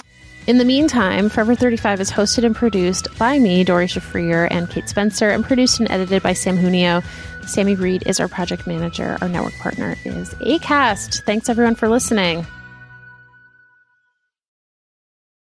in 0.47 0.59
the 0.59 0.65
meantime, 0.65 1.29
Forever 1.29 1.55
35 1.55 2.01
is 2.01 2.11
hosted 2.11 2.45
and 2.45 2.55
produced 2.55 3.09
by 3.19 3.39
me, 3.39 3.65
Doree 3.65 3.87
Shafrir, 3.87 4.47
and 4.51 4.69
Kate 4.71 4.89
Spencer, 4.89 5.31
and 5.31 5.43
produced 5.43 5.81
and 5.81 5.91
edited 5.91 6.23
by 6.23 6.35
Sam 6.35 6.57
Junio. 6.57 7.03
Sammy 7.47 7.75
Reed 7.75 8.03
is 8.07 8.21
our 8.21 8.29
project 8.29 8.67
manager. 8.67 9.17
Our 9.21 9.29
network 9.29 9.55
partner 9.55 9.97
is 10.05 10.31
ACAST. 10.35 11.23
Thanks, 11.25 11.49
everyone, 11.49 11.75
for 11.75 11.89
listening. 11.89 12.47